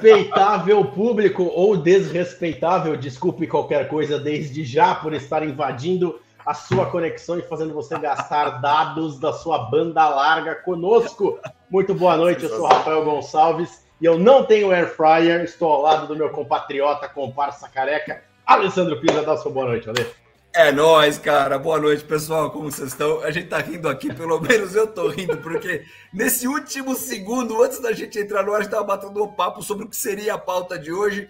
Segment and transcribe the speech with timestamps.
[0.00, 7.38] Respeitável público ou desrespeitável, desculpe qualquer coisa desde já por estar invadindo a sua conexão
[7.38, 11.38] e fazendo você gastar dados da sua banda larga conosco.
[11.68, 15.82] Muito boa noite, eu sou Rafael Gonçalves e eu não tenho air fryer, estou ao
[15.82, 19.22] lado do meu compatriota, comparsa careca, Alessandro Pisa.
[19.22, 20.06] Dá sua boa noite, Ale.
[20.52, 21.58] É nóis, cara.
[21.58, 22.50] Boa noite, pessoal.
[22.50, 23.20] Como vocês estão?
[23.22, 27.80] A gente tá rindo aqui, pelo menos eu tô rindo, porque nesse último segundo, antes
[27.80, 30.34] da gente entrar no ar, a gente tava batendo um papo sobre o que seria
[30.34, 31.28] a pauta de hoje.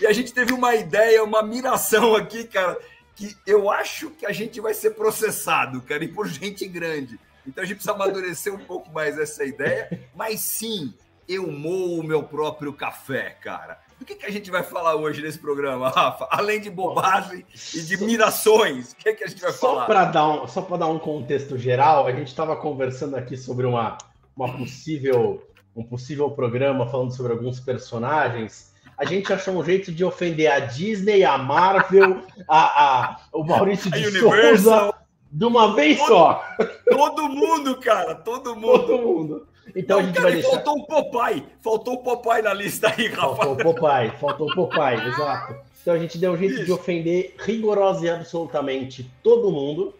[0.00, 2.78] E a gente teve uma ideia, uma miração aqui, cara,
[3.16, 7.18] que eu acho que a gente vai ser processado, cara, e por gente grande.
[7.46, 10.08] Então a gente precisa amadurecer um pouco mais essa ideia.
[10.14, 10.94] Mas sim,
[11.28, 13.78] eu moo o meu próprio café, cara.
[14.00, 16.26] Do que, que a gente vai falar hoje nesse programa, Rafa?
[16.30, 19.84] Além de bobagem e de mirações, o que, que a gente vai só falar?
[19.84, 23.66] Pra dar um, só para dar um contexto geral, a gente estava conversando aqui sobre
[23.66, 23.98] uma,
[24.34, 28.72] uma possível, um possível programa falando sobre alguns personagens.
[28.96, 33.90] A gente achou um jeito de ofender a Disney, a Marvel, a, a o Maurício
[33.90, 34.94] de Souza,
[35.30, 36.44] de uma vez todo, só.
[36.88, 38.86] Todo mundo, cara, todo mundo.
[38.86, 39.49] Todo mundo.
[39.74, 40.50] Então Não, a gente cara, vai deixar.
[40.50, 41.46] Faltou um Popeye.
[41.62, 43.36] Faltou o Popeye na lista aí, Rafa.
[43.36, 45.56] Faltou o Popeye, faltou o Popeye, exato.
[45.82, 46.64] Então a gente deu um jeito Isso.
[46.64, 49.94] de ofender rigorosa e absolutamente todo mundo,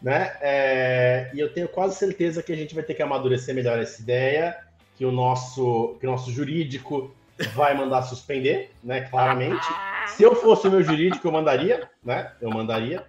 [0.00, 0.36] né?
[0.40, 4.00] É, e eu tenho quase certeza que a gente vai ter que amadurecer melhor essa
[4.00, 4.56] ideia,
[4.96, 7.14] que o nosso, que o nosso jurídico
[7.54, 9.02] vai mandar suspender, né?
[9.02, 9.66] Claramente.
[10.08, 12.32] Se eu fosse o meu jurídico, eu mandaria, né?
[12.40, 13.04] Eu mandaria.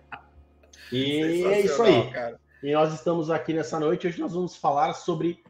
[0.91, 2.11] E é isso aí.
[2.11, 2.39] Cara.
[2.61, 4.07] E nós estamos aqui nessa noite.
[4.07, 5.41] Hoje nós vamos falar sobre,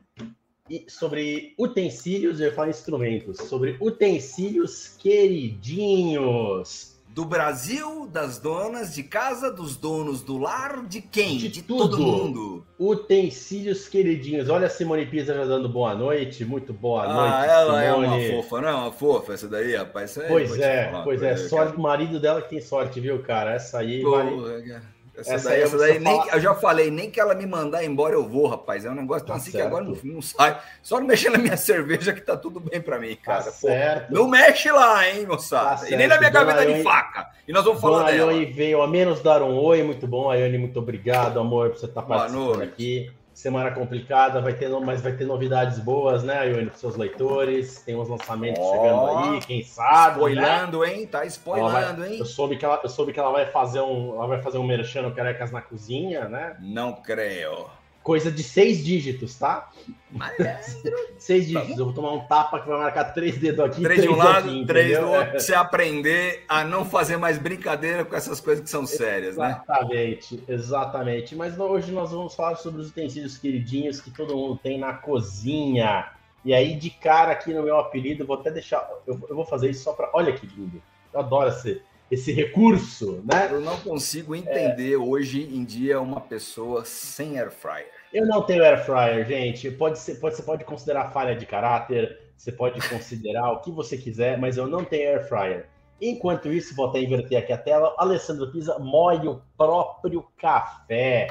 [0.88, 6.91] sobre utensílios, eu ia falar instrumentos, sobre utensílios queridinhos.
[7.13, 11.38] Do Brasil, das donas de casa, dos donos do lar, de quem?
[11.38, 12.66] De De, todo mundo.
[12.79, 14.47] Utensílios queridinhos.
[14.47, 16.45] Olha a Simone Pisa já dando boa noite.
[16.45, 18.07] Muito boa ah, noite, ela é Simone.
[18.07, 20.18] uma fofa, não é uma fofa essa daí, rapaz.
[20.25, 21.35] Pois é, pois é.
[21.50, 21.72] cara.
[21.72, 23.56] do marido dela que tem sorte, viu, cara?
[23.56, 24.01] Essa aí.
[24.01, 24.81] Pô, vale-.
[25.16, 28.13] Essa, Essa daí, essa daí nem, eu já falei, nem que ela me mandar embora
[28.16, 28.85] eu vou, rapaz.
[28.85, 30.07] É um negócio tão Tá assim que agora não, certo.
[30.07, 30.57] não sai.
[30.81, 33.44] Só não mexer na minha cerveja que tá tudo bem pra mim, Tá cara.
[33.44, 34.13] Pô, certo.
[34.13, 35.81] não mexe lá, hein, moçada.
[35.81, 36.33] Tá e nem na minha certo.
[36.45, 37.27] gaveta Dona de Ione- faca.
[37.47, 38.31] E nós vamos falar Dona dela.
[38.33, 40.29] Ione veio a menos dar um oi, muito bom.
[40.31, 42.63] Ayane, muito obrigado, amor, por você estar Boa participando noite.
[42.71, 43.11] aqui.
[43.34, 47.81] Semana complicada, vai ter, mas vai ter novidades boas, né, Ayane, para seus leitores.
[47.81, 50.09] Tem uns lançamentos Ó, chegando aí, quem sabe.
[50.09, 50.12] né?
[50.42, 51.08] Spoilando, hein?
[51.08, 52.19] Tá spoilando, vai- hein?
[52.19, 54.64] Eu soube que ela, eu soube que ela vai fazer um, ela vai fazer um
[54.66, 56.56] merchan no Carecas na cozinha, né?
[56.59, 57.68] Não creio.
[58.03, 59.69] Coisa de seis dígitos, tá?
[60.12, 60.47] Malandro.
[61.19, 61.78] Seis dígitos.
[61.78, 64.50] Eu vou tomar um tapa que vai marcar três dedos aqui, Três de um lado,
[64.50, 68.69] aqui, três do outro, você aprender a não fazer mais brincadeira com essas coisas que
[68.72, 69.62] são sérias, né?
[69.63, 71.35] Exatamente, exatamente.
[71.35, 76.09] Mas hoje nós vamos falar sobre os utensílios queridinhos que todo mundo tem na cozinha.
[76.44, 78.89] E aí, de cara aqui no meu apelido, vou até deixar.
[79.06, 80.09] Eu, eu vou fazer isso só para.
[80.13, 80.81] Olha que lindo.
[81.13, 83.47] Eu adoro esse, esse recurso, né?
[83.49, 87.89] Eu não consigo entender hoje em dia uma pessoa sem air fryer.
[88.13, 89.72] Eu não tenho air fryer, gente.
[89.72, 93.97] Pode ser, pode, você pode considerar falha de caráter, você pode considerar o que você
[93.97, 95.69] quiser, mas eu não tenho air fryer.
[96.01, 97.95] Enquanto isso, vou até inverter aqui a tela.
[97.97, 101.27] Alessandro Pisa moe o próprio café.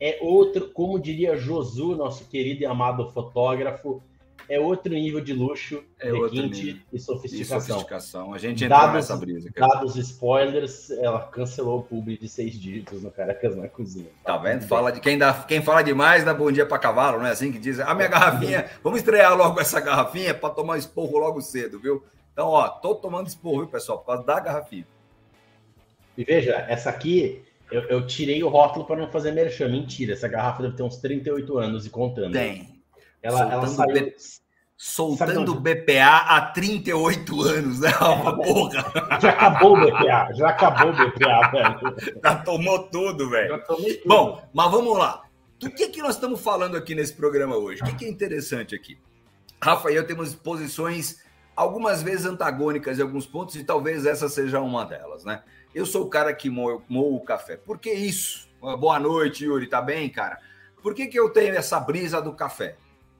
[0.00, 4.02] É outro, como diria Josu, nosso querido e amado fotógrafo,
[4.48, 7.60] é outro nível de luxo, É requinte e E sofisticação.
[7.60, 8.34] sofisticação.
[8.34, 9.74] A gente entrou Dados- nessa brisa, cara.
[9.74, 14.10] Dados spoilers, ela cancelou o publi de seis dígitos no Caracas na cozinha.
[14.24, 14.62] Tá vendo?
[14.66, 17.50] Fala de quem, dá, quem fala demais dá bom dia para cavalo, não é assim
[17.52, 17.80] que diz?
[17.80, 22.04] A minha garrafinha, vamos estrear logo essa garrafinha para tomar esporro logo cedo, viu?
[22.32, 24.86] Então, ó, tô tomando esporro, viu, pessoal, por causa da garrafinha.
[26.18, 29.68] E veja, essa aqui, eu, eu tirei o rótulo para não fazer merchan.
[29.68, 32.32] Mentira, essa garrafa deve ter uns 38 anos e contando.
[32.32, 32.74] Tem.
[33.22, 34.12] Ela, ela saiu.
[34.78, 35.74] Soltando onde?
[35.74, 37.90] BPA há 38 anos, né?
[37.98, 38.92] Uma porra.
[39.20, 42.20] Já acabou o BPA, já acabou o BPA, velho.
[42.22, 43.62] Já tomou tudo, velho.
[43.66, 43.82] Tudo.
[44.04, 45.22] Bom, mas vamos lá.
[45.58, 47.80] Do que, que nós estamos falando aqui nesse programa hoje?
[47.80, 48.98] O que, que é interessante aqui?
[49.62, 51.24] Rafa e eu temos posições
[51.56, 55.42] algumas vezes antagônicas em alguns pontos e talvez essa seja uma delas, né?
[55.74, 57.56] Eu sou o cara que moe o café.
[57.56, 58.46] Por que isso?
[58.60, 59.66] Boa noite, Yuri.
[59.66, 60.38] Tá bem, cara?
[60.82, 62.76] Por que, que eu tenho essa brisa do café?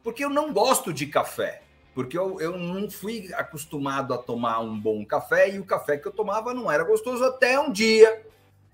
[0.07, 1.63] Porque eu não gosto de café.
[1.93, 6.07] Porque eu, eu não fui acostumado a tomar um bom café e o café que
[6.07, 8.25] eu tomava não era gostoso até um dia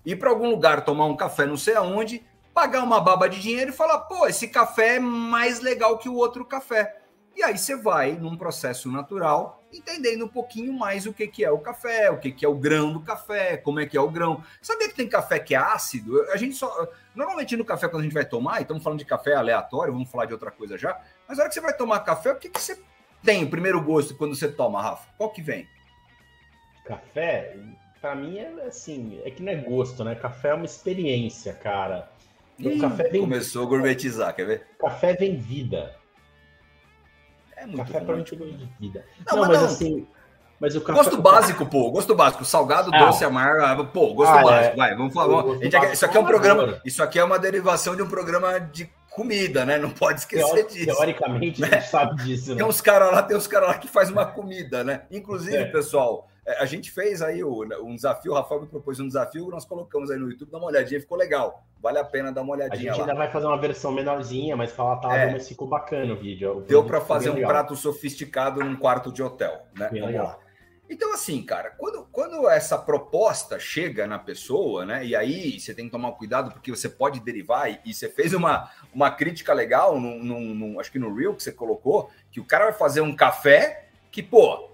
[0.05, 3.71] ir para algum lugar tomar um café não sei aonde, pagar uma baba de dinheiro
[3.71, 7.01] e falar, pô, esse café é mais legal que o outro café.
[7.35, 11.49] E aí você vai num processo natural, entendendo um pouquinho mais o que, que é
[11.49, 14.09] o café, o que, que é o grão do café, como é que é o
[14.09, 14.43] grão.
[14.61, 16.21] Sabia que tem café que é ácido?
[16.31, 16.87] A gente só.
[17.15, 20.09] Normalmente no café, quando a gente vai tomar, e estamos falando de café aleatório, vamos
[20.09, 22.49] falar de outra coisa já, mas na hora que você vai tomar café, o que,
[22.49, 22.79] que você
[23.23, 25.07] tem o primeiro gosto quando você toma, Rafa?
[25.17, 25.67] Qual que vem?
[26.85, 27.57] Café,
[27.99, 30.13] para mim é assim, é que não é gosto, né?
[30.13, 32.11] Café é uma experiência, cara.
[32.59, 33.21] Ih, café vem...
[33.21, 34.67] Começou a gourmetizar, quer ver?
[34.77, 35.95] Café vem vida.
[37.63, 39.05] É muito café para mim é de vida.
[39.25, 40.05] Não, não mas, mas, assim,
[40.59, 40.99] mas o café...
[40.99, 44.73] Gosto básico, pô, gosto básico, salgado, ah, doce, amargo, pô, gosto ah, básico.
[44.73, 44.75] É.
[44.75, 45.45] Vai, vamos falar.
[45.93, 49.65] isso aqui é um programa, isso aqui é uma derivação de um programa de comida,
[49.65, 49.77] né?
[49.77, 50.85] Não pode esquecer Teori disso.
[50.85, 51.67] Teoricamente, né?
[51.67, 52.51] a gente sabe disso.
[52.51, 52.57] Né?
[52.57, 55.03] Tem uns caras lá, tem uns caras lá que faz uma comida, né?
[55.09, 55.65] Inclusive, é.
[55.65, 59.65] pessoal, é, a gente fez aí um desafio, o Rafael me propôs um desafio, nós
[59.65, 61.65] colocamos aí no YouTube, dá uma olhadinha, ficou legal.
[61.81, 62.91] Vale a pena dar uma olhadinha.
[62.91, 63.07] A gente lá.
[63.07, 65.31] ainda vai fazer uma versão menorzinha, mas falatável, é.
[65.31, 66.57] mas ficou bacana o vídeo.
[66.57, 67.49] O Deu para fazer um legal.
[67.49, 69.89] prato sofisticado num quarto de hotel, né?
[69.89, 70.27] Bem Vamos legal.
[70.27, 70.39] lá.
[70.89, 75.05] Então, assim, cara, quando, quando essa proposta chega na pessoa, né?
[75.05, 78.33] E aí você tem que tomar cuidado, porque você pode derivar, e, e você fez
[78.33, 82.39] uma, uma crítica legal, no, no, no, acho que no Real que você colocou, que
[82.39, 84.71] o cara vai fazer um café que, pô,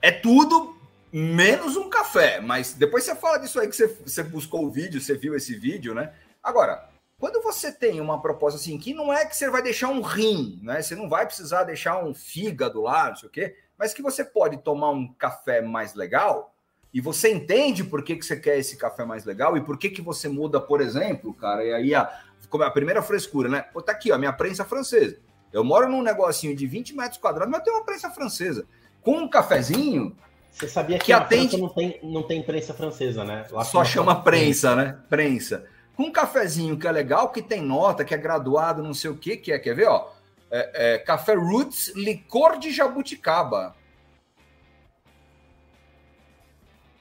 [0.00, 0.75] é tudo
[1.12, 2.40] menos um café.
[2.40, 5.54] Mas depois você fala disso aí que você, você buscou o vídeo, você viu esse
[5.54, 6.12] vídeo, né?
[6.42, 6.88] Agora,
[7.18, 10.60] quando você tem uma proposta assim, que não é que você vai deixar um rim,
[10.62, 10.82] né?
[10.82, 14.24] Você não vai precisar deixar um fígado lá, não sei o quê mas que você
[14.24, 16.54] pode tomar um café mais legal
[16.92, 19.90] e você entende por que, que você quer esse café mais legal e por que,
[19.90, 22.10] que você muda, por exemplo, cara, e aí a,
[22.48, 23.60] como a primeira frescura, né?
[23.60, 25.18] Pô, tá aqui, ó, minha prensa francesa.
[25.52, 28.66] Eu moro num negocinho de 20 metros quadrados, mas tenho uma prensa francesa.
[29.02, 30.16] Com um cafezinho.
[30.56, 31.58] Você sabia que, que atende...
[31.58, 33.46] não tem, não tem prensa francesa, né?
[33.50, 34.98] Lá Só chama prensa, né?
[35.06, 35.66] Prensa.
[35.94, 39.18] Com um cafezinho que é legal, que tem nota, que é graduado, não sei o
[39.18, 39.58] que, que é.
[39.58, 40.10] Quer ver, ó?
[40.50, 43.76] É, é, café Roots Licor de Jabuticaba.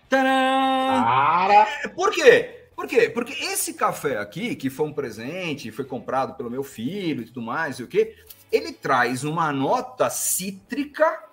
[0.09, 1.65] Cara!
[1.81, 2.67] É, por quê?
[2.75, 3.09] Por quê?
[3.09, 7.41] Porque esse café aqui, que foi um presente, foi comprado pelo meu filho e tudo
[7.41, 8.17] mais, e o quê?
[8.51, 11.23] Ele traz uma nota cítrica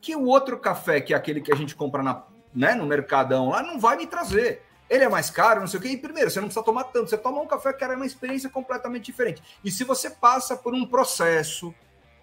[0.00, 2.24] que o outro café, que é aquele que a gente compra na,
[2.54, 5.82] né, no mercadão lá, não vai me trazer ele é mais caro, não sei o
[5.82, 5.88] quê.
[5.90, 7.08] E primeiro, você não precisa tomar tanto.
[7.08, 9.40] Você toma um café que era uma experiência completamente diferente.
[9.64, 11.72] E se você passa por um processo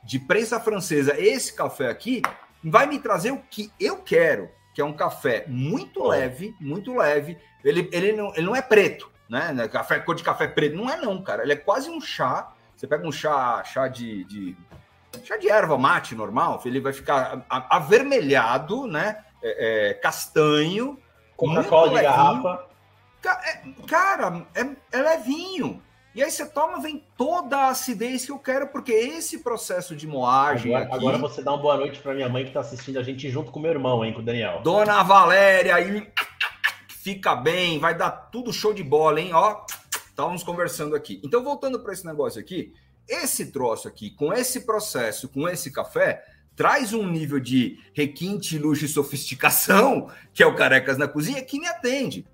[0.03, 2.21] de prensa francesa, esse café aqui
[2.61, 6.09] vai me trazer o que eu quero, que é um café muito oh.
[6.09, 7.37] leve, muito leve.
[7.63, 9.55] Ele, ele, não, ele não é preto, né?
[9.57, 10.75] É café, cor de café preto.
[10.75, 11.43] Não é, não, cara.
[11.43, 12.51] Ele é quase um chá.
[12.75, 14.57] Você pega um chá, chá de, de
[15.23, 19.23] chá de erva mate normal, ele vai ficar avermelhado, né?
[19.41, 20.97] É, é, castanho
[21.37, 22.67] Coca-Cola de garrafa.
[23.23, 25.81] É, cara, é, é levinho.
[26.15, 30.07] E aí você toma, vem toda a acidez que eu quero, porque esse processo de
[30.07, 30.73] moagem.
[30.73, 30.95] Agora, aqui...
[30.95, 33.51] agora você dá uma boa noite para minha mãe que está assistindo a gente junto
[33.51, 34.61] com meu irmão, hein, com o Daniel.
[34.63, 36.11] Dona Valéria, aí
[36.87, 39.31] fica bem, vai dar tudo show de bola, hein?
[39.31, 39.63] Ó,
[40.09, 41.21] estávamos conversando aqui.
[41.23, 42.73] Então, voltando para esse negócio aqui,
[43.07, 46.25] esse troço aqui, com esse processo, com esse café,
[46.55, 51.59] traz um nível de requinte, luxo e sofisticação, que é o Carecas na Cozinha, que
[51.59, 52.25] me atende.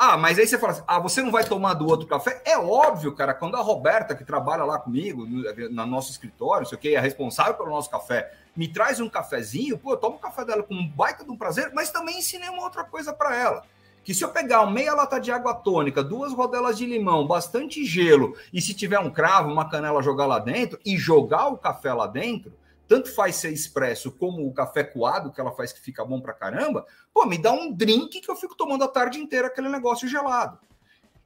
[0.00, 2.40] Ah, mas aí você fala assim, ah, você não vai tomar do outro café?
[2.44, 6.78] É óbvio, cara, quando a Roberta, que trabalha lá comigo, no, no nosso escritório, sei
[6.78, 10.20] o que, é responsável pelo nosso café, me traz um cafezinho, pô, eu tomo o
[10.20, 13.36] café dela com um baita de um prazer, mas também ensinei uma outra coisa para
[13.36, 13.64] ela.
[14.08, 18.34] Que se eu pegar meia lata de água tônica, duas rodelas de limão, bastante gelo,
[18.50, 22.06] e se tiver um cravo, uma canela jogar lá dentro, e jogar o café lá
[22.06, 22.50] dentro,
[22.86, 26.32] tanto faz ser expresso como o café coado, que ela faz que fica bom pra
[26.32, 30.08] caramba, pô, me dá um drink que eu fico tomando a tarde inteira aquele negócio
[30.08, 30.58] gelado.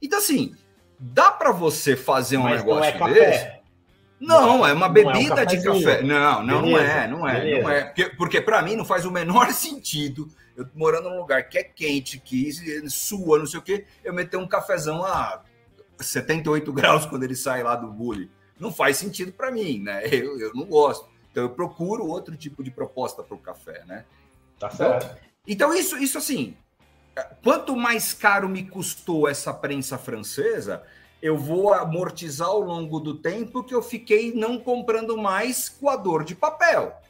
[0.03, 0.53] Então, assim,
[0.99, 3.62] dá para você fazer um Mas negócio é desse?
[4.23, 6.03] Não, é uma bebida é um de café.
[6.03, 7.63] Não, não, não é, não é, Beleza.
[7.63, 7.85] não é.
[7.85, 10.29] Porque, porque para mim não faz o menor sentido.
[10.57, 12.53] Eu morando num lugar que é quente, que
[12.89, 15.43] sua, não sei o quê, eu meter um cafezão a
[15.99, 18.31] 78 graus quando ele sai lá do bully.
[18.61, 20.07] Não faz sentido para mim, né?
[20.07, 21.09] Eu, eu não gosto.
[21.31, 24.05] Então eu procuro outro tipo de proposta para o café, né?
[24.59, 25.05] Tá certo.
[25.05, 26.57] Então, então, isso, isso assim,
[27.43, 30.85] quanto mais caro me custou essa prensa francesa,
[31.23, 36.35] eu vou amortizar ao longo do tempo que eu fiquei não comprando mais coador de
[36.35, 37.01] papel.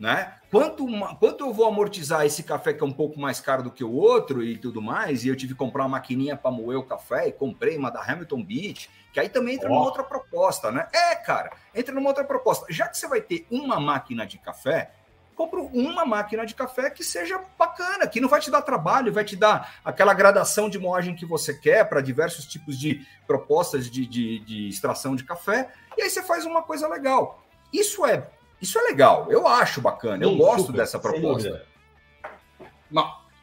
[0.00, 0.34] Né?
[0.50, 0.86] Quanto,
[1.18, 3.92] quanto eu vou amortizar esse café que é um pouco mais caro do que o
[3.92, 7.28] outro e tudo mais, e eu tive que comprar uma maquininha para moer o café
[7.28, 9.74] e comprei uma da Hamilton Beach, que aí também entra oh.
[9.74, 10.88] numa outra proposta, né?
[10.92, 12.64] É, cara, entra numa outra proposta.
[12.70, 14.92] Já que você vai ter uma máquina de café,
[15.38, 19.24] compra uma máquina de café que seja bacana, que não vai te dar trabalho, vai
[19.24, 24.04] te dar aquela gradação de moagem que você quer para diversos tipos de propostas de,
[24.04, 27.46] de, de extração de café, e aí você faz uma coisa legal.
[27.72, 28.28] Isso é
[28.60, 31.64] isso é legal, eu acho bacana, eu Sim, gosto super, dessa proposta.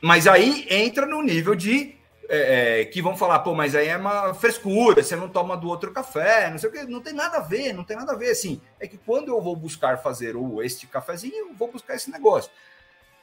[0.02, 1.96] Mas aí entra no nível de
[2.30, 5.68] é, é, que vão falar, pô, mas aí é uma frescura, você não toma do
[5.68, 8.16] outro café, não sei o que, não tem nada a ver, não tem nada a
[8.16, 11.96] ver, assim, é que quando eu vou buscar fazer o, este cafezinho, eu vou buscar
[11.96, 12.52] esse negócio.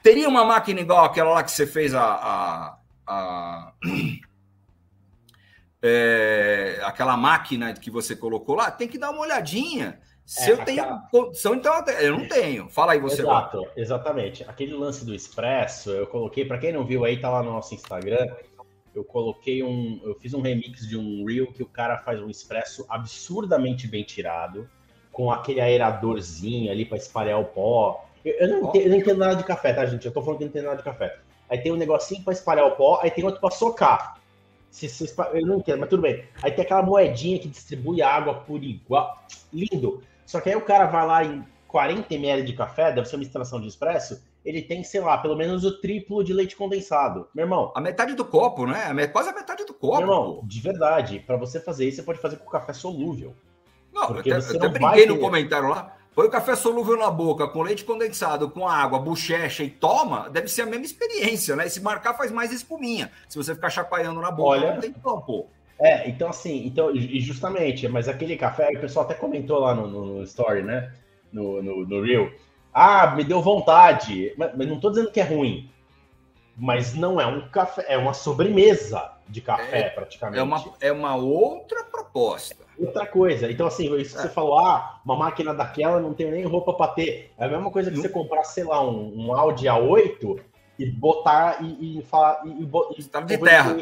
[0.02, 3.72] Teria uma máquina igual aquela lá que você fez a, a, a
[5.82, 10.00] é, aquela máquina que você colocou lá, tem que dar uma olhadinha.
[10.24, 10.98] Se é, eu tenho aquela...
[11.10, 12.68] condição, então eu não tenho.
[12.68, 13.22] Fala aí você.
[13.22, 14.44] Exato, exatamente.
[14.44, 17.74] Aquele lance do expresso, eu coloquei, para quem não viu aí, tá lá no nosso
[17.74, 18.28] Instagram.
[18.94, 20.00] Eu coloquei um.
[20.04, 24.04] Eu fiz um remix de um reel que o cara faz um expresso absurdamente bem
[24.04, 24.68] tirado,
[25.10, 28.06] com aquele aeradorzinho ali para espalhar o pó.
[28.24, 30.04] Eu, eu, não entendo, eu, não entendo, nada de café, tá, gente?
[30.06, 31.18] Eu tô falando que não entendo nada de café.
[31.48, 34.20] Aí tem um negocinho para espalhar o pó, aí tem outro para socar.
[34.70, 36.24] Se, se, eu não entendo, mas tudo bem.
[36.42, 39.22] Aí tem aquela moedinha que distribui água por igual.
[39.52, 40.02] Lindo.
[40.24, 43.24] Só que aí o cara vai lá em 40 ml de café, deve ser uma
[43.24, 47.28] instalação de expresso, ele tem, sei lá, pelo menos o triplo de leite condensado.
[47.34, 47.72] Meu irmão.
[47.74, 49.06] A metade do copo, né?
[49.08, 49.98] Quase a metade do copo.
[49.98, 53.34] Meu irmão, de verdade, para você fazer isso, você pode fazer com café solúvel.
[53.92, 55.96] Não, porque eu até, eu até brinquei no comentário lá.
[56.14, 60.46] Põe o café solúvel na boca, com leite condensado, com água, bochecha e toma, deve
[60.48, 61.66] ser a mesma experiência, né?
[61.66, 63.10] E se marcar, faz mais espuminha.
[63.28, 65.46] Se você ficar chacoalhando na boca, Olha, não tem como, pô.
[65.80, 69.88] É, então assim, então, e justamente, mas aquele café, o pessoal até comentou lá no,
[69.88, 70.92] no story, né?
[71.32, 72.30] No, no, no Reel.
[72.72, 74.34] Ah, me deu vontade.
[74.36, 75.70] Mas, mas, não tô dizendo que é ruim.
[76.56, 80.38] Mas não é um café, é uma sobremesa de café, é, praticamente.
[80.38, 83.50] É uma, é uma outra proposta outra coisa.
[83.50, 84.30] Então, assim, isso que você é.
[84.30, 87.32] falou, ah, uma máquina daquela não tem nem roupa para ter.
[87.38, 90.40] É a mesma coisa que você comprar, sei lá, um, um Audi A8
[90.78, 92.42] e botar e, e falar.
[92.44, 93.76] E, e, e de terra.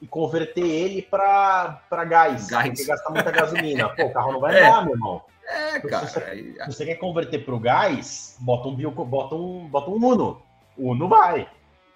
[0.00, 2.48] E converter ele para gás.
[2.48, 2.68] Gás.
[2.68, 3.88] Porque gasta muita gasolina.
[3.96, 4.66] Pô, o carro não vai é.
[4.66, 5.22] andar, meu irmão.
[5.48, 6.06] É, cara.
[6.06, 9.90] Se você, se você quer converter para o gás, bota um, bio, bota, um, bota
[9.90, 10.42] um Uno.
[10.76, 11.48] O Uno vai.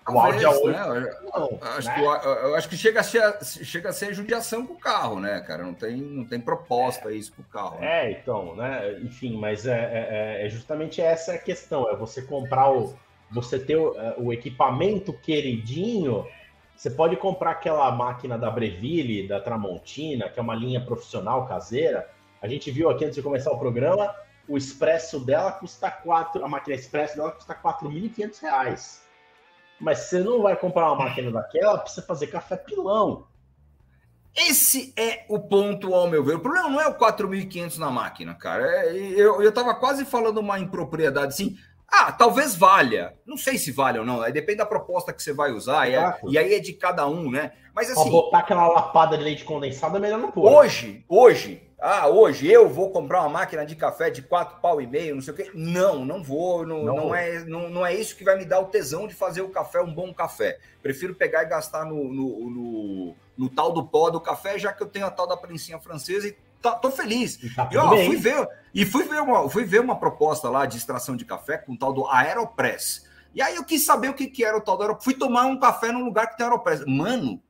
[0.09, 0.73] O Audi A8.
[0.73, 1.11] Né?
[1.35, 1.95] Não, acho né?
[1.95, 5.41] que, eu acho que chega a, ser, chega a ser judiação com o carro, né,
[5.41, 5.63] cara?
[5.63, 7.15] Não tem, não tem proposta é.
[7.15, 7.79] isso com o carro.
[7.81, 8.07] Né?
[8.07, 8.99] É, então, né?
[9.03, 12.95] Enfim, mas é, é, é, justamente essa a questão: é você comprar o.
[13.31, 16.27] Você ter o, é, o equipamento queridinho.
[16.75, 22.09] Você pode comprar aquela máquina da Breville, da Tramontina, que é uma linha profissional caseira.
[22.41, 24.15] A gente viu aqui antes de começar o programa,
[24.49, 29.03] o expresso dela custa 4, a máquina expresso dela custa 4.500 reais.
[29.81, 33.27] Mas você não vai comprar uma máquina daquela para você fazer café pilão.
[34.35, 36.37] Esse é o ponto, ao meu ver.
[36.37, 38.65] O problema não é o 4.500 na máquina, cara.
[38.65, 41.57] É, eu, eu tava quase falando uma impropriedade assim.
[41.91, 43.15] Ah, talvez valha.
[43.27, 44.21] Não sei se vale ou não.
[44.21, 45.89] Aí depende da proposta que você vai usar.
[45.89, 47.53] E, é, e aí é de cada um, né?
[47.75, 48.03] Mas assim.
[48.03, 50.51] Pra botar aquela lapada de leite condensado é melhor não pôr.
[50.53, 54.87] Hoje, hoje, ah, hoje eu vou comprar uma máquina de café de quatro pau e
[54.87, 55.51] meio, não sei o quê.
[55.55, 56.67] Não, não vou.
[56.67, 59.15] Não, não, não é, não, não é isso que vai me dar o tesão de
[59.15, 60.59] fazer o café um bom café.
[60.83, 64.83] Prefiro pegar e gastar no, no, no, no tal do pó do café, já que
[64.83, 67.41] eu tenho a tal da prensinha francesa e tá, tô feliz.
[67.41, 70.67] E, tá e ó, fui ver, e fui ver, uma, fui ver uma proposta lá
[70.67, 73.07] de extração de café com o tal do Aeropress.
[73.33, 75.05] E aí eu quis saber o que, que era o tal do Aeropress.
[75.05, 76.85] Fui tomar um café num lugar que tem Aeropress.
[76.85, 77.41] Mano,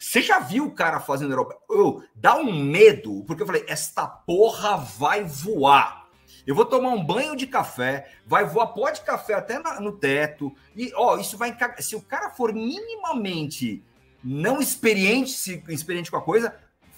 [0.00, 1.58] você já viu o cara fazendo Europa?
[1.68, 6.06] Eu, dá um medo, porque eu falei, esta porra vai voar.
[6.46, 10.54] Eu vou tomar um banho de café, vai voar pó de café até no teto.
[10.74, 11.82] E, ó, isso vai encagar.
[11.82, 13.84] Se o cara for minimamente
[14.24, 16.54] não experiente, se, experiente com a coisa,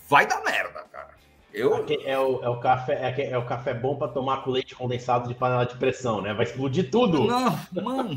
[0.08, 1.10] vai dar merda, cara.
[1.52, 1.84] Eu...
[2.04, 5.28] É, o, é o café, é, é o café bom para tomar com leite condensado
[5.28, 6.32] de panela de pressão, né?
[6.32, 7.24] Vai explodir tudo.
[7.24, 8.16] Não, mano.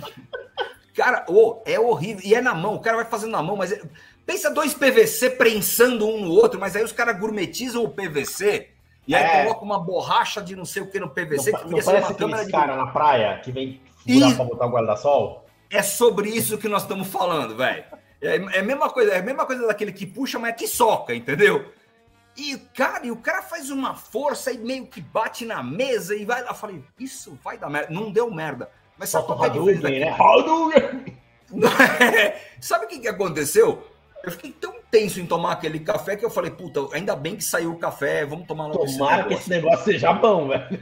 [0.96, 2.24] Cara, oh, é horrível.
[2.26, 3.72] E é na mão, o cara vai fazendo na mão, mas.
[3.72, 3.82] É...
[4.26, 8.70] Pensa dois PVC prensando um no outro, mas aí os caras gourmetizam o PVC
[9.08, 9.44] e aí é.
[9.44, 12.16] coloca uma borracha de não sei o que no PVC não, que não parece uma
[12.16, 15.46] câmera de cara na praia que vem furar para botar o guarda-sol.
[15.70, 17.84] É sobre isso que nós estamos falando, velho.
[18.22, 20.68] É, é, a mesma coisa, é a mesma coisa daquele que puxa, mas é que
[20.68, 21.72] soca, entendeu?
[22.36, 26.26] E cara, e o cara faz uma força e meio que bate na mesa e
[26.26, 26.50] vai lá.
[26.50, 27.94] Eu falei, isso vai dar merda.
[27.94, 28.70] Não deu merda.
[28.98, 30.16] Mas só tocar de né?
[32.60, 33.84] Sabe o que, que aconteceu?
[34.24, 37.44] Eu fiquei tão tenso em tomar aquele café que eu falei, puta, ainda bem que
[37.44, 40.80] saiu o café, vamos tomar logo Tomara esse que esse negócio seja bom, velho.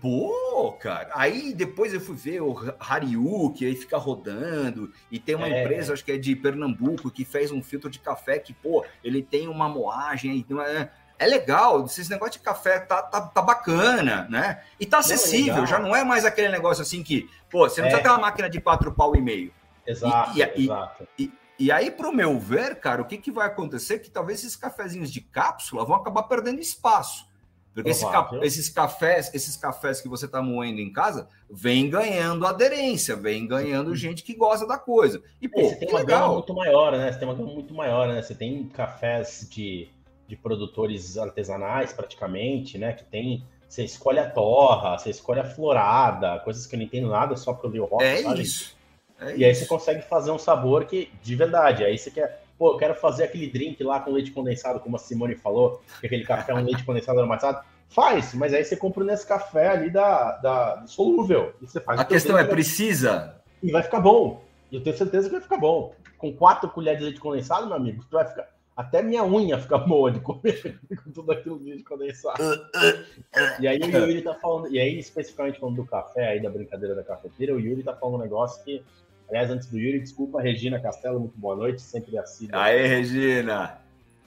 [0.00, 1.10] Pô, cara.
[1.14, 5.62] Aí depois eu fui ver o Hariu, que aí fica rodando, e tem uma é.
[5.62, 9.22] empresa, acho que é de Pernambuco, que fez um filtro de café que, pô, ele
[9.22, 10.88] tem uma moagem, é,
[11.20, 14.62] é legal, esse negócio de café tá, tá, tá bacana, né?
[14.80, 17.88] E tá acessível, é já não é mais aquele negócio assim que, pô, você não
[17.88, 17.90] é.
[17.90, 19.52] precisa ter uma máquina de quatro pau e meio.
[19.86, 21.08] Exato, e, e, exato.
[21.18, 23.98] E, e aí, para o meu ver, cara, o que, que vai acontecer?
[23.98, 27.28] Que talvez esses cafezinhos de cápsula vão acabar perdendo espaço.
[27.74, 28.30] Porque esse ca...
[28.40, 33.94] esses cafés, esses cafés que você está moendo em casa, vem ganhando aderência, vem ganhando
[33.94, 35.22] gente que gosta da coisa.
[35.40, 36.20] E pô, você tem uma legal.
[36.20, 37.12] gama muito maior, né?
[37.12, 38.22] Você tem uma gama muito maior, né?
[38.22, 39.88] Você tem cafés de,
[40.30, 42.92] de produtores artesanais, praticamente, né?
[42.92, 47.08] Que tem você escolhe a torra, você escolhe a florada, coisas que eu não entendo
[47.08, 48.02] nada só para o rock.
[48.02, 48.42] É sabe?
[48.42, 48.76] isso.
[49.20, 52.72] É e aí você consegue fazer um sabor que, de verdade, aí você quer, pô,
[52.72, 56.24] eu quero fazer aquele drink lá com leite condensado, como a Simone falou, que aquele
[56.24, 57.64] café é um leite condensado aromatizado.
[57.88, 61.52] Faz, mas aí você compra nesse café ali da, da do solúvel.
[61.60, 63.36] E você faz a questão é, precisa.
[63.62, 64.42] E vai ficar bom.
[64.70, 65.92] Eu tenho certeza que vai ficar bom.
[66.16, 68.48] Com quatro colheres de leite condensado, meu amigo, tu vai ficar
[68.80, 72.42] até minha unha fica boa de comer com tudo aquilo de condensado.
[73.60, 76.94] e aí o Yuri tá falando, e aí especificamente falando do café, aí da brincadeira
[76.94, 78.82] da cafeteira, o Yuri tá falando um negócio que,
[79.28, 82.58] aliás, antes do Yuri, desculpa, Regina Castelo, muito boa noite, sempre assídua.
[82.58, 83.78] Aê, Regina!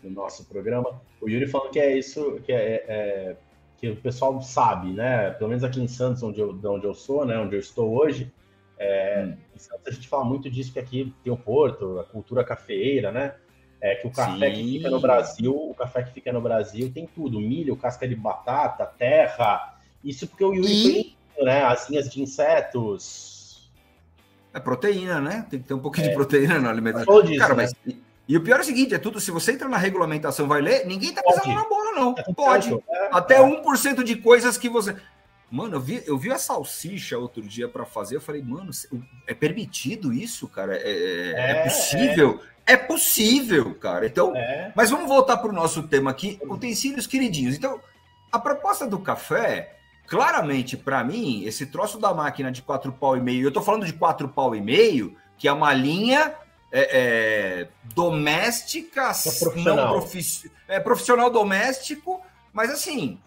[0.04, 1.02] No nosso programa.
[1.20, 3.36] O Yuri falando que é isso, que é, é
[3.78, 5.32] que o pessoal sabe, né?
[5.32, 7.40] Pelo menos aqui em Santos, onde eu, onde eu sou, né?
[7.40, 8.32] Onde eu estou hoje,
[8.78, 9.38] é, hum.
[9.56, 13.12] em Santos a gente fala muito disso que aqui tem o Porto, a cultura cafeeira,
[13.12, 13.34] né?
[13.84, 14.56] É que o café Sim.
[14.56, 18.16] que fica no Brasil, o café que fica no Brasil tem tudo: milho, casca de
[18.16, 19.78] batata, terra.
[20.02, 21.44] Isso porque o Yuri e...
[21.44, 21.66] né?
[21.66, 23.70] Asinhas de insetos.
[24.54, 25.46] É proteína, né?
[25.50, 26.10] Tem que ter um pouquinho é.
[26.12, 27.24] de proteína na alimentação.
[27.24, 27.64] Disso, Cara, né?
[27.64, 27.96] mas.
[28.26, 29.20] E o pior é o seguinte: é tudo.
[29.20, 32.16] Se você entra na regulamentação, vai ler, ninguém tá pisando na bola, não.
[32.18, 32.74] É Pode.
[32.74, 33.40] É, Até é.
[33.42, 34.96] 1% de coisas que você.
[35.52, 38.16] Mano, eu vi, eu vi a salsicha outro dia para fazer.
[38.16, 38.72] Eu falei, mano,
[39.28, 40.78] é permitido isso, cara?
[40.78, 42.40] É, é, é, é possível?
[42.66, 44.06] É possível, cara.
[44.06, 44.72] Então, é.
[44.76, 47.56] mas vamos voltar para o nosso tema aqui, utensílios queridinhos.
[47.56, 47.80] Então,
[48.32, 49.78] a proposta do café,
[50.08, 53.86] claramente, para mim, esse troço da máquina de quatro pau e meio, eu estou falando
[53.86, 56.34] de quatro pau e meio, que é uma linha
[56.72, 57.00] é,
[57.62, 60.00] é, doméstica, é profissional.
[60.00, 60.08] não
[60.68, 63.20] é profissional doméstico, mas assim,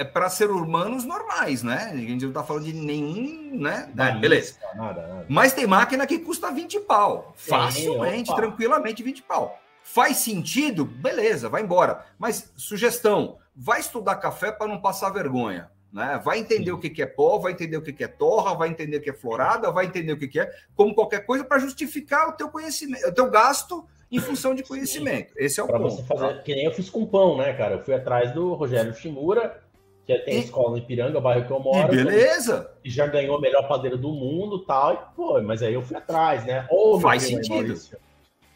[0.00, 1.90] é para ser humanos normais, né?
[1.92, 3.86] A gente não tá falando de nenhum, né?
[3.98, 4.54] É, beleza.
[4.74, 5.26] Nada, nada.
[5.28, 7.34] Mas tem máquina que custa 20 pau.
[7.36, 9.60] Facilmente, tranquilamente 20 pau.
[9.82, 10.86] Faz sentido?
[10.86, 12.06] Beleza, vai embora.
[12.18, 15.70] Mas sugestão, vai estudar café para não passar vergonha.
[15.92, 16.18] Né?
[16.24, 16.72] Vai entender Sim.
[16.72, 19.02] o que, que é pó, vai entender o que, que é torra, vai entender o
[19.02, 22.32] que é florada, vai entender o que, que é, como qualquer coisa, para justificar o
[22.32, 25.34] teu conhecimento, o teu gasto em função de conhecimento.
[25.34, 25.44] Sim.
[25.44, 25.96] Esse é o pra ponto.
[25.96, 26.42] Você fazer, tá?
[26.42, 27.74] Que nem eu fiz com pão, né, cara?
[27.74, 29.60] Eu fui atrás do Rogério Shimura,
[30.06, 30.44] que tem e...
[30.44, 31.92] escola em Piranga, o bairro que eu moro.
[31.92, 32.70] E beleza!
[32.84, 35.96] E já ganhou a melhor padeira do mundo tal, e pô, mas aí eu fui
[35.96, 36.66] atrás, né?
[36.70, 37.54] Ou Faz sentido.
[37.54, 37.98] Maurício.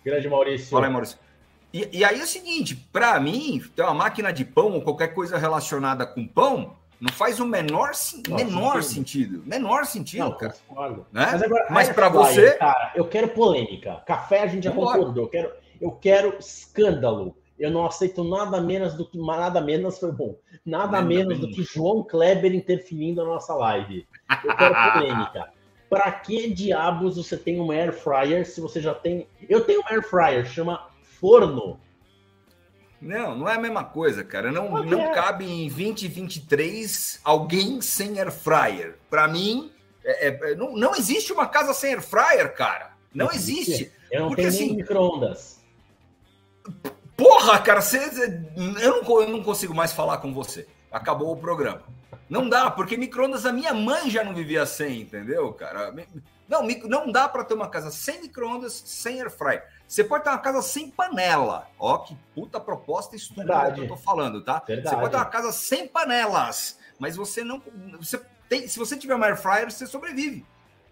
[0.05, 0.71] Grande Maurício.
[0.71, 1.19] Fala aí, Maurício.
[1.73, 5.09] E, e aí é o seguinte, para mim, ter uma máquina de pão ou qualquer
[5.09, 9.43] coisa relacionada com pão, não faz o menor, Nossa, menor sentido.
[9.45, 10.55] Menor sentido, não, cara.
[11.13, 11.27] Né?
[11.33, 12.53] Mas, agora, Mas para você.
[12.53, 14.03] Cara, eu quero polêmica.
[14.07, 15.25] Café a gente já concordou.
[15.25, 17.37] Eu quero, eu quero escândalo.
[17.59, 20.37] Eu não aceito nada menos do que nada menos foi bom.
[20.65, 24.07] Nada menos do que João Kleber interferindo na nossa live.
[24.45, 25.53] Eu quero polêmica.
[25.89, 29.29] Para que diabos você tem um air fryer se você já tem?
[29.49, 31.79] Eu tenho um air fryer, chama forno.
[33.01, 34.51] Não, não é a mesma coisa, cara.
[34.51, 35.13] Não, não é.
[35.13, 38.97] cabe em 2023 alguém sem air fryer.
[39.09, 39.71] Para mim,
[40.05, 42.93] é, é, não, não existe uma casa sem air fryer, cara.
[43.15, 43.93] Não existe.
[44.11, 45.63] Eu não Porque, tenho assim, micro-ondas.
[47.17, 47.99] Porra, cara, você,
[48.81, 50.67] eu, não, eu não consigo mais falar com você.
[50.91, 51.83] Acabou o programa.
[52.29, 55.95] Não dá, porque micro-ondas a minha mãe já não vivia sem, entendeu, cara?
[56.49, 59.65] Não, não dá para ter uma casa sem micro-ondas, sem air fryer.
[59.87, 61.69] Você pode ter uma casa sem panela.
[61.79, 64.63] Ó, que puta proposta estúpida que eu tô falando, tá?
[64.67, 64.89] Verdade.
[64.89, 67.63] Você pode ter uma casa sem panelas, mas você não.
[67.99, 70.45] Você tem, se você tiver uma air fryer, você sobrevive.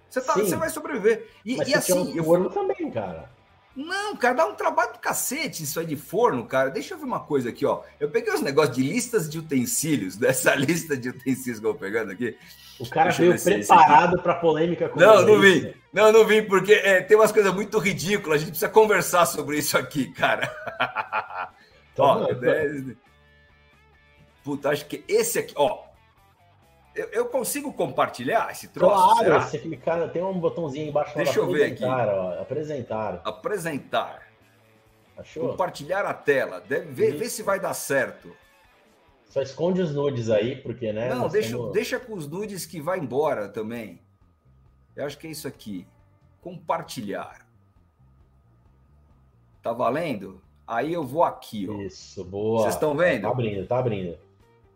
[0.08, 1.30] Você, tá, você vai sobreviver.
[1.44, 2.20] E, mas e assim.
[2.20, 2.50] Um forno eu...
[2.50, 3.30] também, cara.
[3.74, 6.68] Não, cara, dá um trabalho do cacete isso aí de forno, cara.
[6.68, 7.82] Deixa eu ver uma coisa aqui, ó.
[7.98, 11.80] Eu peguei os negócios de listas de utensílios, dessa lista de utensílios que eu vou
[11.80, 12.36] pegando aqui.
[12.78, 15.72] O cara veio preparado para polêmica com Não, não vim.
[15.92, 18.36] Não, não vim, porque é, tem umas coisas muito ridículas.
[18.36, 20.54] A gente precisa conversar sobre isso aqui, cara.
[21.96, 22.94] ó, é...
[24.44, 25.91] Puta, acho que esse aqui, ó.
[26.94, 29.20] Eu, eu, consigo compartilhar esse troço?
[29.24, 31.16] Claro, você clicar, tem um botãozinho embaixo.
[31.16, 31.84] Deixa eu ver aqui.
[31.84, 33.22] Ó, apresentar.
[33.24, 34.28] Apresentar.
[35.16, 35.50] Achou?
[35.50, 36.60] Compartilhar a tela.
[36.60, 38.34] Deve ver, ver se vai dar certo.
[39.24, 41.08] Só esconde os nudes aí, porque, né?
[41.08, 41.72] Não, deixa, temos...
[41.72, 43.98] deixa com os nudes que vai embora também.
[44.94, 45.86] Eu acho que é isso aqui.
[46.42, 47.46] Compartilhar.
[49.62, 50.42] Tá valendo?
[50.66, 51.80] Aí eu vou aqui, ó.
[51.80, 52.62] Isso, boa.
[52.62, 53.22] Vocês estão vendo?
[53.22, 54.18] Tá abrindo, tá abrindo.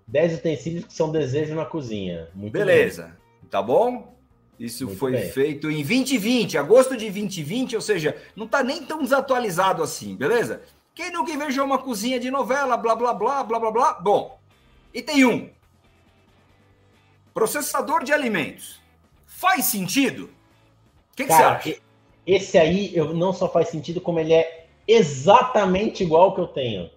[0.07, 2.29] 10 utensílios que são desejo na cozinha.
[2.35, 3.05] Muito Beleza.
[3.05, 3.51] Bem.
[3.51, 4.15] Tá bom?
[4.59, 5.31] Isso Muito foi bem.
[5.31, 10.63] feito em 2020, agosto de 2020, ou seja, não tá nem tão desatualizado assim, beleza?
[10.95, 13.93] Quem nunca invejou uma cozinha de novela, blá blá blá, blá blá blá.
[14.01, 14.39] Bom,
[14.95, 15.51] Item 1.
[17.35, 18.81] Processador de alimentos.
[19.27, 20.31] Faz sentido?
[21.13, 21.77] O que, que você acha?
[22.27, 26.47] Esse aí eu, não só faz sentido, como ele é exatamente igual ao que eu
[26.47, 26.91] tenho.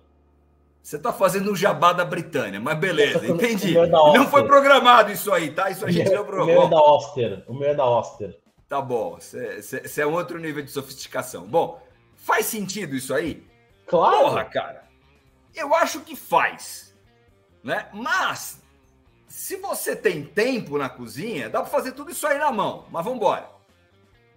[0.90, 3.76] Você está fazendo um jabá da Britânia, mas beleza, entendi.
[3.76, 5.70] Não foi programado isso aí, tá?
[5.70, 6.56] Isso a gente não programou.
[6.56, 7.44] O meu é da Oster.
[7.48, 8.40] O meu é da Oster.
[8.68, 11.46] Tá bom, você é um outro nível de sofisticação.
[11.46, 11.80] Bom,
[12.16, 13.46] faz sentido isso aí?
[13.86, 14.18] Claro.
[14.18, 14.84] Porra, cara.
[15.54, 16.98] Eu acho que faz.
[17.64, 17.88] Né?
[17.94, 18.60] Mas,
[19.28, 22.86] se você tem tempo na cozinha, dá para fazer tudo isso aí na mão.
[22.90, 23.48] Mas vamos embora.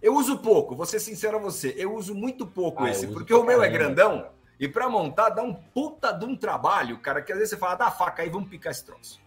[0.03, 1.75] Eu uso pouco, vou ser sincero a você.
[1.79, 4.27] Eu uso muito pouco ah, esse, porque o meu é grandão.
[4.63, 7.75] E para montar dá um puta de um trabalho, cara, que às vezes você fala,
[7.75, 9.21] dá faca aí, vamos picar esse troço.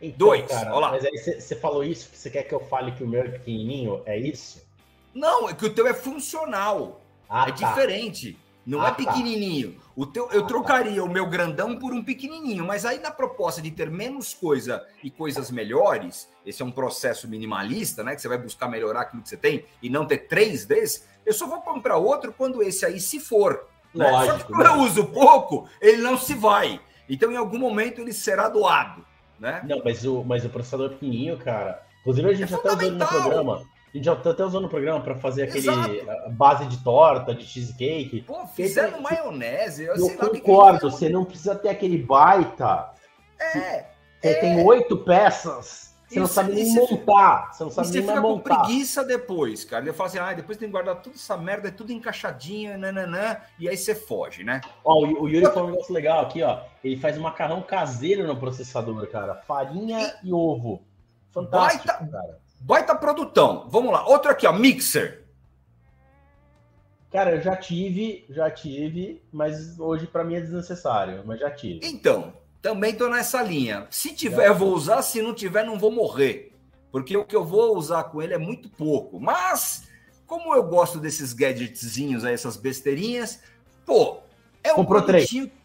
[0.00, 0.90] Então, Dois, cara, olha lá.
[0.92, 4.00] Mas aí você falou isso, você quer que eu fale que o meu é pequenininho?
[4.06, 4.66] É isso?
[5.12, 7.02] Não, é que o teu é funcional.
[7.28, 7.68] Ah, é tá.
[7.68, 8.38] diferente.
[8.64, 8.94] Não ah, é tá.
[8.94, 9.74] pequenininho.
[9.74, 9.80] Tá.
[9.94, 11.04] O teu, eu ah, trocaria tá.
[11.04, 15.10] o meu grandão por um pequenininho, mas aí na proposta de ter menos coisa e
[15.10, 18.14] coisas melhores, esse é um processo minimalista, né?
[18.14, 21.06] Que você vai buscar melhorar aquilo que você tem e não ter três desses.
[21.26, 23.70] Eu só vou comprar outro quando esse aí se for.
[23.94, 24.10] Né?
[24.10, 26.80] Lógico, só que como eu uso pouco, ele não se vai.
[27.08, 29.04] Então, em algum momento, ele será doado
[29.42, 29.60] né?
[29.64, 31.82] Não, mas o, mas o processador pequenininho, cara.
[32.00, 33.54] Inclusive, a gente é já tá usando no programa.
[33.56, 35.66] A gente já tá até usando o programa para fazer aquele
[36.30, 38.22] base de torta, de cheesecake.
[38.22, 39.84] Pô, fizeram tem, maionese.
[39.84, 42.90] Eu, eu concordo, que você não precisa ter aquele baita.
[43.38, 43.86] É.
[44.20, 44.34] Você é...
[44.34, 45.91] tem oito peças.
[46.12, 47.52] Você não sabe nem montar.
[47.52, 48.56] Você não sabe nem fica montar.
[48.56, 49.84] com preguiça depois, cara.
[49.84, 53.38] Ele fala assim, ah, depois tem que guardar toda essa merda, é tudo encaixadinho, nananã,
[53.58, 54.60] e aí você foge, né?
[54.84, 56.60] Ó, o, Yuri falou um negócio legal aqui, ó.
[56.84, 59.36] Ele faz um macarrão caseiro no processador, cara.
[59.36, 60.82] Farinha e, e ovo.
[61.30, 62.38] Fantástico, baita, cara.
[62.60, 63.66] Baita produtão.
[63.70, 64.06] Vamos lá.
[64.06, 65.22] Outro aqui, ó, mixer.
[67.10, 71.86] Cara, eu já tive, já tive, mas hoje para mim é desnecessário, mas já tive.
[71.86, 73.88] Então, também estou nessa linha.
[73.90, 75.02] Se tiver, eu vou usar.
[75.02, 76.52] Se não tiver, não vou morrer.
[76.92, 79.18] Porque o que eu vou usar com ele é muito pouco.
[79.18, 79.88] Mas,
[80.26, 83.40] como eu gosto desses gadgetzinhos aí, essas besteirinhas,
[83.84, 84.20] pô,
[84.62, 85.46] é um Comprou produtinho...
[85.46, 85.62] três.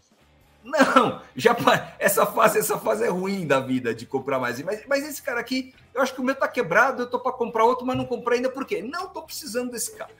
[0.64, 1.56] Não, já
[1.98, 4.62] essa fase, essa fase é ruim da vida de comprar mais.
[4.62, 7.32] Mas, mas esse cara aqui, eu acho que o meu tá quebrado, eu tô para
[7.32, 8.82] comprar outro, mas não comprei ainda por quê?
[8.82, 10.12] Não tô precisando desse cara.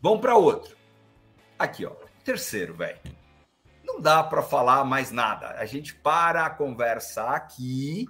[0.00, 0.74] Vamos para outro.
[1.58, 1.92] Aqui, ó.
[2.24, 3.13] Terceiro, velho
[3.94, 5.54] não dá para falar mais nada.
[5.58, 8.06] A gente para a conversa aqui,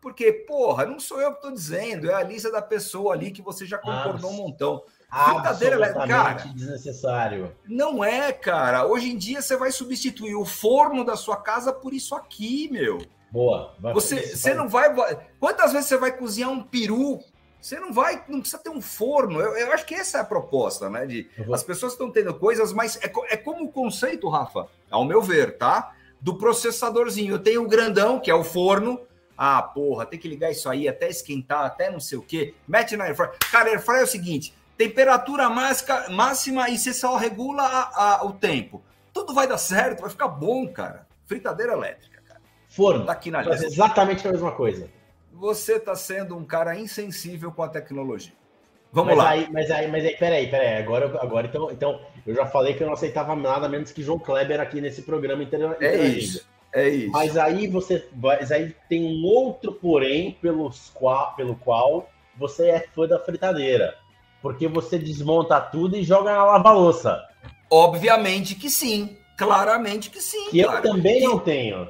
[0.00, 3.42] porque, porra, não sou eu que estou dizendo, é a lista da pessoa ali que
[3.42, 4.82] você já concordou um montão.
[5.12, 6.34] Fritadeira cara.
[6.54, 7.54] desnecessário.
[7.66, 8.86] Não é, cara.
[8.86, 12.98] Hoje em dia você vai substituir o forno da sua casa por isso aqui, meu.
[13.30, 13.74] Boa.
[13.92, 14.92] você, você não vai.
[15.38, 17.20] Quantas vezes você vai cozinhar um peru
[17.60, 19.38] você não vai, não precisa ter um forno.
[19.38, 21.04] Eu, eu acho que essa é a proposta, né?
[21.04, 21.54] De, uhum.
[21.54, 25.58] As pessoas estão tendo coisas, mas é, é como o conceito, Rafa, ao meu ver,
[25.58, 25.92] tá?
[26.20, 27.34] Do processadorzinho.
[27.34, 29.00] Eu tenho o grandão, que é o forno.
[29.36, 32.54] Ah, porra, tem que ligar isso aí até esquentar, até não sei o quê.
[32.66, 33.32] Mete na airfryer.
[33.50, 38.82] Cara, airfryer é o seguinte: temperatura máxima, e você só regula a, a, o tempo.
[39.12, 41.06] Tudo vai dar certo, vai ficar bom, cara.
[41.26, 42.40] Fritadeira elétrica, cara.
[42.68, 43.04] Forno.
[43.04, 43.66] Tá aqui na lista.
[43.66, 44.88] Exatamente a mesma coisa
[45.32, 48.32] você está sendo um cara insensível com a tecnologia.
[48.92, 49.30] Vamos mas lá.
[49.30, 50.82] Aí, mas aí, mas aí, peraí, peraí.
[50.82, 54.18] Agora, agora então, então, eu já falei que eu não aceitava nada menos que João
[54.18, 55.76] Kleber aqui nesse programa inteiro.
[55.80, 56.48] É isso.
[56.72, 57.10] É isso.
[57.10, 62.80] Mas aí você, mas aí tem um outro porém pelos qual, pelo qual você é
[62.94, 63.96] fã da fritadeira,
[64.40, 67.20] porque você desmonta tudo e joga na lava-louça.
[67.68, 70.50] Obviamente que sim, claramente que sim.
[70.50, 71.88] Que eu também não tenho.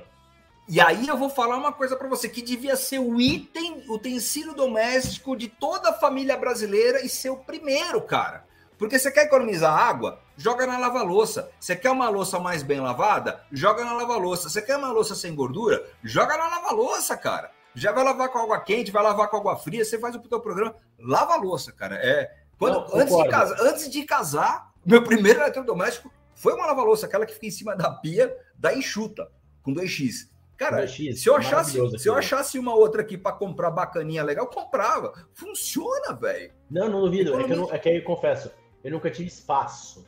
[0.70, 3.94] E aí eu vou falar uma coisa para você que devia ser o item, o
[3.94, 8.44] utensílio doméstico de toda a família brasileira e ser o primeiro, cara.
[8.78, 10.20] Porque você quer economizar água?
[10.36, 11.50] Joga na lava-louça.
[11.58, 13.42] Você quer uma louça mais bem lavada?
[13.50, 14.48] Joga na lava-louça.
[14.48, 15.84] Você quer uma louça sem gordura?
[16.04, 17.50] Joga na lava-louça, cara.
[17.74, 20.38] Já vai lavar com água quente, vai lavar com água fria, você faz o teu
[20.38, 20.76] programa.
[21.00, 21.96] Lava a louça, cara.
[21.96, 27.06] É, quando, Não, antes, de casar, antes de casar, meu primeiro eletrodoméstico foi uma lava-louça,
[27.06, 29.28] aquela que fica em cima da pia da enxuta,
[29.64, 30.30] com 2x.
[30.60, 34.50] Cara, se eu achasse, se eu achasse uma outra aqui para comprar bacaninha legal, eu
[34.50, 35.14] comprava.
[35.32, 36.52] Funciona, velho.
[36.70, 37.40] Não, não duvido.
[37.40, 38.52] É que, eu é que eu confesso,
[38.84, 40.04] eu nunca tive espaço.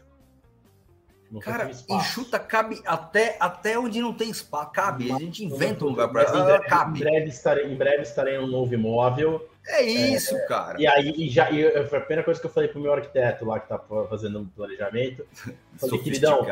[1.30, 1.98] Nunca Cara, espaço.
[1.98, 4.72] enxuta cabe até, até onde não tem espaço.
[4.72, 7.00] Cabe, a gente inventa um lugar para ah, cabe.
[7.00, 9.48] Em breve, estarei, em breve estarei em um novo imóvel.
[9.66, 10.78] É isso, é, cara.
[10.78, 13.58] E aí, e já, e a primeira coisa que eu falei pro meu arquiteto lá
[13.58, 13.78] que tá
[14.10, 15.26] fazendo um planejamento,
[15.80, 16.46] falei, queridão,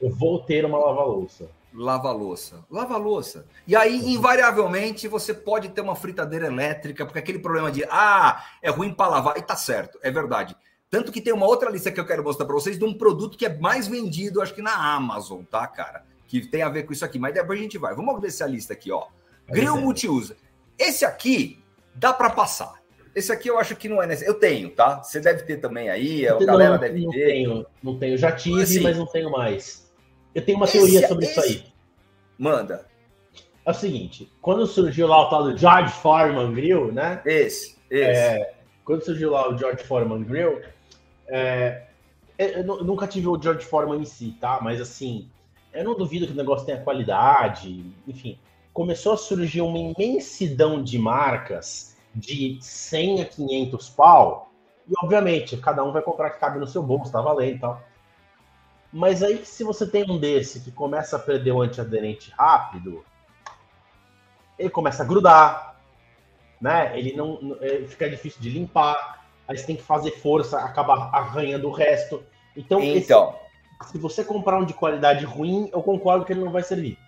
[0.00, 2.64] eu vou ter uma lava-louça lava louça.
[2.70, 3.46] Lava louça.
[3.66, 4.08] E aí, uhum.
[4.08, 9.10] invariavelmente, você pode ter uma fritadeira elétrica, porque aquele problema de ah, é ruim para
[9.10, 9.36] lavar.
[9.36, 10.56] E tá certo, é verdade.
[10.90, 13.38] Tanto que tem uma outra lista que eu quero mostrar para vocês de um produto
[13.38, 16.04] que é mais vendido, acho que na Amazon, tá, cara?
[16.26, 17.18] Que tem a ver com isso aqui.
[17.18, 17.94] Mas depois a gente vai.
[17.94, 19.06] Vamos ver essa lista aqui, ó.
[19.48, 20.34] Grill multiuso.
[20.76, 21.62] Esse aqui
[21.94, 22.80] dá para passar.
[23.14, 24.34] Esse aqui eu acho que não é necessário.
[24.34, 25.02] Eu tenho, tá?
[25.02, 27.26] Você deve ter também aí, a galera não, deve não ter.
[27.26, 28.16] Tenho, não tenho.
[28.16, 29.89] Já tive, assim, mas não tenho mais.
[30.34, 31.32] Eu tenho uma teoria sobre esse...
[31.32, 31.64] isso aí.
[32.38, 32.86] Manda.
[33.64, 37.20] É o seguinte, quando surgiu lá o tal do George Foreman Grill, né?
[37.24, 38.20] Esse, esse.
[38.20, 40.60] É, quando surgiu lá o George Foreman Grill,
[41.28, 41.82] é,
[42.38, 44.58] eu nunca tive o George Foreman em si, tá?
[44.62, 45.28] Mas assim,
[45.72, 48.38] eu não duvido que o negócio tenha qualidade, enfim.
[48.72, 54.50] Começou a surgir uma imensidão de marcas de 100 a 500 pau,
[54.88, 57.82] e obviamente, cada um vai comprar que cabe no seu bolso, tá valendo e tal.
[58.92, 63.04] Mas aí, se você tem um desse que começa a perder o antiaderente rápido,
[64.58, 65.80] ele começa a grudar,
[66.60, 66.98] né?
[66.98, 71.68] Ele não ele fica difícil de limpar, aí você tem que fazer força, acaba arranhando
[71.68, 72.22] o resto.
[72.56, 73.36] Então, então
[73.82, 76.98] esse, se você comprar um de qualidade ruim, eu concordo que ele não vai servir.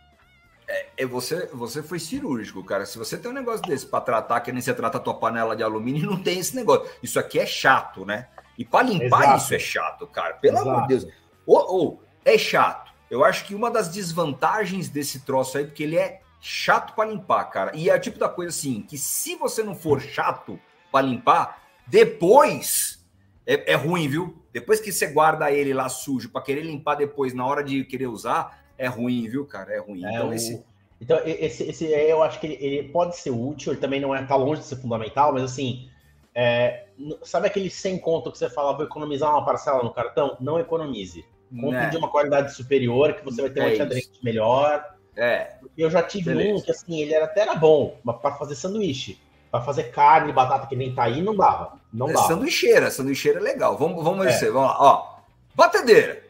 [0.68, 2.86] É, é você, você foi cirúrgico, cara.
[2.86, 5.54] Se você tem um negócio desse para tratar, que nem você trata a tua panela
[5.54, 6.88] de alumínio, não tem esse negócio.
[7.02, 8.28] Isso aqui é chato, né?
[8.56, 9.38] E para limpar Exato.
[9.38, 10.34] isso é chato, cara.
[10.34, 10.70] Pelo Exato.
[10.70, 11.06] amor de Deus.
[11.46, 12.92] Ou, ou, é chato.
[13.10, 17.44] Eu acho que uma das desvantagens desse troço aí, porque ele é chato para limpar,
[17.44, 17.72] cara.
[17.74, 20.58] E é o tipo da coisa assim, que se você não for chato
[20.90, 23.02] para limpar, depois
[23.46, 24.42] é, é, ruim, viu?
[24.52, 28.06] Depois que você guarda ele lá sujo para querer limpar depois na hora de querer
[28.06, 29.72] usar, é ruim, viu, cara?
[29.72, 30.04] É ruim.
[30.04, 30.32] É, então, o...
[30.34, 30.64] esse...
[31.00, 34.24] então, esse, esse eu acho que ele, ele, pode ser útil, ele também não é
[34.24, 35.88] tá longe de ser fundamental, mas assim,
[36.34, 36.86] é,
[37.22, 40.36] sabe aquele sem conto que você fala, vou economizar uma parcela no cartão?
[40.40, 41.24] Não economize.
[41.60, 41.90] Compre né?
[41.90, 44.84] de uma qualidade superior, que você vai ter é um antiaderente melhor.
[45.16, 45.54] É.
[45.76, 46.58] Eu já tive Beleza.
[46.58, 49.20] um que assim, ele era, até era bom, mas para fazer sanduíche.
[49.50, 51.78] Para fazer carne, batata que nem tá aí, não dava.
[51.92, 52.26] Não é, dava.
[52.26, 53.76] Sanduicheira, sanduicheira é legal.
[53.76, 54.50] Vamos, vamos é.
[54.50, 54.76] vamos lá.
[54.80, 55.16] Ó,
[55.54, 56.22] batedeira.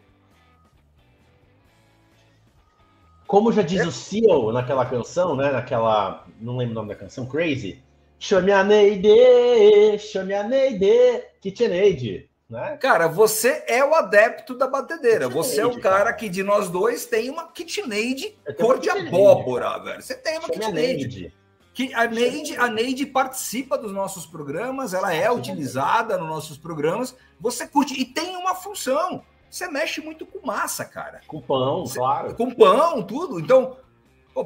[3.27, 3.87] Como já diz é.
[3.87, 5.53] o Seal naquela canção, né?
[5.53, 6.27] Naquela.
[6.41, 7.81] Não lembro o nome da canção, Crazy.
[8.19, 12.29] Chame a Neide, chame a Neide, KitchenAid.
[12.53, 12.77] Né?
[12.77, 15.27] Cara, você é o adepto da batedeira.
[15.27, 19.79] você é o cara, cara, que de nós dois tem uma KitchenAid cor de abóbora,
[19.79, 20.03] velho.
[20.03, 21.35] Você tem uma KitchenAid.
[21.73, 27.17] Que a Neide, a Neide participa dos nossos programas, ela é utilizada nos nossos programas.
[27.41, 29.25] Você curte e tem uma função.
[29.49, 31.23] Você mexe muito com massa, cara.
[31.27, 32.35] Com pão, você, claro.
[32.35, 33.41] Com pão, tudo.
[33.41, 33.79] Então,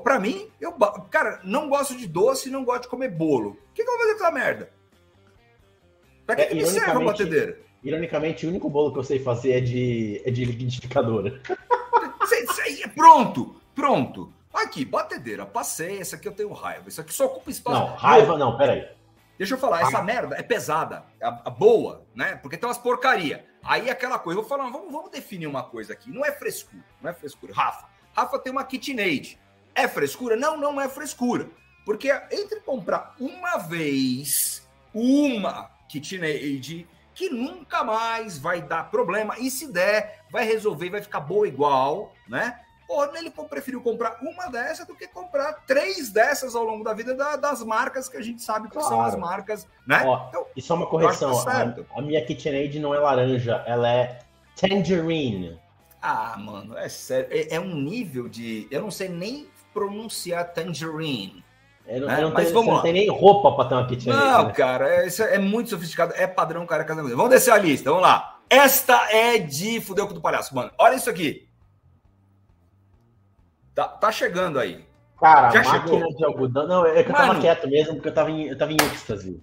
[0.04, 0.72] para mim, eu,
[1.10, 3.58] cara, não gosto de doce, não gosto de comer bolo.
[3.70, 4.70] O que, que eu vou fazer com essa merda?
[6.24, 7.65] Pra que, é, que me serve uma batedeira?
[7.86, 11.40] Ironicamente, o único bolo que eu sei fazer é de, é de liquidificadora.
[12.96, 14.32] pronto, pronto.
[14.52, 16.00] Aqui, batedeira, passei.
[16.00, 16.88] Essa aqui eu tenho raiva.
[16.88, 17.78] Isso aqui só ocupa espaço.
[17.78, 18.88] Não, raiva não, peraí.
[19.38, 20.02] Deixa eu falar, essa ah.
[20.02, 22.34] merda é pesada, a, a, boa, né?
[22.34, 23.46] Porque tem umas porcaria.
[23.62, 26.10] Aí aquela coisa, eu vou falar, vamos, vamos definir uma coisa aqui.
[26.10, 27.52] Não é frescura, não é frescura.
[27.54, 29.38] Rafa, Rafa tem uma KitchenAid.
[29.76, 30.34] É frescura?
[30.34, 31.48] Não, não é frescura.
[31.84, 39.36] Porque entre comprar uma vez uma KitchenAid que nunca mais vai dar problema.
[39.38, 42.60] E se der, vai resolver, vai ficar boa igual, né?
[42.86, 47.14] Ou ele preferiu comprar uma dessas do que comprar três dessas ao longo da vida
[47.14, 48.88] da, das marcas que a gente sabe que claro.
[48.88, 50.04] são as marcas, né?
[50.04, 53.90] Ó, então, e só uma correção: tá a, a, minha KitchenAid não é laranja, ela
[53.90, 54.20] é
[54.54, 55.58] tangerine.
[56.00, 57.28] Ah, mano, é sério.
[57.30, 58.68] É, é um nível de.
[58.70, 61.44] Eu não sei nem pronunciar tangerine.
[61.88, 62.18] Eu não, né?
[62.18, 64.12] eu não, Mas tenho, vamos não tem nem roupa para ter uma kitchen.
[64.12, 64.52] Não, né?
[64.52, 66.12] cara, é, isso é muito sofisticado.
[66.16, 67.16] É padrão cara casamento.
[67.16, 68.40] Vamos descer a lista, vamos lá.
[68.50, 70.70] Esta é de Fudeu com do Palhaço, mano.
[70.78, 71.48] Olha isso aqui.
[73.74, 74.84] Tá, tá chegando aí.
[75.20, 76.16] Cara, Já máquina chegou.
[76.16, 76.66] de algodão.
[76.66, 78.76] Não, é que eu mano, tava quieto mesmo, porque eu tava em, eu tava em
[78.76, 79.42] êxtase.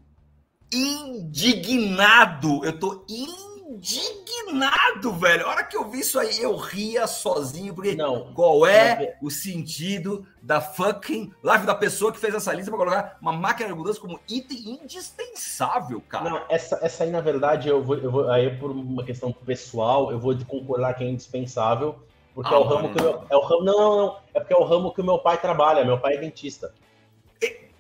[0.73, 2.63] Indignado.
[2.65, 5.45] Eu tô indignado indignado, velho.
[5.45, 9.27] A hora que eu vi isso aí, eu ria sozinho, porque não, qual é não.
[9.27, 13.69] o sentido da fucking live da pessoa que fez essa lista para colocar uma máquina
[13.69, 16.29] de mudança como item indispensável, cara?
[16.29, 20.12] Não, essa, essa aí, na verdade, eu vou, eu vou aí por uma questão pessoal,
[20.12, 21.95] eu vou concordar que é indispensável,
[22.33, 24.53] porque ah, é o ramo que eu, é o ramo, não, não, não, é porque
[24.53, 26.73] é o ramo que o meu pai trabalha, meu pai é dentista.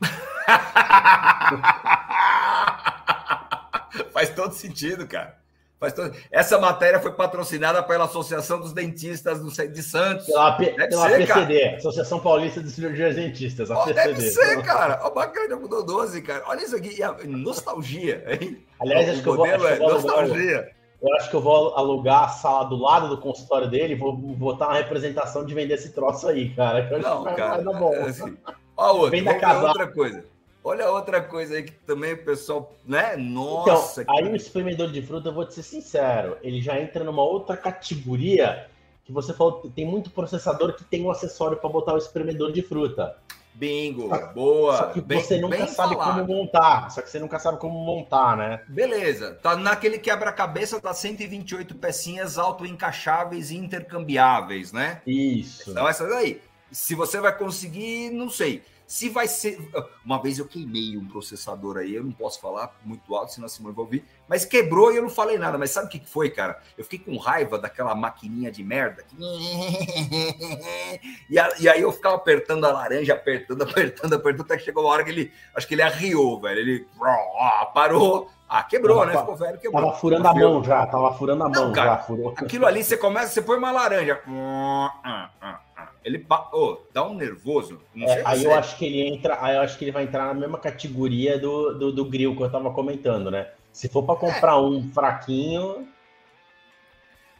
[4.11, 5.42] Faz todo sentido, cara.
[5.91, 6.15] Todo...
[6.31, 10.25] Essa matéria foi patrocinada pela Associação dos Dentistas de Santos.
[10.25, 11.77] Pela, deve pela ser, PCD, cara.
[11.77, 13.69] Associação Paulista de Cirurgias Dentistas.
[13.69, 15.01] Oh, deve ser, cara.
[15.03, 16.43] Oh, bacana, mudou 12, cara.
[16.47, 16.99] Olha isso aqui.
[17.25, 18.63] Nostalgia, hein?
[18.79, 19.45] Aliás, acho que eu vou.
[19.45, 20.71] Acho é nostalgia.
[21.01, 24.15] Eu acho que eu vou alugar a sala do lado do consultório dele e vou
[24.15, 26.89] botar uma representação de vender esse troço aí, cara.
[26.97, 27.61] Não, cara.
[27.61, 27.93] Bom.
[27.93, 28.37] É assim,
[28.77, 30.23] ó, outra, Vem da outra coisa.
[30.63, 33.17] Olha outra coisa aí que também o pessoal, né?
[33.17, 34.03] Nossa.
[34.03, 37.23] Então, aí o espremedor de fruta, eu vou te ser sincero, ele já entra numa
[37.23, 38.67] outra categoria
[39.03, 42.61] que você falou, tem muito processador que tem um acessório para botar o espremedor de
[42.61, 43.17] fruta.
[43.53, 44.77] Bingo, boa.
[44.77, 46.25] Só que bem, você nunca sabe falado.
[46.25, 46.89] como montar.
[46.89, 48.61] Só que você nunca sabe como montar, né?
[48.67, 49.37] Beleza.
[49.43, 55.01] Tá naquele quebra-cabeça das 128 pecinhas auto-encaixáveis e intercambiáveis, né?
[55.05, 55.69] Isso.
[55.69, 56.41] Então, essas aí.
[56.71, 58.63] Se você vai conseguir, não sei.
[58.93, 59.57] Se vai ser.
[60.05, 63.49] Uma vez eu queimei um processador aí, eu não posso falar muito alto, senão a
[63.49, 65.57] Simone vai ouvir, mas quebrou e eu não falei nada.
[65.57, 66.61] Mas sabe o que foi, cara?
[66.77, 69.03] Eu fiquei com raiva daquela maquininha de merda.
[71.27, 75.03] E, aí eu ficava apertando a laranja, apertando, apertando, apertando, até que chegou uma hora
[75.03, 75.31] que ele.
[75.55, 76.59] Acho que ele arriou, velho.
[76.59, 76.87] Ele
[77.73, 78.29] parou.
[78.47, 79.19] Ah, quebrou, tava, né?
[79.19, 79.81] Ficou velho, quebrou.
[79.81, 81.97] Tava furando a mão já, tava furando a mão não, cara, já.
[82.03, 82.33] Furou.
[82.37, 84.21] Aquilo ali, você começa, você põe uma laranja.
[86.03, 87.81] Ele oh, dá um nervoso.
[87.95, 90.33] É, aí eu acho que ele entra, aí eu acho que ele vai entrar na
[90.33, 93.51] mesma categoria do, do, do grill que eu tava comentando, né?
[93.71, 94.61] Se for para comprar é.
[94.61, 95.87] um fraquinho.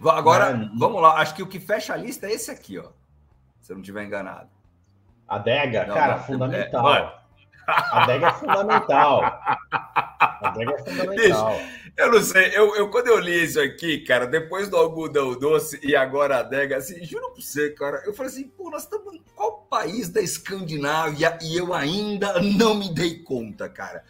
[0.02, 1.20] Agora, vamos lá.
[1.20, 2.90] Acho que o que fecha a lista é esse aqui, ó.
[3.62, 4.50] Se eu não estiver enganado.
[5.28, 6.94] A Dega, não, cara, não, fundamental.
[6.94, 7.14] É,
[7.68, 9.24] a Dega é fundamental.
[9.72, 11.60] A Dega é fundamental.
[11.96, 15.80] Eu não sei, eu, eu, quando eu li isso aqui, cara, depois do algodão doce
[15.84, 19.14] e agora a adega, assim, juro pra você, cara, eu falei assim, pô, nós estamos
[19.14, 24.04] em qual país da Escandinávia e eu ainda não me dei conta, cara.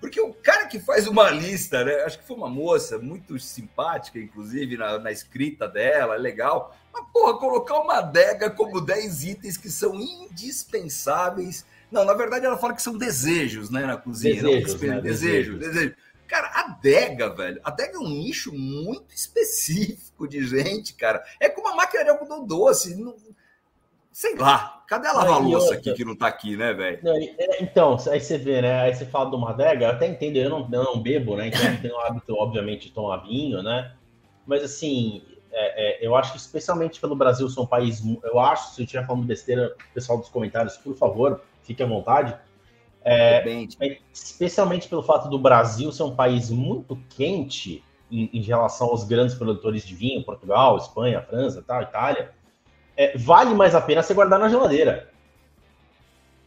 [0.00, 1.92] Porque o cara que faz uma lista, né?
[2.04, 6.74] Acho que foi uma moça muito simpática, inclusive, na, na escrita dela, é legal.
[6.90, 11.66] Mas, porra, colocar uma adega como 10 itens que são indispensáveis.
[11.90, 14.42] Não, na verdade, ela fala que são desejos, né, na cozinha.
[14.42, 15.00] Desejos, não, né?
[15.00, 15.58] desejos, desejos.
[15.58, 15.96] desejos.
[16.30, 21.20] Cara, a adega, velho, a adega é um nicho muito específico de gente, cara.
[21.40, 22.94] É como a máquina de algodão doce.
[22.94, 23.16] Não...
[24.12, 27.00] Sei lá, cadê a lava-louça aqui que não tá aqui, né, velho?
[27.36, 28.82] É, então, aí você vê, né?
[28.82, 31.48] Aí você fala de uma adega, eu até entendo, eu não, eu não bebo, né?
[31.48, 33.92] Então eu tenho o hábito, obviamente, de tomar vinho, né?
[34.46, 35.22] Mas assim,
[35.52, 38.84] é, é, eu acho que especialmente pelo Brasil ser um país, eu acho, se eu
[38.84, 42.36] estiver falando besteira, pessoal dos comentários, por favor, fique à vontade.
[43.02, 43.42] É,
[44.12, 49.34] especialmente pelo fato do Brasil ser um país muito quente em, em, relação aos grandes
[49.34, 52.30] produtores de vinho, Portugal, Espanha, França, tal, Itália,
[52.96, 55.08] é, vale mais a pena você guardar na geladeira.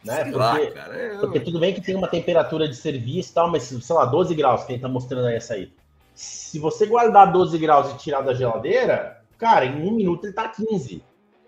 [0.04, 0.24] Né?
[0.24, 1.20] Porque, lá, eu...
[1.20, 4.34] porque, tudo bem que tem uma temperatura de serviço e tal, mas sei lá, 12
[4.34, 5.72] graus, quem tá mostrando aí essa aí.
[6.14, 10.48] Se você guardar 12 graus e tirar da geladeira, cara, em um minuto ele tá
[10.48, 11.02] 15.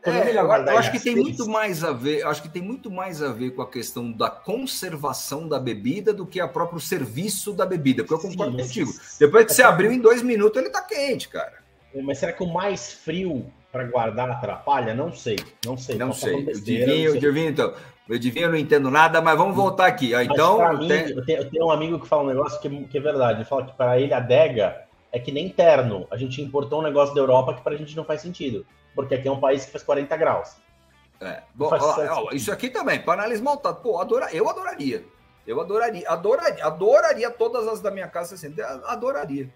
[0.07, 3.23] É, eu, eu acho que tem muito mais a ver, acho que tem muito mais
[3.23, 7.67] a ver com a questão da conservação da bebida do que a próprio serviço da
[7.67, 8.93] bebida, porque eu concordo Sim, contigo.
[9.19, 11.55] Depois que você abriu em dois minutos, ele tá quente, cara.
[12.03, 14.95] Mas será que o mais frio para guardar atrapalha?
[14.95, 15.97] Não sei, não sei.
[15.97, 16.35] Não sei.
[16.35, 17.75] o Divinho, o Divinho, então.
[18.09, 20.15] O Divinho eu não entendo nada, mas vamos voltar aqui.
[20.15, 21.11] Então, mim, tem...
[21.11, 23.39] eu, tenho, eu, tenho, um amigo que fala um negócio que, que é verdade.
[23.39, 26.07] Ele fala que para ele a adega é que nem terno.
[26.11, 28.65] A gente importou um negócio da Europa que para a gente não faz sentido
[28.97, 30.57] porque aqui é um país que faz 40 graus.
[31.21, 31.43] É.
[31.55, 33.81] Bom, ó, ó, isso aqui também, panelis maltado.
[33.81, 35.05] Pô, adora, eu adoraria.
[35.47, 38.53] Eu adoraria, adoraria, adoraria todas as da minha casa assim,
[38.87, 39.49] adoraria.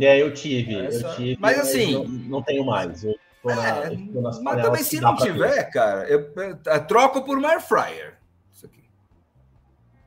[0.00, 1.06] É, eu tive, Essa...
[1.06, 1.38] eu tive.
[1.38, 3.04] Mas assim, não, não, tenho mais.
[3.04, 6.86] Eu tô na, é, eu tô mas também se não tiver, cara, eu, eu, eu,
[6.86, 8.16] troco por um air fryer.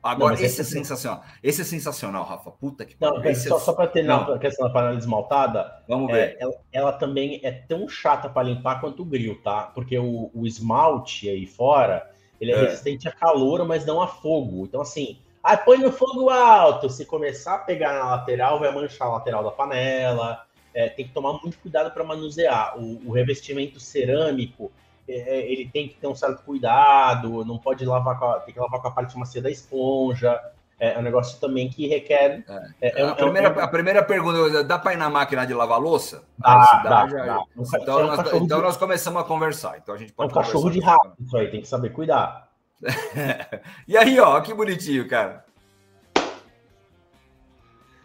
[0.06, 1.24] Agora, não, esse é, é sensacional.
[1.42, 2.50] Esse é sensacional, Rafa.
[2.50, 3.60] Puta que Não, só, é...
[3.60, 5.82] só para terminar a questão da panela esmaltada.
[5.88, 6.20] Vamos é, ver.
[6.20, 9.62] É, ela, ela, também é tão chata para limpar quanto o grill, tá?
[9.74, 12.08] Porque o, o esmalte aí fora,
[12.40, 14.64] ele é, é, resistente a calor, mas não a fogo.
[14.64, 16.88] Então, assim, ah, põe no fogo alto.
[16.88, 20.44] Se começar a pegar na lateral, vai manchar a lateral da panela.
[20.74, 22.78] É, tem que tomar muito cuidado para manusear.
[22.78, 24.70] O, o revestimento cerâmico
[25.08, 28.60] é, ele tem que ter um certo cuidado, não pode lavar com a, tem que
[28.60, 30.40] lavar com a parte macia da esponja.
[30.78, 32.44] É um negócio também que requer.
[32.46, 32.62] É.
[32.82, 36.22] É, é a, primeira, a primeira pergunta: dá para ir na máquina de lavar louça?
[36.42, 37.42] Ah, dá, dá, já, dá.
[37.56, 38.64] Então, nós, então de...
[38.64, 39.78] nós começamos a conversar.
[39.78, 42.50] Então a gente pode é um cachorro de rato, isso aí, tem que saber cuidar.
[43.88, 45.46] e aí, ó, que bonitinho, cara.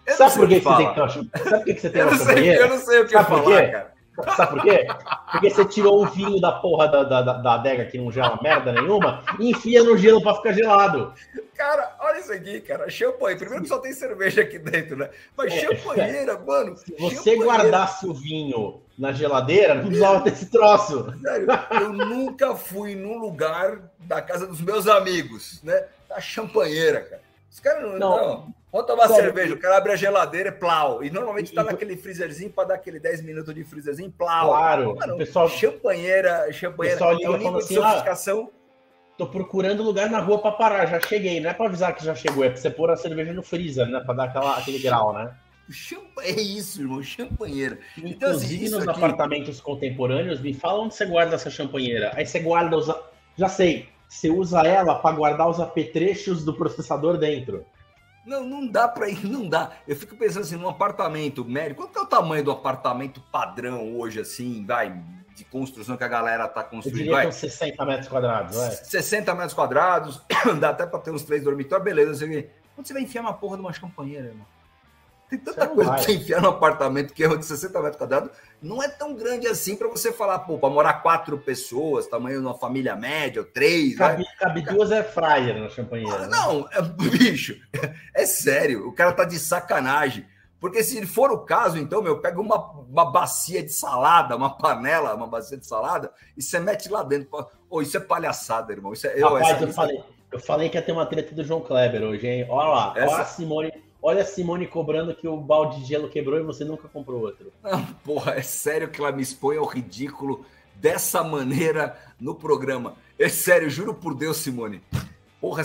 [0.06, 2.18] Eu Sabe por que, que você tem que Sabe por que você tem eu não
[2.18, 3.91] sei, Eu não sei o que Sabe falar, cara.
[4.36, 4.88] Sabe por quê?
[5.32, 8.72] Porque você tirou o vinho da porra da, da, da adega que não gela merda
[8.72, 11.14] nenhuma e enfia no gelo para ficar gelado.
[11.56, 12.90] Cara, olha isso aqui, cara.
[12.90, 13.38] Champanhe.
[13.38, 15.10] Primeiro que só tem cerveja aqui dentro, né?
[15.38, 16.76] Mas é, champanheira, mano.
[16.76, 21.14] Se você guardasse o vinho na geladeira, não precisava ter esse troço.
[21.22, 21.48] Sério,
[21.82, 25.86] eu nunca fui num lugar da casa dos meus amigos, né?
[26.10, 27.31] Da champanheira, cara.
[27.52, 28.00] Os caras não.
[28.00, 28.18] não.
[28.18, 28.62] não.
[28.72, 29.26] Vamos tomar Sério?
[29.26, 31.04] cerveja, o cara abre a geladeira e plau.
[31.04, 34.48] E normalmente tá naquele freezerzinho para dar aquele 10 minutos de freezerzinho, plau.
[34.48, 34.96] Claro.
[34.96, 36.98] Mano, pessoal, champanheira, champanheira.
[36.98, 38.50] Pessoal é o nível de assim, ah, sofisticação.
[38.50, 38.62] Ah,
[39.18, 41.42] tô procurando lugar na rua para parar, já cheguei.
[41.42, 43.88] Não é para avisar que já chegou, é para você pôr a cerveja no freezer,
[43.88, 44.00] né?
[44.00, 45.36] Para dar aquela, aquele grau, né?
[46.20, 47.78] É isso, irmão, champanheira.
[47.98, 48.98] Então, assim, Inclusive, assim, nos aqui...
[48.98, 52.12] apartamentos contemporâneos, me fala onde você guarda essa champanheira.
[52.16, 52.90] Aí você guarda os.
[53.38, 57.66] Já sei, você usa ela para guardar os apetrechos do processador dentro.
[58.26, 59.72] Não, não dá para ir, não dá.
[59.88, 63.98] Eu fico pensando assim, num apartamento médio, qual que é o tamanho do apartamento padrão
[63.98, 65.02] hoje, assim, vai,
[65.34, 67.08] de construção que a galera tá construindo?
[67.08, 68.72] Eu diria que 60 metros quadrados, vai.
[68.72, 70.22] 60 metros quadrados,
[70.60, 72.50] dá até para ter uns três dormitórios, beleza, você...
[72.78, 74.46] Onde você vai enfiar uma porra de uma champanheira, irmão?
[75.32, 76.04] Tem tanta coisa vai.
[76.04, 79.78] que enfiar no apartamento que é de 60 metros quadrados, não é tão grande assim
[79.78, 83.96] para você falar, pô, para morar quatro pessoas, tamanho de uma família média, ou três.
[83.96, 84.30] Cabe, né?
[84.38, 86.26] cabe duas é fryer na champanheira.
[86.26, 87.58] Ah, não, é, bicho,
[88.14, 90.26] é sério, o cara tá de sacanagem.
[90.60, 95.16] Porque se for o caso, então, meu, pega uma, uma bacia de salada, uma panela,
[95.16, 97.30] uma bacia de salada, e você mete lá dentro.
[97.70, 98.92] Ô, isso é palhaçada, irmão.
[98.92, 100.04] Isso é, Rapaz, eu, essa, eu, falei,
[100.34, 102.46] eu falei que ia ter uma treta do João Kleber hoje, hein?
[102.50, 103.14] Olha lá, essa...
[103.14, 106.64] olha a Simone Olha a Simone cobrando que o balde de gelo quebrou e você
[106.64, 107.54] nunca comprou outro.
[107.62, 110.44] Não, porra, é sério que ela me expõe ao ridículo
[110.76, 112.96] dessa maneira no programa.
[113.20, 114.82] É sério, juro por Deus, Simone.
[115.40, 115.64] Porra.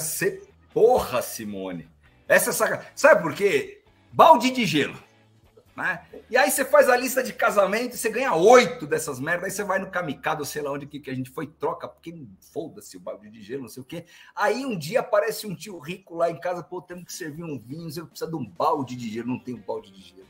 [0.75, 1.89] Porra, Simone.
[2.29, 2.87] Essa saca.
[2.95, 3.81] Sabe por quê?
[4.13, 5.06] Balde de gelo.
[5.77, 6.01] Né?
[6.31, 9.63] E aí você faz a lista de casamento você ganha oito dessas merdas, aí você
[9.63, 13.29] vai no kamikado, sei lá onde que, a gente foi, troca, porque foda-se o balde
[13.29, 14.07] de gelo, não sei o quê.
[14.35, 17.59] Aí um dia aparece um tio rico lá em casa, pô, temos que servir um
[17.59, 20.27] vinho, você precisa de um balde de gelo, não tem um balde de gelo.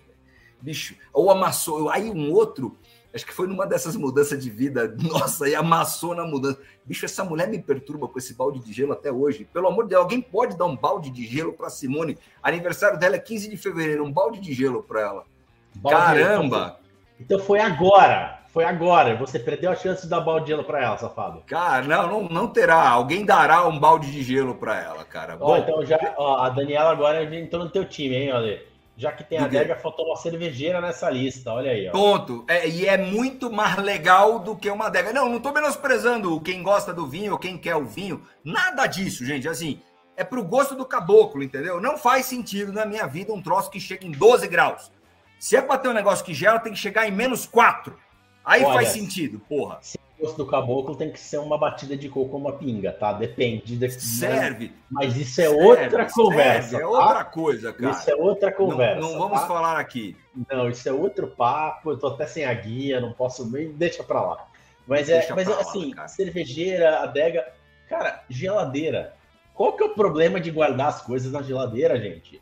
[0.61, 2.76] Bicho, ou amassou, aí um outro,
[3.14, 6.59] acho que foi numa dessas mudanças de vida, nossa, e amassou na mudança.
[6.84, 9.44] Bicho, essa mulher me perturba com esse balde de gelo até hoje.
[9.44, 12.18] Pelo amor de Deus, alguém pode dar um balde de gelo para Simone?
[12.42, 15.36] Aniversário dela é 15 de fevereiro, um balde de gelo para ela.
[15.83, 16.79] Caramba!
[17.20, 18.41] Então foi agora.
[18.49, 19.14] Foi agora.
[19.16, 21.43] Você perdeu a chance de dar balde de gelo para ela, safado.
[21.47, 22.89] Cara, não, não, não terá.
[22.89, 25.37] Alguém dará um balde de gelo para ela, cara.
[25.39, 28.62] Ó, Bom, então já, ó, a Daniela agora entrou no teu time, hein, olha.
[28.99, 31.87] Já que tem a adega, faltou uma cervejeira nessa lista, olha aí.
[31.87, 31.93] Ó.
[31.93, 32.47] Ponto.
[32.49, 35.12] É, e é muito mais legal do que uma adega.
[35.12, 38.22] Não, não tô menosprezando quem gosta do vinho ou quem quer o vinho.
[38.43, 39.47] Nada disso, gente.
[39.47, 39.83] Assim,
[40.16, 41.79] é pro gosto do caboclo, entendeu?
[41.79, 44.91] Não faz sentido na minha vida um troço que chega em 12 graus.
[45.39, 47.97] Se é para ter um negócio que gela, tem que chegar em menos 4.
[48.45, 49.78] Aí Olha, faz sentido, porra.
[49.82, 52.93] Se o gosto do caboclo tem que ser uma batida de coco ou uma pinga,
[52.93, 53.12] tá?
[53.12, 53.76] Depende.
[53.76, 53.91] De...
[53.91, 54.72] Serve.
[54.89, 56.68] Mas isso é serve, outra conversa.
[56.70, 56.89] Serve, é tá?
[56.89, 57.91] outra coisa, cara.
[57.91, 59.01] Isso é outra conversa.
[59.01, 59.47] Não, não vamos tá?
[59.47, 60.16] falar aqui.
[60.51, 61.91] Não, isso é outro papo.
[61.91, 63.72] Eu tô até sem a guia, não posso nem.
[63.72, 64.47] Deixa pra lá.
[64.87, 66.07] Mas é, mas lá, assim, cara.
[66.07, 67.53] cervejeira, adega.
[67.89, 69.14] Cara, geladeira.
[69.55, 72.41] Qual que é o problema de guardar as coisas na geladeira, gente?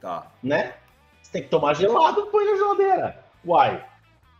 [0.00, 0.32] Tá.
[0.42, 0.74] Né?
[1.32, 3.24] Tem que tomar gelado, põe na geladeira.
[3.44, 3.84] Uai,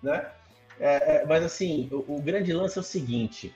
[0.02, 0.30] né?
[0.78, 3.54] É, é, mas assim, o, o, grande lance é o seguinte: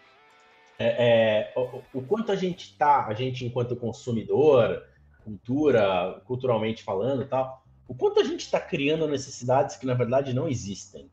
[0.79, 4.83] é, é o, o, quanto a gente tá, a gente enquanto consumidor,
[5.23, 10.49] cultura, culturalmente falando, tal, o quanto a gente está criando necessidades que na verdade não
[10.49, 11.11] existem.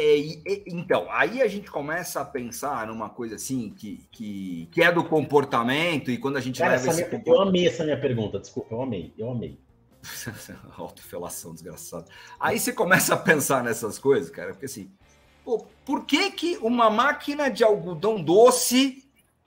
[0.00, 0.16] É,
[0.64, 5.02] então, aí a gente começa a pensar numa coisa assim que, que, que é do
[5.02, 8.76] comportamento, e quando a gente Cara, leva esse minha, Eu amei essa minha pergunta, desculpa,
[8.76, 9.58] eu amei, eu amei.
[10.76, 12.06] Autofelação desgraçada.
[12.38, 14.90] Aí você começa a pensar nessas coisas, cara, porque assim,
[15.44, 19.04] pô, por que, que uma máquina de algodão doce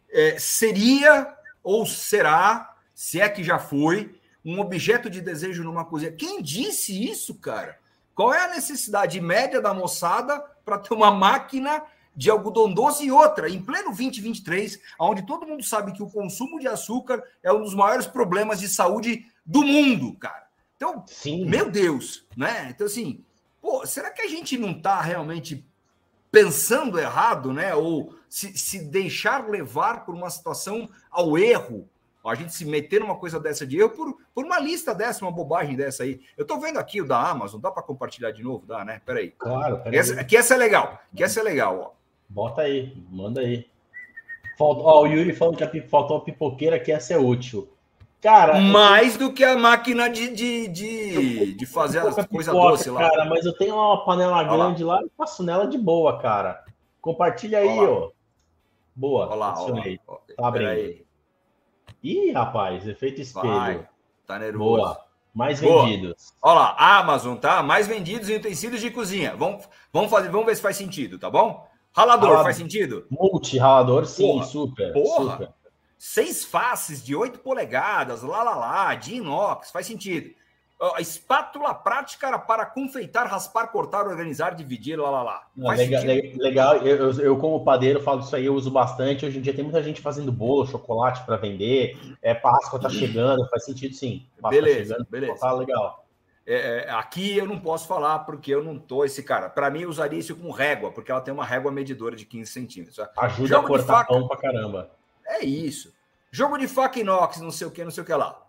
[0.09, 6.11] é, seria ou será, se é que já foi, um objeto de desejo numa cozinha?
[6.11, 7.77] Quem disse isso, cara?
[8.15, 11.83] Qual é a necessidade média da moçada para ter uma máquina
[12.15, 16.59] de algodão doce e outra, em pleno 2023, onde todo mundo sabe que o consumo
[16.59, 20.47] de açúcar é um dos maiores problemas de saúde do mundo, cara.
[20.75, 21.45] Então, Sim.
[21.45, 22.69] meu Deus, né?
[22.69, 23.23] Então, assim,
[23.61, 25.65] pô, será que a gente não está realmente
[26.31, 27.75] pensando errado, né?
[27.75, 31.87] Ou se, se deixar levar por uma situação ao erro?
[32.23, 35.31] A gente se meter numa coisa dessa de erro por, por uma lista dessa, uma
[35.31, 36.21] bobagem dessa aí.
[36.37, 38.65] Eu tô vendo aqui o da Amazon, dá para compartilhar de novo?
[38.65, 39.01] Dá, né?
[39.03, 39.31] Peraí.
[39.31, 39.79] Claro.
[39.79, 39.97] Peraí.
[39.97, 41.01] Essa, que essa é legal.
[41.15, 41.91] Que essa é legal, ó.
[42.29, 43.67] Bota aí, manda aí.
[44.57, 47.67] Falta, ó, o Yuri falando que faltou a pipoqueira, que essa é útil.
[48.21, 53.09] Cara, mais do que a máquina de, de, de, de fazer as coisas doces lá.
[53.09, 56.63] Cara, mas eu tenho uma panela grande lá e faço nela de boa, cara.
[57.01, 58.11] Compartilha aí, ó.
[58.95, 59.25] Boa.
[59.25, 60.15] Olha lá, olha lá.
[60.37, 60.69] Tá abrindo.
[60.69, 61.03] Aí.
[62.03, 63.47] Ih, rapaz, efeito espelho.
[63.47, 63.87] Vai.
[64.27, 64.83] Tá nervoso.
[64.83, 65.05] Boa.
[65.33, 65.85] Mais boa.
[65.85, 66.35] vendidos.
[66.43, 67.63] Olha lá, Amazon, tá?
[67.63, 69.35] Mais vendidos em utensílios de cozinha.
[69.35, 71.67] Vamos, vamos, fazer, vamos ver se faz sentido, tá bom?
[71.91, 72.43] Ralador, Ralador.
[72.43, 73.07] faz sentido?
[73.09, 74.45] Multi-ralador, sim, porra.
[74.45, 74.93] super.
[74.93, 75.31] Porra.
[75.31, 75.60] Super
[76.01, 80.33] seis faces de 8 polegadas, lá, lá, lá, de inox, faz sentido.
[80.95, 85.47] A espátula prática para confeitar, raspar, cortar, organizar, dividir, lá, lá, lá.
[85.55, 86.03] Não, legal,
[86.39, 86.77] legal.
[86.77, 89.27] Eu, eu, como padeiro, falo isso aí, eu uso bastante.
[89.27, 91.95] Hoje em dia tem muita gente fazendo bolo, chocolate para vender.
[92.19, 94.25] É, Páscoa tá chegando, faz sentido sim.
[94.41, 95.39] Páscoa beleza, tá chegando, beleza.
[95.39, 96.03] Tá legal.
[96.47, 99.51] É, é, aqui eu não posso falar porque eu não tô esse cara.
[99.51, 102.51] Para mim, eu usaria isso com régua, porque ela tem uma régua medidora de 15
[102.51, 102.97] centímetros.
[103.17, 104.89] Ajuda Jogo a cortar faca, pão pra caramba.
[105.31, 105.93] É isso.
[106.31, 108.41] Jogo de faca inox, não sei o que, não sei o que lá.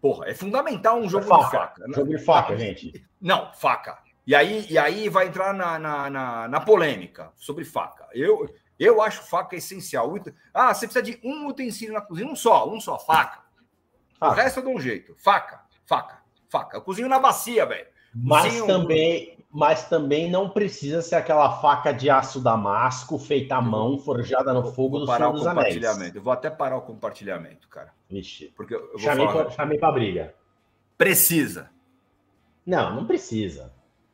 [0.00, 1.44] Porra, é fundamental um jogo faca.
[1.44, 1.88] de faca.
[1.88, 1.94] Né?
[1.94, 3.06] Jogo de faca, gente.
[3.20, 3.98] Não, faca.
[4.26, 8.06] E aí, e aí vai entrar na, na, na, na polêmica sobre faca.
[8.12, 10.12] Eu, eu acho faca essencial.
[10.52, 13.42] Ah, você precisa de um utensílio na cozinha, um só, um só, faca.
[14.18, 14.32] faca.
[14.32, 15.14] O resto eu dou um jeito.
[15.16, 16.18] Faca, faca,
[16.48, 16.76] faca.
[16.76, 17.86] Eu cozinho na bacia, velho.
[18.14, 23.98] Mas também, mas também não precisa ser aquela faca de aço damasco feita à mão,
[23.98, 26.14] forjada no fogo do Senhor dos Anéis.
[26.14, 27.92] Eu vou até parar o compartilhamento, cara.
[28.08, 28.52] Vixe.
[28.56, 29.44] Porque eu vou chamei, falar...
[29.44, 30.34] pra, chamei pra briga.
[30.98, 31.70] Precisa.
[32.64, 33.72] Não, não precisa.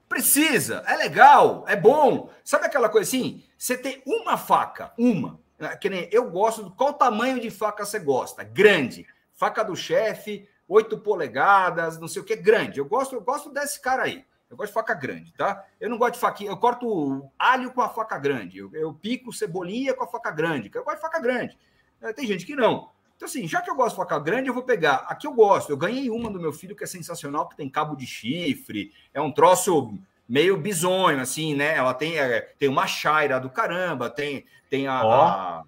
[0.09, 2.29] Precisa, é legal, é bom.
[2.45, 3.43] Sabe aquela coisa assim?
[3.57, 5.41] Você tem uma faca, uma.
[5.59, 5.75] Né?
[5.77, 6.71] Que nem eu gosto.
[6.73, 8.45] Qual tamanho de faca você gosta?
[8.45, 9.07] Grande.
[9.33, 12.79] Faca do chefe, 8 polegadas, não sei o que, grande.
[12.79, 14.25] Eu gosto, eu gosto desse cara aí.
[14.53, 15.65] Eu gosto de faca grande, tá?
[15.81, 16.51] Eu não gosto de faquinha.
[16.51, 18.59] Eu corto alho com a faca grande.
[18.59, 20.71] Eu, eu pico cebolinha com a faca grande.
[20.75, 21.59] Eu gosto de faca grande.
[22.03, 22.91] É, tem gente que não.
[23.17, 25.07] Então, assim, já que eu gosto de faca grande, eu vou pegar.
[25.09, 25.71] Aqui eu gosto.
[25.71, 28.93] Eu ganhei uma do meu filho que é sensacional, que tem cabo de chifre.
[29.15, 29.95] É um troço
[30.29, 31.75] meio bizonho, assim, né?
[31.75, 35.13] Ela tem, é, tem uma chaira do caramba, tem, tem a, oh.
[35.13, 35.65] a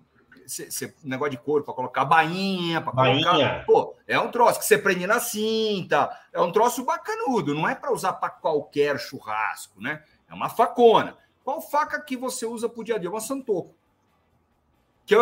[0.46, 3.64] cê, negócio de couro para colocar bainha, para colocar.
[3.64, 6.10] Pô, é um troço que você prende na cinta.
[6.32, 7.54] É um troço bacanudo.
[7.54, 10.02] Não é para usar para qualquer churrasco, né?
[10.28, 11.16] É uma facona.
[11.42, 13.10] Qual faca que você usa pro dia a dia?
[13.10, 13.74] Uma Santoco.
[15.04, 15.18] Que é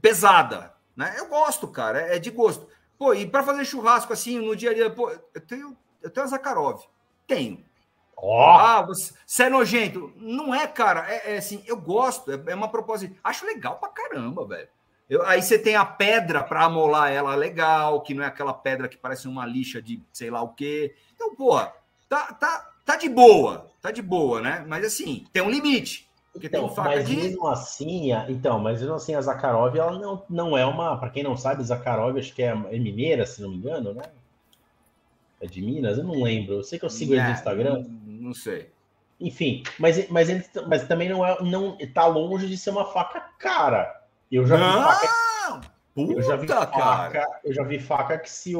[0.00, 1.14] pesada né?
[1.18, 2.68] Eu gosto, cara, é, é de gosto.
[2.98, 6.24] Pô, e para fazer churrasco assim no dia a dia, pô, eu tenho, eu tenho
[6.24, 6.82] a Zakharov.
[7.26, 7.64] Tenho.
[8.24, 8.40] Oh.
[8.40, 10.12] Ah, você, é nojento.
[10.16, 11.12] Não é, cara.
[11.12, 12.30] É, é assim, eu gosto.
[12.30, 13.10] É, é, uma proposta.
[13.24, 14.68] Acho legal pra caramba, velho.
[15.10, 18.88] Eu, aí você tem a pedra para amolar ela legal, que não é aquela pedra
[18.88, 20.94] que parece uma lixa de sei lá o quê.
[21.16, 21.72] Então, porra,
[22.08, 23.66] tá, tá, tá de boa.
[23.82, 24.64] Tá de boa, né?
[24.68, 26.08] Mas assim, tem um limite.
[26.32, 27.16] Porque então, tem faca mas de...
[27.16, 31.24] mesmo assim, então, mas mesmo assim a Zakharov, ela não, não é uma, para quem
[31.24, 34.04] não sabe, Zakharov acho que é, é, mineira, se não me engano, né?
[35.42, 36.54] É de Minas, eu não lembro.
[36.54, 37.84] Eu sei que eu sigo é, ele no Instagram.
[38.22, 38.70] Não, sei.
[39.20, 43.20] Enfim, mas mas ele, mas também não é não tá longe de ser uma faca
[43.38, 44.02] cara.
[44.30, 45.60] Eu já não, vi faca.
[45.94, 47.40] Puta, eu já vi faca, cara.
[47.44, 48.54] eu já vi faca que se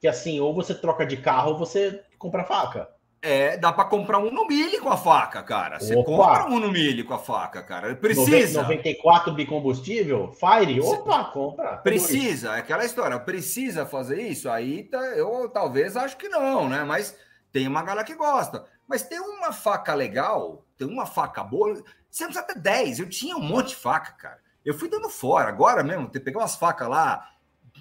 [0.00, 2.88] que assim, ou você troca de carro ou você compra faca.
[3.20, 5.80] É, dá para comprar um no milho com a faca, cara.
[5.80, 6.04] Você Opa.
[6.04, 7.96] compra um no milho com a faca, cara.
[7.96, 8.62] Precisa.
[8.62, 10.32] 94 bicombustível?
[10.32, 10.80] Fire?
[10.80, 11.78] Opa, compra.
[11.78, 13.18] Precisa, é aquela história.
[13.18, 14.48] Precisa fazer isso?
[14.48, 16.84] Aí tá, eu talvez acho que não, né?
[16.84, 17.18] Mas
[17.50, 18.64] tem uma galera que gosta.
[18.88, 21.74] Mas tem uma faca legal, tem uma faca boa.
[22.10, 23.00] Você não precisa ter 10.
[23.00, 24.40] Eu tinha um monte de faca, cara.
[24.64, 25.48] Eu fui dando fora.
[25.48, 27.30] Agora mesmo, pegar umas facas lá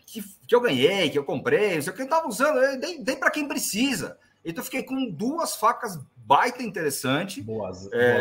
[0.05, 2.79] que, que eu ganhei, que eu comprei, não sei o que eu tava usando.
[2.79, 4.17] dei, dei para quem precisa.
[4.43, 7.41] Então, eu fiquei com duas facas baita interessante.
[7.41, 8.13] Boas, é...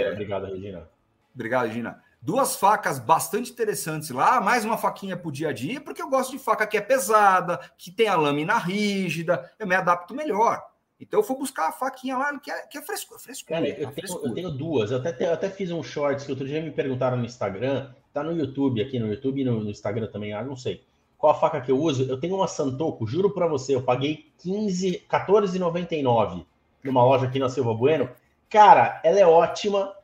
[0.00, 0.90] boas Obrigado, Regina.
[1.34, 2.02] Obrigado, Regina.
[2.20, 6.08] Duas facas bastante interessantes lá, mais uma faquinha para o dia a dia, porque eu
[6.08, 10.62] gosto de faca que é pesada, que tem a lâmina rígida, eu me adapto melhor.
[11.02, 13.48] Então eu fui buscar a faquinha lá, que é, que é fresco, fresco.
[13.48, 14.90] Cara, eu, é tenho, eu tenho, duas.
[14.90, 17.92] Eu até, eu até fiz um shorts que outro dia me perguntaram no Instagram.
[18.12, 20.84] Tá no YouTube, aqui no YouTube e no, no Instagram também, ah, não sei
[21.22, 22.02] qual a faca que eu uso?
[22.02, 26.44] Eu tenho uma Santoco, juro para você, eu paguei 15, 14,99
[26.82, 28.10] numa loja aqui na Silva Bueno.
[28.50, 29.94] Cara, ela é ótima.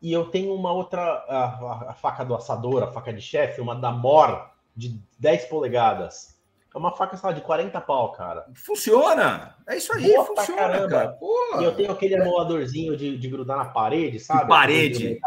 [0.00, 3.74] E eu tenho uma outra, a, a faca do assador, a faca de chefe, uma
[3.74, 6.37] da Mor, de 10 polegadas.
[6.74, 8.46] É uma faca, sei lá, de 40 pau, cara.
[8.54, 9.56] Funciona!
[9.66, 10.88] É isso aí, Boa funciona, caramba.
[10.88, 11.08] cara.
[11.12, 11.62] Porra.
[11.62, 14.48] E eu tenho aquele amoladorzinho de, de grudar na parede, sabe?
[14.48, 15.18] parede.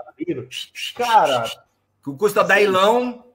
[0.95, 1.49] Cara...
[2.03, 3.31] Que custa 10 lão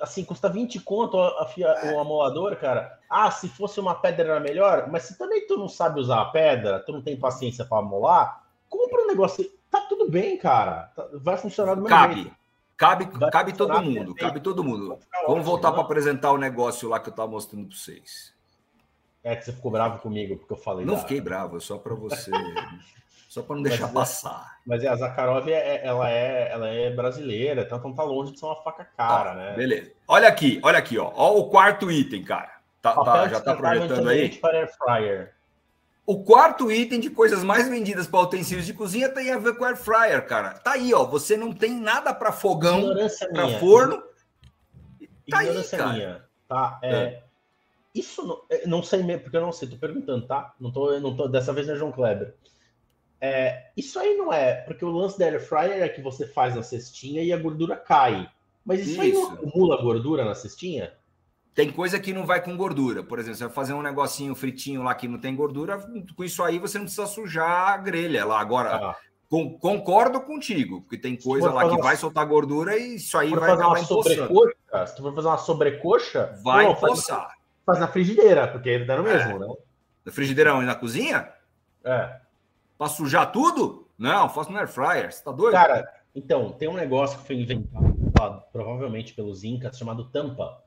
[0.00, 2.98] assim, custa 20 conto a, a, o amolador, cara.
[3.08, 6.26] Ah, se fosse uma pedra era melhor, mas se também tu não sabe usar a
[6.26, 9.44] pedra, tu não tem paciência para amolar, compra um negócio.
[9.70, 10.90] Tá tudo bem, cara.
[10.96, 12.14] Tá, vai funcionar do mesmo cabe.
[12.14, 12.39] jeito.
[12.80, 14.98] Cabe, cabe todo mundo, cabe todo mundo.
[15.26, 18.32] Vamos voltar para apresentar o negócio lá que eu estava mostrando para vocês.
[19.22, 20.86] É que você ficou bravo comigo porque eu falei.
[20.86, 21.00] Não da...
[21.00, 22.30] fiquei bravo, é só para você.
[23.28, 24.58] Só para não deixar mas, é- passar.
[24.66, 28.40] Mas é, a Zakharov, é, ela, é, ela é brasileira, então não tá longe de
[28.40, 29.54] ser uma faca cara, né?
[29.54, 29.92] Beleza.
[30.08, 31.12] Olha aqui, olha aqui, ó.
[31.14, 32.50] Ó o quarto item, cara.
[32.82, 34.30] Tá, tá já tá projetando aí?
[34.30, 35.34] Para air fryer.
[36.06, 39.64] O quarto item de coisas mais vendidas para utensílios de cozinha tem a ver com
[39.64, 40.54] air fryer, cara.
[40.54, 41.04] Tá aí, ó.
[41.04, 42.92] Você não tem nada para fogão,
[43.32, 44.02] para forno.
[45.30, 45.92] Tá Ignorância aí, cara.
[45.92, 46.78] minha, tá?
[46.82, 47.24] É, é.
[47.94, 50.54] Isso não, não sei mesmo, porque eu não sei, tô perguntando, tá?
[50.60, 52.34] Não tô, não tô, dessa vez não é João Kleber.
[53.20, 56.54] É, isso aí não é, porque o lance da air fryer é que você faz
[56.54, 58.28] na cestinha e a gordura cai.
[58.64, 59.00] Mas isso, isso.
[59.00, 60.92] aí não acumula gordura na cestinha?
[61.60, 63.02] Tem coisa que não vai com gordura.
[63.02, 65.78] Por exemplo, você vai fazer um negocinho fritinho lá que não tem gordura,
[66.16, 68.40] com isso aí você não precisa sujar a grelha lá.
[68.40, 68.96] Agora, ah.
[69.28, 71.82] com, concordo contigo, porque tem coisa lá que uma...
[71.82, 74.86] vai soltar gordura e isso aí vai fazer uma sobrecoxa.
[74.86, 77.26] Se tu for fazer uma sobrecoxa, vai empoçar.
[77.26, 77.36] Faz,
[77.66, 79.38] faz, na frigideira, porque dá no mesmo, é.
[79.38, 79.54] né?
[80.06, 81.28] Na frigideira e na cozinha?
[81.84, 82.20] É.
[82.78, 83.86] Pra sujar tudo?
[83.98, 85.12] Não, faço no air fryer.
[85.12, 85.52] Você tá doido?
[85.52, 90.62] Cara, então, tem um negócio que foi inventado, provavelmente pelos Incas, chamado tampa.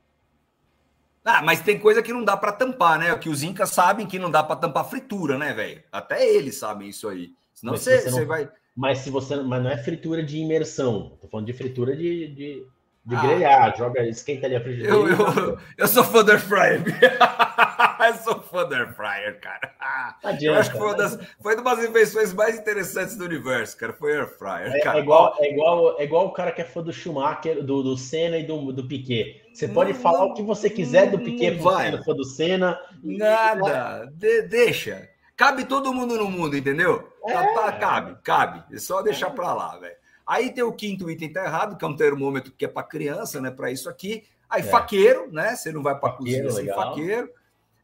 [1.26, 3.15] Ah, mas tem coisa que não dá para tampar, né?
[3.15, 5.82] Que os incas sabem que não dá para tampar fritura, né, velho?
[5.91, 7.32] Até eles sabem isso aí.
[7.53, 8.26] Senão você, você, não...
[8.26, 8.49] vai.
[8.76, 11.17] Mas se você, mas não é fritura de imersão.
[11.21, 12.67] Tô falando de fritura de, de,
[13.05, 13.78] de ah, grelhar.
[13.78, 14.95] Joga, esquenta ali a frigideira.
[14.95, 16.84] Eu, eu, eu sou fã do air fryer.
[18.09, 19.73] eu sou fã do air fryer, cara.
[20.23, 23.77] Adianta, eu acho que foi uma, das, foi uma das invenções mais interessantes do universo,
[23.77, 23.93] cara.
[23.93, 24.71] Foi air fryer.
[24.73, 27.83] É, é, igual, é, igual, é igual o cara que é fã do Schumacher, do,
[27.83, 29.41] do Senna e do, do Piquet.
[29.53, 32.01] Você pode não, falar o que você quiser do Piquet, vai.
[32.03, 32.79] fã do Senna.
[33.03, 34.05] Nada.
[34.13, 35.09] De, deixa.
[35.35, 37.11] Cabe todo mundo no mundo, entendeu?
[37.25, 37.33] É.
[37.33, 38.63] Tá, tá, cabe, cabe.
[38.71, 39.95] É só deixar para lá, velho.
[40.25, 43.41] Aí tem o quinto item tá errado, que é um termômetro que é para criança,
[43.41, 43.51] né?
[43.51, 44.23] Para isso aqui.
[44.49, 44.65] Aí é.
[44.65, 45.55] faqueiro, né?
[45.55, 47.29] Você não vai para cozinha sem faqueiro.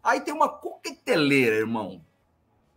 [0.04, 2.02] Aí tem uma coqueteleira, irmão.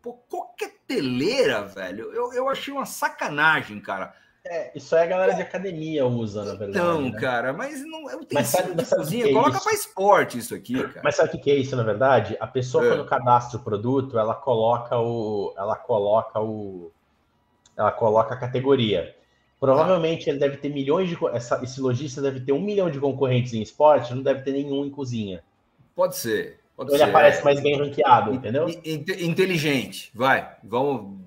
[0.02, 2.12] Pô, coqueteleira, velho.
[2.12, 4.14] Eu, eu achei uma sacanagem, cara.
[4.44, 6.70] É, isso aí a galera de academia usa, na verdade.
[6.70, 7.20] Então, né?
[7.20, 9.26] cara, mas não é tem sabe, de cozinha.
[9.26, 11.00] É Coloca para esporte isso aqui, cara.
[11.04, 12.36] Mas sabe o que é isso, na verdade?
[12.40, 12.88] A pessoa, é.
[12.88, 15.54] quando cadastra o produto, ela coloca o.
[15.56, 16.90] Ela coloca o.
[17.76, 19.14] Ela coloca a categoria.
[19.60, 21.16] Provavelmente ele deve ter milhões de.
[21.32, 24.84] Essa, esse lojista deve ter um milhão de concorrentes em esporte, não deve ter nenhum
[24.84, 25.44] em cozinha.
[25.94, 26.58] Pode ser.
[26.76, 27.04] Pode ele ser.
[27.04, 28.66] aparece mais bem ranqueado, entendeu?
[28.84, 30.10] Inteligente.
[30.14, 31.20] Vai, vamos.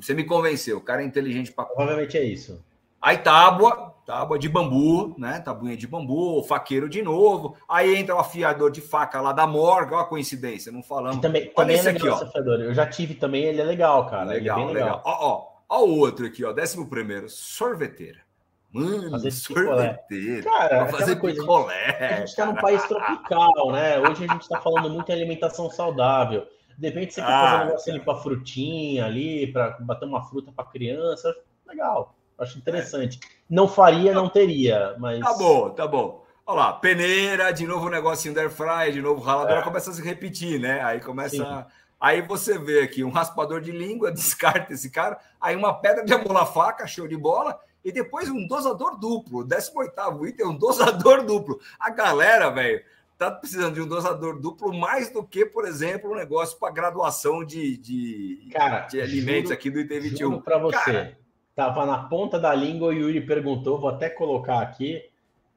[0.00, 0.78] Você me convenceu.
[0.78, 1.64] O cara é inteligente para.
[1.66, 2.62] Provavelmente é isso.
[3.00, 5.38] Aí tábua, tábua de bambu, né?
[5.38, 7.56] Tabuinha de bambu, faqueiro de novo.
[7.68, 11.20] Aí entra o afiador de faca lá da morga, olha a coincidência, não falamos.
[11.20, 12.28] também, também é legal, aqui, ó.
[12.28, 12.60] Afiador.
[12.60, 14.24] Eu já tive também, ele é legal, cara.
[14.24, 14.74] Legal, é legal.
[14.74, 15.02] legal.
[15.04, 16.52] Ó, ó, ó o outro aqui, ó.
[16.52, 18.27] Décimo primeiro, sorveteira.
[18.72, 20.42] Mano, fazer sorveteira.
[20.42, 21.96] Cara, pra fazer coisa, picolé.
[21.98, 23.98] A gente está num país tropical, né?
[23.98, 26.46] Hoje a gente está falando muito em alimentação saudável.
[26.76, 30.24] De repente você quer ah, fazer um negócio ali para frutinha ali, para bater uma
[30.24, 31.34] fruta para criança.
[31.66, 32.14] Legal.
[32.38, 33.18] Acho interessante.
[33.50, 35.20] Não faria, não teria, mas.
[35.20, 36.24] Tá bom, tá bom.
[36.46, 39.62] Olha lá, peneira, de novo o negocinho da airfryer, de novo raladora, é.
[39.62, 40.80] começa a se repetir, né?
[40.82, 41.66] Aí começa.
[42.00, 45.18] Aí você vê aqui um raspador de língua, descarta esse cara.
[45.40, 47.58] Aí uma pedra de amolar faca, show de bola.
[47.84, 49.44] E depois um dosador duplo.
[49.44, 51.60] 18 item, um dosador duplo.
[51.78, 52.82] A galera, velho,
[53.16, 57.44] tá precisando de um dosador duplo mais do que, por exemplo, um negócio para graduação
[57.44, 60.40] de, de, cara, de alimentos juro, aqui do item 21.
[60.40, 60.76] Para você.
[60.76, 61.18] Cara,
[61.58, 65.02] Tava na ponta da língua, o Yuri perguntou, vou até colocar aqui.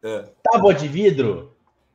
[0.01, 0.27] É.
[0.41, 1.50] Tábua de vidro?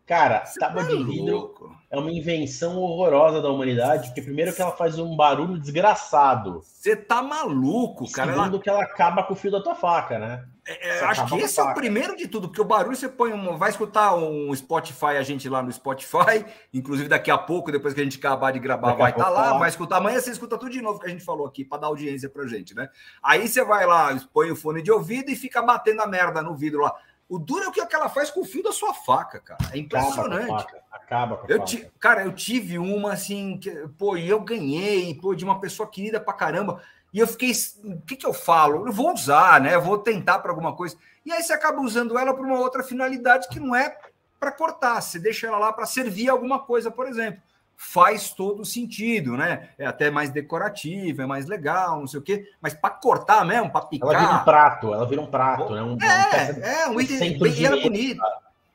[0.07, 4.61] Cara, Você tábua tá de vidro é uma invenção horrorosa da humanidade, porque primeiro que
[4.61, 6.61] ela faz um barulho desgraçado.
[6.63, 8.33] Você tá maluco, cara.
[8.33, 8.63] Segundo ela...
[8.63, 10.45] que ela acaba com o fio da tua faca, né?
[10.67, 13.33] É, é acho que esse é o primeiro de tudo, porque o barulho você põe
[13.33, 16.45] um, vai escutar um Spotify, a gente lá no Spotify,
[16.75, 19.31] inclusive daqui a pouco, depois que a gente acabar de gravar, daqui vai estar tá
[19.31, 19.99] lá, vai escutar.
[19.99, 22.47] Amanhã você escuta tudo de novo que a gente falou aqui, para dar audiência pra
[22.47, 22.89] gente, né?
[23.23, 26.55] Aí você vai lá, põe o fone de ouvido e fica batendo a merda no
[26.55, 26.95] vidro lá.
[27.29, 29.59] O duro é o que ela faz com o fio da sua faca, cara.
[29.73, 30.45] É impressionante.
[30.45, 30.83] Acaba com a faca.
[30.93, 31.93] Acaba com a eu faca.
[31.99, 36.21] Cara, eu tive uma assim, que, pô, e eu ganhei, pô, de uma pessoa querida
[36.21, 36.81] pra caramba.
[37.13, 37.53] E eu fiquei,
[37.85, 38.87] o que, que eu falo?
[38.87, 39.75] Eu vou usar, né?
[39.75, 40.97] Eu vou tentar para alguma coisa.
[41.25, 43.99] E aí você acaba usando ela para uma outra finalidade que não é
[44.39, 45.01] para cortar.
[45.01, 47.41] Você deixa ela lá para servir alguma coisa, por exemplo
[47.77, 49.69] faz todo sentido, né?
[49.79, 53.71] É até mais decorativo, é mais legal, não sei o quê, mas para cortar mesmo,
[53.71, 54.15] para picar.
[54.15, 55.83] Ela vira um prato, ela vira um prato, né?
[55.83, 58.23] Um, é, é, um item, e ela é bonita.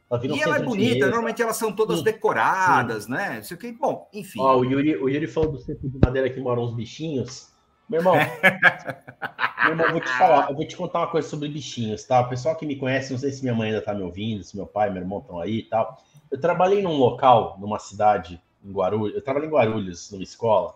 [0.10, 3.12] Ela um e ela é bonita, normalmente elas são todas sim, decoradas, sim.
[3.12, 3.36] né?
[3.38, 3.76] Não sei o quê.
[3.78, 4.40] Bom, enfim.
[4.40, 7.50] Ó, o, Yuri, o Yuri falou do centro de madeira que moram uns bichinhos.
[7.90, 8.16] Meu irmão,
[9.64, 12.22] meu irmão, eu vou te falar, eu vou te contar uma coisa sobre bichinhos, tá?
[12.22, 14.56] O pessoal que me conhece, não sei se minha mãe ainda tá me ouvindo, se
[14.56, 15.98] meu pai meu irmão estão aí e tal.
[16.30, 19.16] Eu trabalhei num local, numa cidade em Guarulhos.
[19.16, 20.76] Eu trabalhei em Guarulhos, numa escola,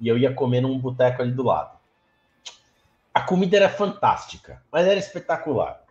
[0.00, 1.78] e eu ia comer num boteco ali do lado.
[3.12, 5.84] A comida era fantástica, mas era espetacular.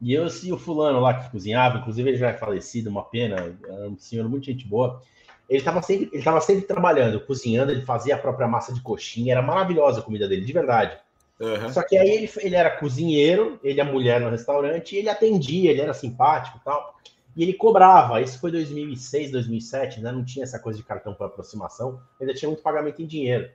[0.00, 3.56] E eu e o fulano lá que cozinhava, inclusive ele já é falecido, uma pena,
[3.64, 5.00] era um senhor muito gente boa.
[5.48, 9.32] Ele estava sempre, ele tava sempre trabalhando, cozinhando, ele fazia a própria massa de coxinha,
[9.32, 10.98] era maravilhosa a comida dele, de verdade.
[11.38, 11.72] Uhum.
[11.72, 15.70] Só que aí ele, ele era cozinheiro, ele é mulher no restaurante, e ele atendia,
[15.70, 16.96] ele era simpático e tal.
[17.34, 20.12] E ele cobrava, isso foi 2006, 2007, né?
[20.12, 23.50] Não tinha essa coisa de cartão por aproximação, ainda tinha muito pagamento em dinheiro.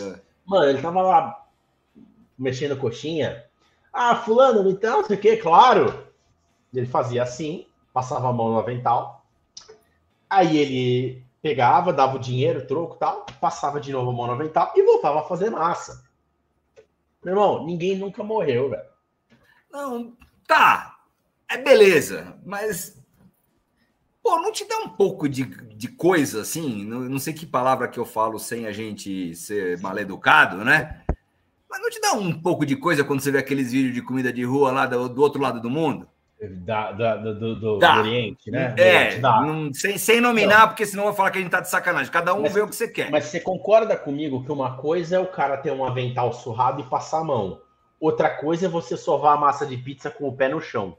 [0.00, 0.18] É.
[0.44, 1.46] Mano, ele tava lá
[2.36, 3.44] mexendo coxinha.
[3.92, 6.06] Ah, fulano, então, não sei o quê, claro.
[6.74, 9.24] Ele fazia assim, passava a mão no avental.
[10.28, 14.72] Aí ele pegava, dava o dinheiro, troco tal, passava de novo a mão no avental
[14.74, 16.04] e voltava a fazer massa.
[17.24, 18.88] Meu irmão, ninguém nunca morreu, velho.
[19.70, 20.98] Não, tá.
[21.48, 23.03] É beleza, mas.
[24.24, 25.44] Pô, não te dá um pouco de,
[25.76, 26.82] de coisa assim?
[26.86, 31.02] Não, não sei que palavra que eu falo sem a gente ser mal educado, né?
[31.68, 34.32] Mas não te dá um pouco de coisa quando você vê aqueles vídeos de comida
[34.32, 36.08] de rua lá do, do outro lado do mundo?
[36.40, 38.74] Da, da, do, do, do, Oriente, né?
[38.78, 40.68] É, não, sem, sem nominar, não.
[40.68, 42.10] porque senão vai falar que a gente tá de sacanagem.
[42.10, 43.10] Cada um mas, vê o que você quer.
[43.10, 46.84] Mas você concorda comigo que uma coisa é o cara ter um avental surrado e
[46.84, 47.60] passar a mão.
[48.00, 50.96] Outra coisa é você sovar a massa de pizza com o pé no chão.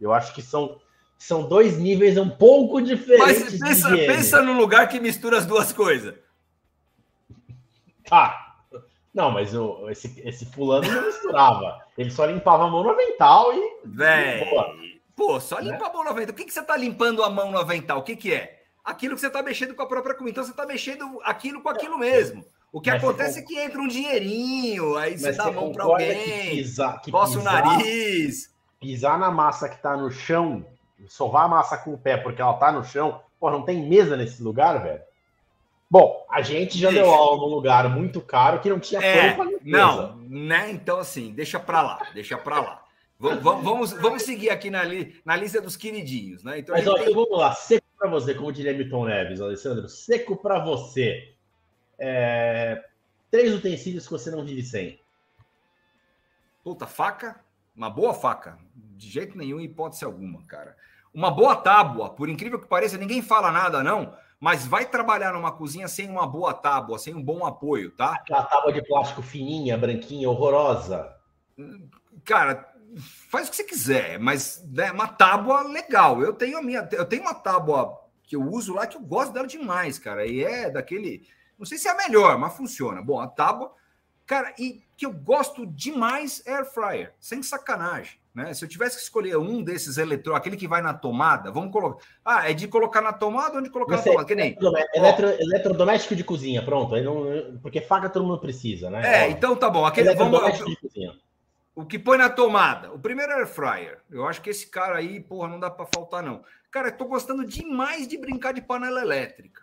[0.00, 0.80] Eu acho que são,
[1.18, 3.58] são dois níveis um pouco diferentes.
[3.58, 6.14] Mas pensa, pensa no lugar que mistura as duas coisas.
[8.08, 8.56] Tá.
[9.12, 11.80] Não, mas o, esse, esse fulano não misturava.
[11.96, 13.80] Ele só limpava a mão no avental e.
[13.84, 15.00] Véi.
[15.14, 15.86] Pô, só limpa né?
[15.86, 16.34] a mão no avental.
[16.34, 17.98] O que, que você tá limpando a mão no avental?
[17.98, 18.62] O que, que é?
[18.84, 20.32] Aquilo que você tá mexendo com a própria comida.
[20.32, 22.44] Então você tá mexendo aquilo com aquilo mesmo.
[22.74, 25.84] O que mas acontece é que entra um dinheirinho, aí você dá a mão para
[25.84, 28.52] alguém, que pisar, que coça pisar, o nariz.
[28.80, 30.66] Pisar na massa que tá no chão,
[31.08, 34.16] sovar a massa com o pé porque ela tá no chão, pô, não tem mesa
[34.16, 35.02] nesse lugar, velho.
[35.90, 37.04] Bom, a gente já deixa.
[37.04, 40.70] deu aula num lugar muito caro que não tinha é, Não, né?
[40.70, 42.84] Então, assim, deixa para lá, deixa para lá.
[43.18, 46.58] Vamos, vamos, vamos seguir aqui na, li, na lista dos queridinhos, né?
[46.58, 47.14] Então, Mas, olha, tem...
[47.14, 51.32] vamos lá, seco para você, como diria Milton Neves, Alessandro, seco para você.
[51.98, 52.84] É...
[53.30, 54.98] Três utensílios que você não vive sem.
[56.62, 57.40] Puta, faca,
[57.76, 60.76] uma boa faca, de jeito nenhum, hipótese alguma, cara.
[61.14, 64.12] Uma boa tábua, por incrível que pareça, ninguém fala nada, não
[64.44, 68.12] mas vai trabalhar numa cozinha sem uma boa tábua, sem um bom apoio, tá?
[68.12, 71.16] Aquela tábua de plástico fininha, branquinha, horrorosa.
[72.26, 72.70] Cara,
[73.30, 76.20] faz o que você quiser, mas né, uma tábua legal.
[76.20, 79.32] Eu tenho a minha, eu tenho uma tábua que eu uso lá que eu gosto
[79.32, 80.26] dela demais, cara.
[80.26, 81.26] E é daquele,
[81.58, 83.00] não sei se é a melhor, mas funciona.
[83.00, 83.72] Bom, a tábua,
[84.26, 88.18] cara, e que eu gosto demais é air fryer, sem sacanagem.
[88.34, 88.52] Né?
[88.52, 92.04] Se eu tivesse que escolher um desses eletrônicos, aquele que vai na tomada, vamos colocar.
[92.24, 94.26] Ah, é de colocar na tomada ou de colocar Você, na tomada?
[94.26, 94.58] Que nem.
[94.92, 96.96] Eletro, eletrodoméstico de cozinha, pronto.
[97.00, 99.26] Não, porque faca todo mundo precisa, né?
[99.26, 99.84] É, então tá bom.
[99.84, 101.14] Aquele, vamos, de cozinha.
[101.76, 102.92] O que põe na tomada?
[102.92, 104.00] O primeiro é air fryer.
[104.10, 106.42] Eu acho que esse cara aí, porra, não dá para faltar, não.
[106.72, 109.62] Cara, eu tô gostando demais de brincar de panela elétrica.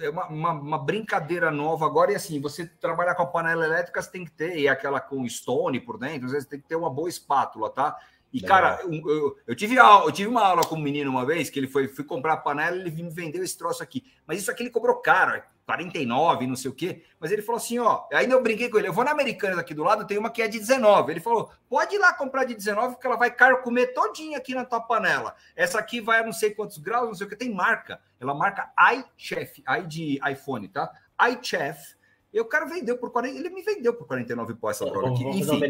[0.00, 2.12] É uma, uma, uma, brincadeira nova agora.
[2.12, 5.80] E assim, você trabalhar com a panela elétrica, você tem que ter, aquela com stone
[5.80, 7.98] por dentro, você tem que ter uma boa espátula, tá?
[8.32, 11.24] E, cara, eu, eu, eu, tive aula, eu tive uma aula com um menino uma
[11.24, 14.04] vez que ele foi fui comprar a panela ele me vendeu esse troço aqui.
[14.26, 17.02] Mas isso aqui ele cobrou caro, 49, não sei o quê.
[17.18, 19.72] Mas ele falou assim: ó, ainda eu brinquei com ele, eu vou na Americanas aqui
[19.72, 21.12] do lado, tem uma que é de 19.
[21.12, 24.64] Ele falou: pode ir lá comprar de 19, porque ela vai carcomer todinha aqui na
[24.64, 25.34] tua panela.
[25.54, 28.00] Essa aqui vai a não sei quantos graus, não sei o que, tem marca.
[28.20, 30.90] Ela marca iChef, i de iPhone, tá?
[31.30, 31.96] iChef.
[32.32, 35.24] E o cara vendeu por 40, ele me vendeu por 49 pó essa droga aqui.
[35.24, 35.60] Enfim.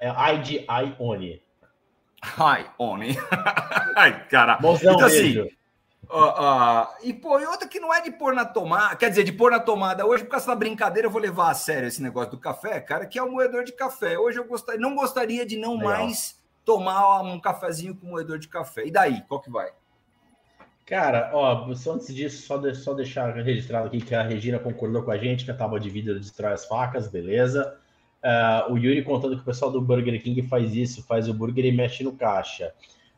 [0.00, 0.66] É i de
[2.24, 2.66] iOne.
[2.78, 3.18] iOne.
[3.96, 4.58] Ai, cara.
[4.60, 5.48] Mozão então, assim,
[6.10, 9.22] Uh, uh, e, pô, e outra que não é de pôr na tomada, quer dizer,
[9.22, 12.02] de pôr na tomada hoje, por causa da brincadeira, eu vou levar a sério esse
[12.02, 14.18] negócio do café, cara, que é o moedor de café.
[14.18, 15.88] Hoje eu gostaria, não gostaria de não Legal.
[15.88, 18.86] mais tomar um cafezinho com moedor de café.
[18.86, 19.70] E daí, qual que vai?
[20.84, 25.04] Cara, ó, só antes disso, só, de, só deixar registrado aqui que a Regina concordou
[25.04, 27.78] com a gente que a tábua de vidro destrói as facas, beleza.
[28.22, 31.64] Uh, o Yuri contando que o pessoal do Burger King faz isso, faz o burger
[31.64, 32.72] e mexe no caixa.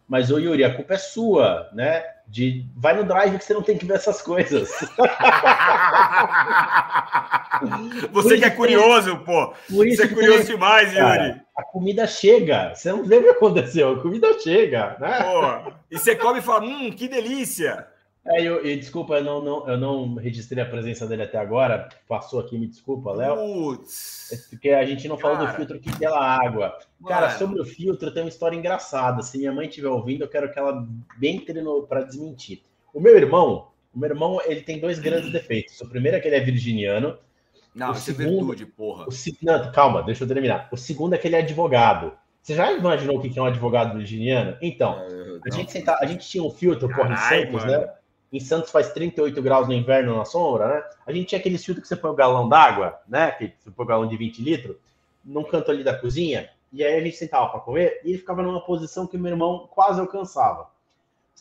[0.09, 2.05] Mas, ô Yuri, a culpa é sua, né?
[2.29, 4.71] De vai no drive que você não tem que ver essas coisas.
[8.13, 9.53] você que é curioso, pô.
[9.69, 11.43] Você é curioso demais, cara, Yuri.
[11.57, 12.75] A comida chega.
[12.75, 13.93] Você não vê o que aconteceu.
[13.93, 15.23] A comida chega, né?
[15.23, 17.87] Pô, e você come e fala, hum, que delícia.
[18.25, 21.89] É, eu, eu, desculpa, eu não, não, eu não registrei a presença dele até agora.
[22.07, 23.35] Passou aqui, me desculpa, Léo.
[23.37, 24.33] Putz.
[24.33, 26.79] É porque a gente não falou cara, do filtro que pela água.
[27.07, 27.39] Cara, mano.
[27.39, 29.23] sobre o filtro, tem uma história engraçada.
[29.23, 30.87] Se minha mãe estiver ouvindo, eu quero que ela
[31.19, 32.63] bem entre para desmentir.
[32.95, 35.81] O meu irmão, o meu irmão, ele tem dois grandes defeitos.
[35.81, 37.19] O primeiro é que ele é virginiano.
[37.75, 39.07] Não, o isso é segundo, é virtude, porra.
[39.07, 39.11] O,
[39.43, 40.69] não, calma, deixa eu terminar.
[40.71, 42.13] O segundo é que ele é advogado.
[42.41, 44.57] Você já imaginou o que é um advogado virginiano?
[44.61, 47.71] Então, é, a, gente senta, a gente tinha um filtro, Carai, corre Santos, mano.
[47.71, 47.93] né?
[48.33, 50.85] Em Santos faz 38 graus no inverno na sombra, né?
[51.07, 53.31] A gente tinha aquele filtro que você põe o galão d'água, né?
[53.33, 54.77] Que você põe o galão de 20 litros,
[55.23, 56.49] num canto ali da cozinha.
[56.73, 59.33] E aí a gente sentava para comer e ele ficava numa posição que o meu
[59.33, 60.71] irmão quase alcançava.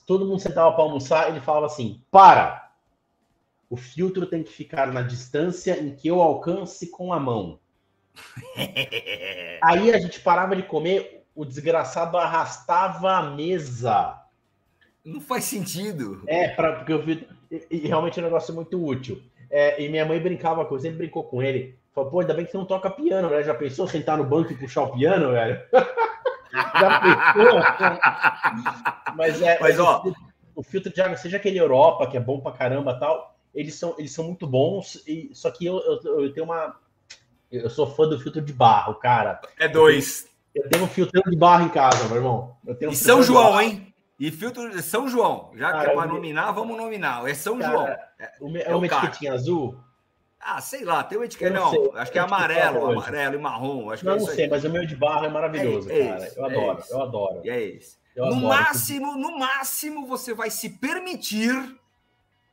[0.06, 2.70] Todo mundo sentava para almoçar, ele falava assim: para!
[3.70, 7.58] O filtro tem que ficar na distância em que eu alcance com a mão.
[9.64, 14.20] aí a gente parava de comer, o desgraçado arrastava a mesa
[15.04, 16.22] Não faz sentido.
[16.28, 17.28] É, pra, porque eu vi.
[17.49, 19.22] E, e realmente é um negócio muito útil.
[19.49, 21.78] É, e minha mãe brincava com sempre brincou com ele.
[21.93, 23.43] Falou, pô, ainda bem que você não toca piano, né?
[23.43, 25.60] Já pensou sentar no banco e puxar o piano, velho?
[26.54, 27.60] Já pensou?
[29.16, 29.60] Mas é.
[29.60, 30.04] Mas, ó.
[30.54, 33.95] O filtro de água, seja aquele Europa, que é bom pra caramba tal, eles são,
[33.97, 36.76] eles são muito bons, e, só que eu, eu, eu tenho uma.
[37.49, 39.39] Eu sou fã do filtro de barro, cara.
[39.58, 40.28] É dois.
[40.54, 42.56] Eu tenho um filtro de barro em casa, meu irmão.
[42.66, 43.91] Eu tenho um e São João, hein?
[44.22, 45.49] E filtro de São João.
[45.55, 47.28] Já que Cara, é para nominar, vamos nominar.
[47.28, 47.88] É São Cara, João.
[47.88, 49.05] É- O é É o uma cara.
[49.07, 49.76] etiquetinha azul?
[50.39, 51.51] Ah, sei lá, tem uma etiqueta.
[51.51, 53.89] Não, não acho que é amarelo, amarelo e marrom.
[53.89, 55.99] Acho que Não, é não isso sei, mas o meu de barro é maravilhoso, É-
[56.01, 56.28] é cara.
[56.28, 56.93] isso, eu é adoro, isso.
[56.93, 57.41] eu adoro.
[57.43, 57.97] E é esse.
[58.15, 61.76] Eu no máximo, no máximo, você vai se permitir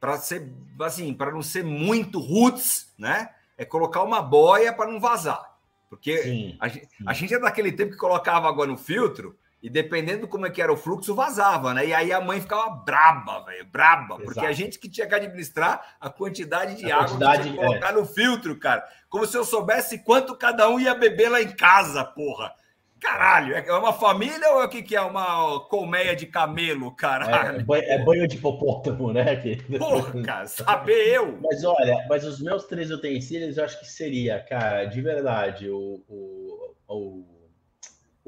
[0.00, 0.50] para ser
[0.80, 3.28] assim, para não ser muito roots, né?
[3.58, 5.54] É colocar uma boia para não vazar.
[5.90, 6.56] Porque Sim.
[6.60, 10.26] a, gente, a gente é daquele tempo que colocava água no filtro e dependendo de
[10.28, 11.86] como é que era o fluxo, vazava, né?
[11.86, 14.46] E aí a mãe ficava braba, velho, braba, porque Exato.
[14.46, 17.66] a gente que tinha que administrar a quantidade de A água quantidade, que tinha que
[17.66, 18.84] colocar no filtro, cara.
[19.08, 22.52] Como se eu soubesse quanto cada um ia beber lá em casa, porra.
[23.00, 25.00] Caralho, é uma família ou é o que, que é?
[25.00, 27.64] Uma colmeia de camelo, É, caralho?
[27.64, 29.40] banho, é banho de hipopótamo, né?
[29.78, 31.38] Porra, cara, saber eu.
[31.40, 36.02] Mas olha, mas os meus três utensílios eu acho que seria, cara, de verdade, o,
[36.08, 37.37] o, o,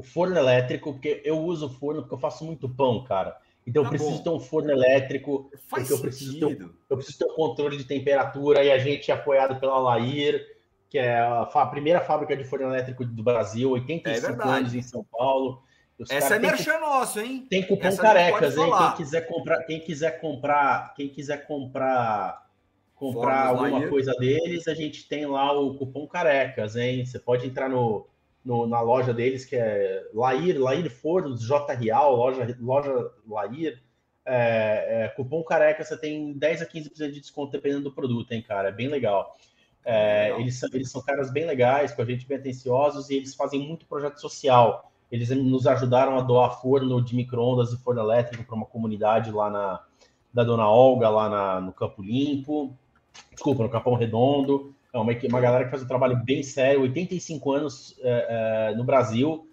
[0.00, 3.36] o forno elétrico, porque eu uso o forno porque eu faço muito pão, cara.
[3.66, 4.22] Então eu Tá preciso bom.
[4.24, 7.76] ter um forno elétrico, Faz porque eu preciso ter um eu preciso ter um controle
[7.76, 10.44] de temperatura e a gente é apoiado pela Lair,
[10.88, 14.82] que é a, a primeira fábrica de forno elétrico do Brasil, 85 É anos em
[14.82, 15.62] São Paulo.
[15.98, 17.46] Os Essa é têm cu- merchan nosso, hein?
[17.50, 18.72] tem cupom Essa carecas, hein?
[18.78, 22.48] Quem quiser comprar, quem quiser comprar, quem quiser comprar
[22.94, 23.88] comprar alguma Lair.
[23.90, 27.04] coisa deles, a gente tem lá o cupom carecas, hein?
[27.04, 28.06] Você pode entrar no,
[28.44, 33.82] no- na loja deles que é Lair, Lair Fornos, J Real, loja loja Lair.
[34.24, 38.42] É, é, cupom careca, você tem 10 a 15% de desconto dependendo do produto, hein,
[38.42, 38.68] cara?
[38.68, 39.36] É bem legal.
[39.82, 40.40] É, Legal.
[40.40, 43.66] eles, são, eles são caras bem legais, com a gente bem atenciosos e eles fazem
[43.66, 44.92] muito projeto social.
[45.10, 49.48] Eles nos ajudaram a doar forno de micro-ondas e forno elétrico para uma comunidade lá
[49.50, 49.84] na
[50.32, 52.76] da Dona Olga, lá na- no Campo Limpo.
[53.32, 54.72] Desculpa, no Capão Redondo.
[54.92, 58.84] É uma, uma galera que faz um trabalho bem sério, 85 anos é, é, no
[58.84, 59.46] Brasil,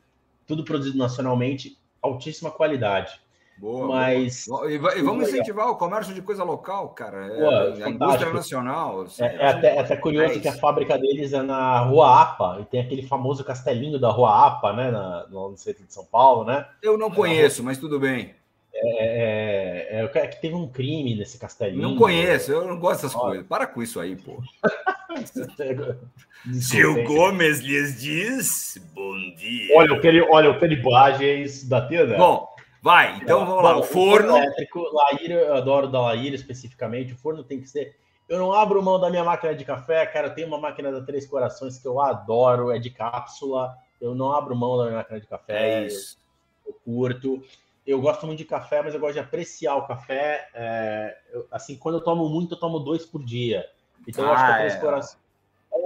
[0.47, 3.19] tudo produzido nacionalmente, altíssima qualidade.
[3.59, 4.71] Boa, Mas- boa.
[4.71, 7.25] E, va- vamos incentivar o comércio de coisa local, cara.
[7.25, 7.89] É, Pô, a fantástico.
[7.89, 9.01] indústria nacional.
[9.01, 12.21] assim, É, é até, é até curioso é que a fábrica deles é na Rua
[12.21, 16.05] Apa, e tem aquele famoso castelinho da Rua Apa, né, na- no centro de São
[16.05, 16.67] Paulo, né?
[16.83, 18.35] Eu não conheço, mas tudo bem.
[18.73, 21.81] É, é, é que teve um crime nesse castelinho.
[21.81, 23.25] Não conheço, eu não gosto dessas Olha.
[23.29, 23.47] coisas.
[23.47, 24.37] Para com isso aí, pô.
[25.09, 27.03] Hein?
[27.05, 29.75] Gomes lhes diz bom dia.
[29.77, 32.17] Olha o, peri, olha o peribagens da Tena.
[32.17, 32.47] Bom,
[32.81, 33.73] vai, então vamos lá.
[33.73, 34.37] Bom, O forno.
[34.37, 37.13] elétrico, Laíra, eu adoro da Laíra especificamente.
[37.13, 37.95] O forno tem que ser.
[38.27, 40.27] Eu não abro mão da minha máquina de café, cara.
[40.27, 43.73] Eu tenho uma máquina da Três Corações que eu adoro, é de cápsula.
[44.01, 45.83] Eu não abro mão da minha máquina de café.
[45.83, 46.17] É isso.
[46.65, 47.41] Eu, eu curto.
[47.85, 50.49] Eu gosto muito de café, mas eu gosto de apreciar o café.
[50.53, 53.65] É, eu- assim, quando eu tomo muito, eu tomo dois por dia.
[54.07, 54.79] Então eu acho que Ah, a Três é.
[54.79, 55.27] Corações.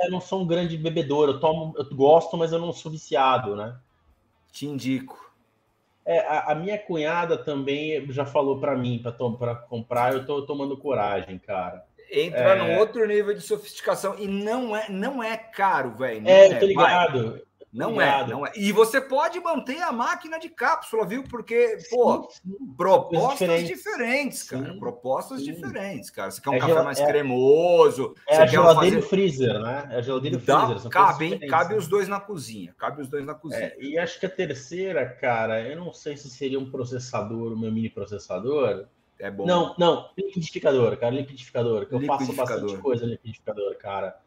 [0.04, 3.56] Eu não sou um grande bebedor, eu tomo, eu gosto, mas eu não sou viciado,
[3.56, 3.76] né?
[4.52, 5.32] Te indico.
[6.06, 10.78] É, a, a minha cunhada também já falou para mim para comprar, eu tô tomando
[10.78, 11.86] coragem, cara.
[12.12, 12.56] Entra É.
[12.56, 16.22] num outro nível de sofisticação e não é, não é caro, velho.
[16.22, 17.42] não É, eu tô vai.
[17.74, 18.52] Não é, não é.
[18.56, 21.24] E você pode manter a máquina de cápsula, viu?
[21.24, 22.28] Porque, pô,
[22.76, 23.68] propostas diferentes.
[23.78, 24.74] diferentes, cara.
[24.74, 25.54] Sim, Propostas sim.
[25.54, 26.30] diferentes, cara.
[26.32, 29.08] Você quer um É café gela- mais é- cremoso, É você a geladeira e fazer...
[29.10, 29.88] freezer, né?
[29.92, 30.80] É a geladeira e Dá, freezer.
[30.82, 31.48] são coisas cabe, hein?
[31.48, 31.80] cabe né?
[31.80, 32.76] os dois na cozinha.
[32.78, 33.62] Cabe os dois na cozinha.
[33.62, 37.58] É, e acho que a terceira, cara, eu não sei se seria um processador, o
[37.60, 38.86] meu mini processador.
[39.18, 39.46] É, bom.
[39.46, 44.20] Não, não, liquidificador, cara, liquidificador, que eu faço bastante coisa no liquidificador, cara.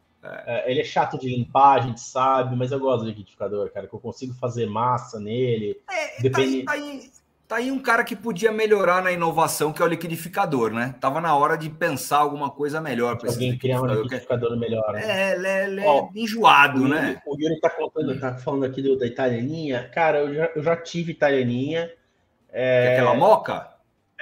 [0.47, 3.87] É, ele é chato de limpar, a gente sabe, mas eu gosto do liquidificador, cara,
[3.87, 5.81] que eu consigo fazer massa nele.
[5.91, 7.11] É, Depende- tá, aí, tá, aí,
[7.49, 10.95] tá aí um cara que podia melhorar na inovação, que é o liquidificador, né?
[11.01, 13.97] Tava na hora de pensar alguma coisa melhor para Alguém criar um liquidificador.
[13.97, 14.93] que liquidificador melhor.
[14.95, 15.03] né?
[15.05, 17.21] É, ele é, ele é Ó, enjoado, O né?
[17.27, 19.89] O Yuri tá contando, tá falando aqui do, da italianinha.
[19.93, 21.91] Cara, eu já, eu já tive italianinha.
[22.51, 22.95] É...
[22.95, 23.69] Aquela moca?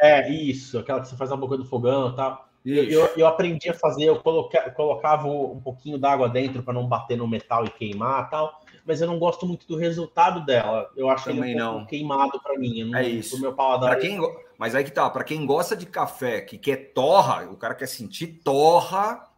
[0.00, 2.48] É, isso, aquela que você faz na boca do fogão e tal.
[2.65, 7.17] Eu, eu, aprendi a fazer, eu coloca, colocava um pouquinho d'água dentro para não bater
[7.17, 10.89] no metal e queimar tal, mas eu não gosto muito do resultado dela.
[10.97, 11.87] Eu acho ele Também um pouco não.
[11.87, 12.85] queimado para mim.
[12.85, 13.41] não- É isso.
[13.41, 13.99] meu paladar.
[13.99, 14.19] Quem,
[14.57, 17.87] mas aí que tá, para quem gosta de café, que quer torra, o cara quer
[17.89, 19.29] sentir torra,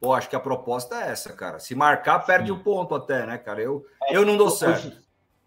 [0.00, 1.60] pô, acho que a proposta é essa, cara.
[1.60, 3.60] Se marcar, perde o ponto até, né, cara?
[3.62, 4.92] Eu, eu não dou Hoje-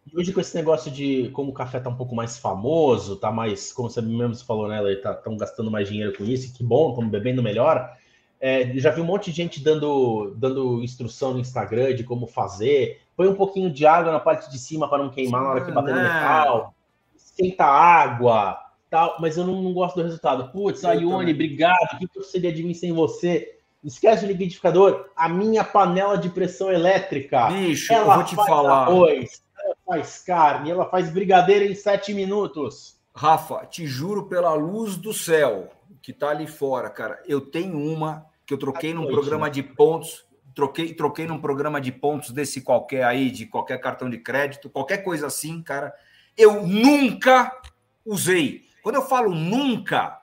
[0.06, 0.20] certo.
[0.20, 3.74] hoje com esse negócio de como o café tá um pouco mais famoso, tá mais,
[3.74, 7.10] como você mesmo falou, né, estão tá, gastando mais dinheiro com isso, que bom, estão
[7.10, 7.96] bebendo melhor.
[8.40, 13.02] É, já vi um monte de gente dando, dando instrução no Instagram de como fazer.
[13.16, 15.72] Põe um pouquinho de água na parte de cima para não queimar na hora que
[15.72, 16.74] bater no metal.
[17.16, 19.18] Esquenta água, tal.
[19.20, 20.52] Mas eu não, não gosto do resultado.
[20.52, 21.94] Putz, Ayone, obrigado.
[21.94, 23.58] O que, que seria de mim sem você?
[23.84, 25.10] Esquece o liquidificador.
[25.16, 27.48] A minha panela de pressão elétrica.
[27.48, 28.84] Bicho, ela eu vou te falar.
[28.84, 29.42] Arroz,
[29.86, 32.98] faz carne, ela faz brigadeiro em sete minutos.
[33.16, 35.72] Rafa, te juro pela luz do céu
[36.02, 37.22] que tá ali fora, cara.
[37.26, 39.52] Eu tenho uma que eu troquei num programa né?
[39.54, 44.18] de pontos, troquei, troquei num programa de pontos desse qualquer aí, de qualquer cartão de
[44.18, 45.94] crédito, qualquer coisa assim, cara.
[46.38, 47.60] Eu nunca
[48.06, 48.66] usei.
[48.84, 50.22] Quando eu falo nunca,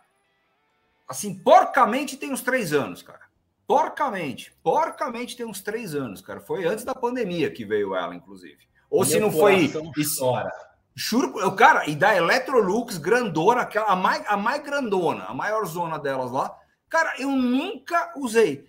[1.08, 3.22] assim, porcamente tem uns três anos, cara.
[3.66, 6.40] Porcamente, porcamente tem uns três anos, cara.
[6.40, 8.71] Foi antes da pandemia que veio ela, inclusive.
[8.92, 9.72] Ou Meu se não foi.
[9.96, 10.32] Isso,
[10.94, 15.98] Juro, cara, e da Electrolux grandona, aquela, a mais, a mais grandona, a maior zona
[15.98, 16.54] delas lá.
[16.90, 18.66] Cara, eu nunca usei.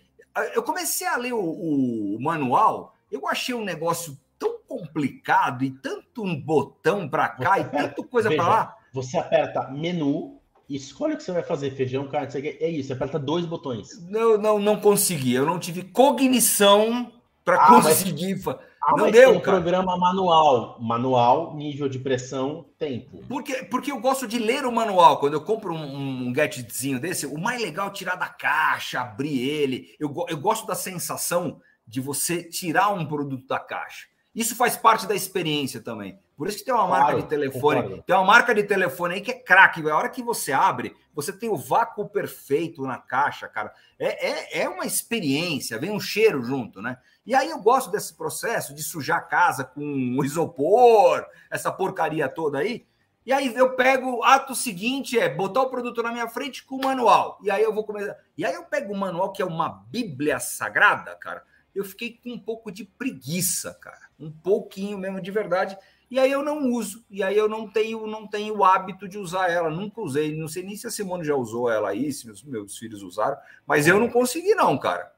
[0.56, 6.24] Eu comecei a ler o, o manual, eu achei um negócio tão complicado e tanto
[6.24, 8.78] um botão para cá e tanta coisa para lá.
[8.94, 13.20] Você aperta menu, escolhe o que você vai fazer, feijão, carne, é isso, você aperta
[13.20, 14.02] dois botões.
[14.10, 17.12] Não, não, não consegui, eu não tive cognição
[17.44, 18.42] para ah, conseguir.
[18.46, 18.56] Mas...
[18.86, 19.58] Ah, não deu, tem um cara.
[19.58, 20.78] programa manual.
[20.80, 23.24] Manual, nível de pressão, tempo.
[23.30, 25.20] Porque, porque eu gosto de ler o manual.
[25.20, 29.40] Quando eu compro um, um gadgetzinho desse, o mais legal é tirar da caixa, abrir
[29.40, 29.96] ele.
[29.98, 34.08] Eu, eu gosto da sensação de você tirar um produto da caixa.
[34.36, 36.20] Isso faz parte da experiência também.
[36.36, 38.04] Por isso que tem uma claro, marca de telefone, concordo.
[38.04, 39.88] tem uma marca de telefone aí que é craque.
[39.88, 43.72] A hora que você abre, você tem o vácuo perfeito na caixa, cara.
[44.00, 46.98] É, é, é uma experiência, vem um cheiro junto, né?
[47.26, 52.60] E aí eu gosto desse processo de sujar a casa com isopor, essa porcaria toda
[52.60, 52.86] aí.
[53.26, 56.76] E aí eu pego o ato seguinte é botar o produto na minha frente com
[56.76, 57.40] o manual.
[57.42, 58.18] E aí eu vou começar.
[58.38, 61.44] E aí eu pego o manual que é uma Bíblia sagrada, cara.
[61.74, 64.10] Eu fiquei com um pouco de preguiça, cara.
[64.20, 65.78] Um pouquinho mesmo de verdade.
[66.12, 67.06] E aí eu não uso.
[67.10, 69.70] E aí eu não tenho não tenho o hábito de usar ela.
[69.70, 70.36] Nunca usei.
[70.36, 73.38] Não sei nem se a Simone já usou ela aí, se meus, meus filhos usaram.
[73.66, 75.14] Mas eu não consegui não, cara.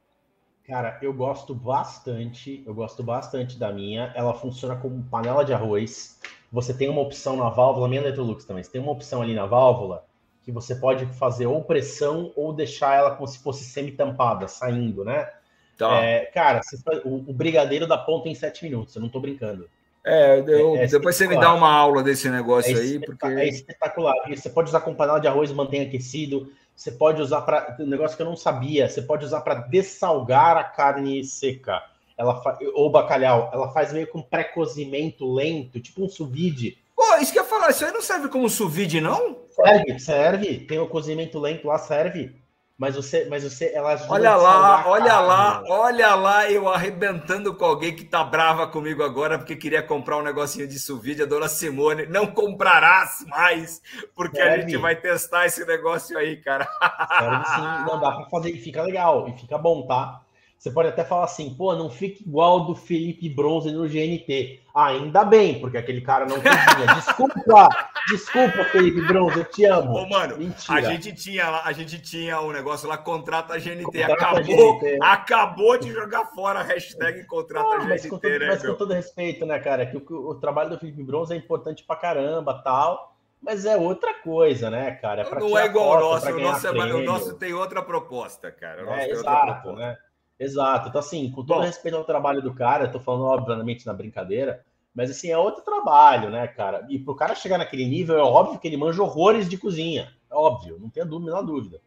[0.67, 4.11] Cara, eu gosto bastante, eu gosto bastante da minha.
[4.15, 6.19] Ela funciona como panela de arroz.
[6.51, 8.63] Você tem uma opção na válvula, minha Electrolux também.
[8.63, 10.05] Você tem uma opção ali na válvula
[10.45, 15.27] que você pode fazer ou pressão ou deixar ela como se fosse semi-tampada, saindo, né?
[15.75, 16.03] Tá.
[16.03, 16.61] É, cara,
[17.03, 19.67] o, o, brigadeiro dá ponta em sete minutos, eu não tô brincando.
[20.05, 23.25] É, eu, é, é depois você me dá uma aula desse negócio é aí, porque.
[23.25, 24.13] É espetacular.
[24.27, 26.51] E você pode usar com panela de arroz, mantém aquecido.
[26.75, 27.77] Você pode usar para.
[27.79, 28.89] Um negócio que eu não sabia.
[28.89, 31.81] Você pode usar para dessalgar a carne seca.
[32.17, 32.57] Ela fa...
[32.73, 33.49] Ou bacalhau.
[33.53, 36.77] Ela faz meio com pré-cozimento lento, tipo um sous vide.
[36.95, 37.69] Pô, isso que eu ia falar.
[37.69, 39.37] Isso aí não serve como sous vide, não?
[39.49, 40.59] Serve, serve.
[40.59, 42.35] Tem o cozimento lento lá, serve.
[42.77, 47.95] Mas você, mas você, ela Olha lá, olha lá, olha lá, eu arrebentando com alguém
[47.95, 52.05] que tá brava comigo agora porque queria comprar um negocinho de suvide, a dona Simone,
[52.07, 53.81] não comprarás mais,
[54.13, 56.65] porque a gente vai testar esse negócio aí, cara.
[56.65, 60.21] Sim, não dá para fazer e fica legal, e fica bom, tá?
[60.57, 64.61] Você pode até falar assim, pô, não fica igual do Felipe Bronze no GNT.
[64.73, 66.95] Ainda bem, porque aquele cara não cozinha.
[66.95, 67.69] Desculpa,
[68.09, 69.93] desculpa, Felipe Bronze, eu te amo.
[69.93, 70.77] Ô, mano, Mentira.
[70.77, 73.83] a gente tinha a gente tinha um negócio lá, contrata a GNT.
[73.83, 74.97] Contrata acabou, a GNT.
[75.01, 78.73] acabou de jogar fora a hashtag contrata a GNT, mas com, todo, né, mas com
[78.75, 82.61] todo respeito, né, cara, que o, o, trabalho do Felipe Bronze é importante pra caramba,
[82.63, 83.15] tal.
[83.41, 85.21] Mas é outra coisa, né, cara?
[85.21, 88.81] É não é igual o nosso, o nosso, é, o nosso tem outra proposta, cara.
[88.81, 89.97] O nosso é, exato, né?
[90.39, 90.89] Exato.
[90.89, 93.93] Então, assim, com todo Bom, respeito ao trabalho do cara, eu tô falando, obviamente, na
[93.93, 94.63] brincadeira,
[94.95, 96.85] mas, assim, é outro trabalho, né, cara?
[96.89, 100.15] E pro cara chegar naquele nível, é óbvio que ele manja horrores de cozinha.
[100.31, 101.81] É óbvio, não tenho dúvida, não dúvida.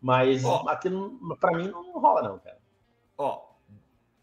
[0.00, 2.58] Mas ó, aquilo, pra mim, não rola, não, cara.
[3.18, 3.42] Ó,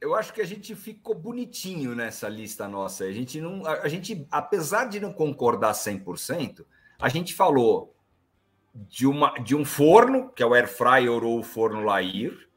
[0.02, 3.04] eu acho que a gente ficou bonitinho nessa lista nossa.
[3.04, 3.64] A gente não.
[3.66, 6.66] A, a gente, apesar de não concordar 100%,
[7.00, 7.94] a gente falou
[8.74, 12.50] de, uma, de um forno, que é o Air Fryer ou o forno Lair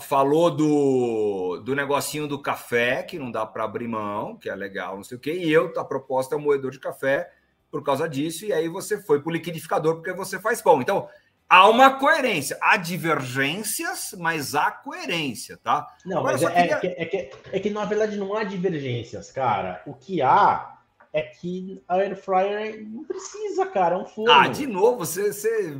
[0.00, 4.96] falou do, do negocinho do café, que não dá para abrir mão, que é legal,
[4.96, 5.32] não sei o quê.
[5.32, 7.30] E eu, a proposta é o moedor de café
[7.70, 8.44] por causa disso.
[8.44, 10.82] E aí você foi para o liquidificador porque você faz pão.
[10.82, 11.08] Então,
[11.48, 12.58] há uma coerência.
[12.60, 15.86] Há divergências, mas há coerência, tá?
[16.04, 16.74] Não, Agora, mas é, queria...
[16.74, 19.82] é, que, é, que, é que na verdade não há divergências, cara.
[19.86, 20.78] O que há
[21.10, 23.94] é que a Air Fryer não precisa, cara.
[23.94, 24.30] É um forno.
[24.30, 25.32] Ah, de novo, você.
[25.32, 25.74] você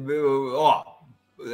[0.54, 1.00] ó,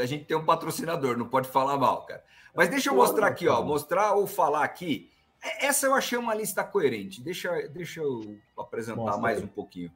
[0.01, 2.22] a gente tem um patrocinador, não pode falar mal, cara.
[2.57, 5.11] Mas deixa eu mostrar aqui, ó, mostrar ou falar aqui
[5.42, 7.20] É, essa eu achei uma lista coerente.
[7.20, 9.44] Deixa, deixa eu apresentar Mostra mais aí.
[9.44, 9.92] um pouquinho.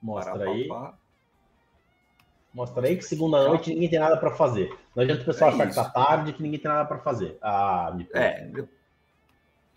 [0.00, 0.68] Mostra aí.
[2.54, 4.72] Mostra aí que segunda noite ninguém tem nada para fazer.
[4.94, 7.36] Não adianta o pessoal é achar que tá tarde que ninguém tem nada para fazer.
[7.42, 8.48] Ah, me é,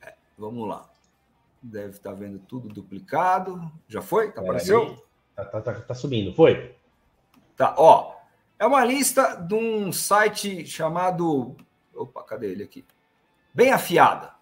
[0.02, 0.88] é, vamos lá.
[1.62, 3.72] Deve estar tá vendo tudo duplicado.
[3.88, 4.32] Já foi?
[4.32, 5.04] Tá apareceu?
[5.36, 6.36] Tá, tá, tá, tá, subindo.
[6.36, 6.76] Foi.
[7.56, 8.16] Tá, ó.
[8.60, 11.56] É uma lista de um site chamado.
[11.98, 12.86] Opa, cadê ele aqui?
[13.54, 14.38] Bem afiada.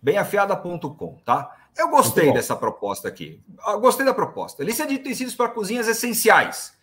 [0.00, 1.56] Bemafiada.com, tá?
[1.76, 3.40] Eu gostei dessa proposta aqui.
[3.66, 4.64] Eu gostei da proposta.
[4.64, 6.76] Lista de utensílios para cozinhas essenciais.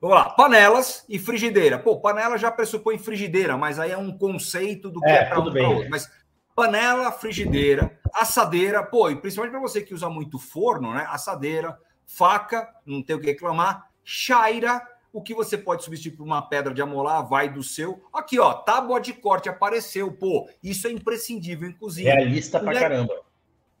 [0.00, 1.78] Vamos lá, panelas e frigideira.
[1.78, 5.40] Pô, panela já pressupõe frigideira, mas aí é um conceito do que é, é para
[5.40, 5.90] um para outro.
[5.90, 6.10] Mas
[6.54, 11.06] panela, frigideira, assadeira, pô, e principalmente para você que usa muito forno, né?
[11.08, 14.82] Assadeira, faca, não tem o que reclamar, chaira,
[15.14, 18.02] o que você pode substituir por uma pedra de amolar, vai do seu.
[18.12, 22.12] Aqui, ó, tábua de corte apareceu, pô, isso é imprescindível cozinha.
[22.12, 23.22] Realista pra caramba.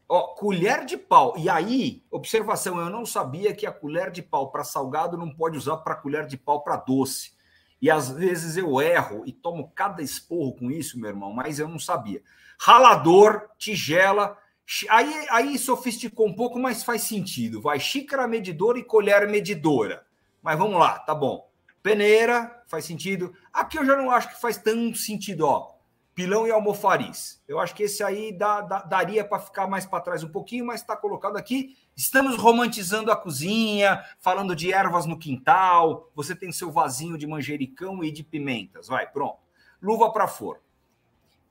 [0.08, 1.34] Ó, colher de pau.
[1.36, 5.58] E aí, observação, eu não sabia que a colher de pau para salgado não pode
[5.58, 7.32] usar para colher de pau para doce.
[7.82, 11.66] E às vezes eu erro e tomo cada esporro com isso, meu irmão, mas eu
[11.66, 12.22] não sabia.
[12.60, 14.38] Ralador, tigela,
[14.88, 17.60] aí, aí sofisticou um pouco, mas faz sentido.
[17.60, 20.06] Vai xícara medidora e colher medidora.
[20.44, 21.50] Mas vamos lá, tá bom.
[21.82, 23.34] Peneira, faz sentido.
[23.52, 25.74] Aqui eu já não acho que faz tanto sentido, ó
[26.14, 27.42] pilão e almofariz.
[27.46, 30.64] Eu acho que esse aí dá, dá, daria para ficar mais para trás um pouquinho,
[30.64, 31.76] mas está colocado aqui.
[31.96, 36.10] Estamos romantizando a cozinha, falando de ervas no quintal.
[36.14, 38.86] Você tem seu vasinho de manjericão e de pimentas.
[38.86, 39.38] Vai, pronto.
[39.82, 40.62] Luva para forno.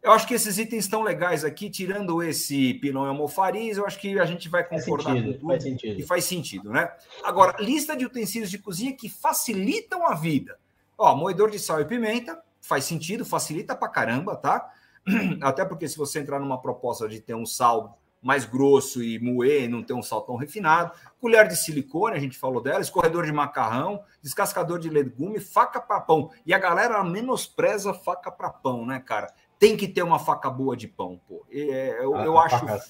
[0.04, 3.97] Eu acho que esses itens estão legais aqui, tirando esse pilão e almofariz, eu acho
[3.97, 5.47] que a gente vai concordar faz sentido, com tudo.
[5.47, 5.99] Faz sentido.
[5.99, 6.91] E faz sentido, né?
[7.24, 10.60] Agora, lista de utensílios de cozinha que facilitam a vida.
[10.97, 14.70] Ó, moedor de sal e pimenta, faz sentido, facilita pra caramba, tá?
[15.41, 19.70] Até porque se você entrar numa proposta de ter um sal mais grosso e moer,
[19.70, 23.32] não ter um sal tão refinado, colher de silicone, a gente falou dela, escorredor de
[23.34, 26.32] macarrão, descascador de legume, faca para pão.
[26.45, 29.34] E a galera menospreza faca para pão, né, cara?
[29.60, 31.45] Tem que ter uma faca boa de pão, pô.
[31.51, 32.60] É, eu, eu acho.
[32.60, 32.84] Faca,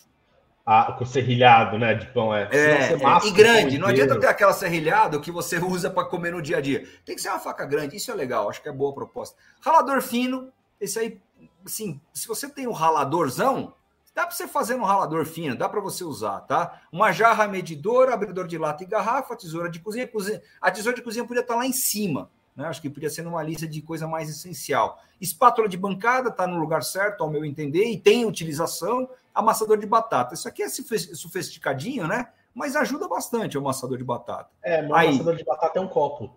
[0.65, 2.47] a, com serrilhado, né, de pão é.
[2.51, 3.77] É, é e grande.
[3.77, 6.87] Não adianta ter aquela serrilhado que você usa para comer no dia a dia.
[7.05, 7.97] Tem que ser uma faca grande.
[7.97, 8.49] Isso é legal.
[8.49, 9.37] Acho que é boa a proposta.
[9.61, 10.49] Ralador fino.
[10.79, 11.21] Esse aí,
[11.65, 13.73] assim, se você tem um raladorzão,
[14.15, 16.81] dá para você fazer um ralador fino, dá para você usar, tá?
[16.91, 20.41] Uma jarra medidora, abridor de lata e garrafa, tesoura de cozinha, cozinha.
[20.61, 22.29] A tesoura de cozinha podia estar tá lá em cima.
[22.55, 22.65] Né?
[22.65, 25.01] Acho que podia ser numa lista de coisa mais essencial.
[25.19, 29.09] Espátula de bancada está no lugar certo, ao meu entender, e tem utilização.
[29.33, 30.35] Amassador de batata.
[30.35, 32.27] Isso aqui é sofisticadinho, né?
[32.53, 34.49] Mas ajuda bastante o amassador de batata.
[34.63, 36.31] É, o amassador de batata é um copo.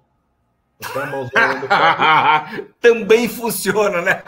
[2.81, 4.23] Também funciona, né?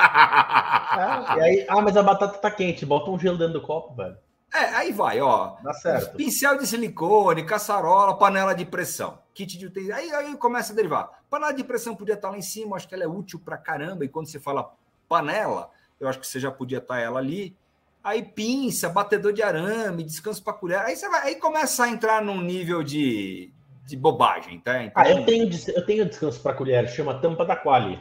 [1.36, 2.86] e aí, ah, mas a batata tá quente.
[2.86, 4.16] Bota um gelo dentro do copo, velho.
[4.52, 5.56] É, aí vai, ó.
[5.62, 6.16] Dá certo.
[6.16, 9.18] Pincel de silicone, caçarola, panela de pressão.
[9.34, 9.98] Kit de utensílios.
[9.98, 11.10] Aí, aí começa a derivar.
[11.28, 14.04] Panela de pressão podia estar lá em cima, acho que ela é útil pra caramba.
[14.04, 14.72] E quando você fala
[15.08, 15.70] panela,
[16.00, 17.56] eu acho que você já podia estar ela ali.
[18.02, 20.78] Aí pinça, batedor de arame, descanso para colher.
[20.78, 23.52] Aí você vai, aí começa a entrar num nível de,
[23.84, 24.82] de bobagem, tá?
[24.82, 28.00] Então, ah, eu tenho, eu tenho descanso para colher, chama tampa da quali.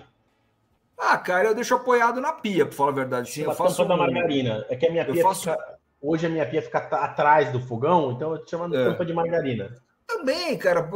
[0.97, 3.31] Ah, cara, eu deixo apoiado na pia, para falar a verdade.
[3.31, 3.97] Sim, eu faço tampa um...
[3.97, 4.65] da margarina.
[4.69, 5.51] É que a minha pia faço...
[5.51, 5.76] fica...
[6.01, 8.85] hoje a minha pia fica atrás do fogão, então eu te chamo de é.
[8.85, 9.75] tampa de margarina.
[10.05, 10.89] Também, cara,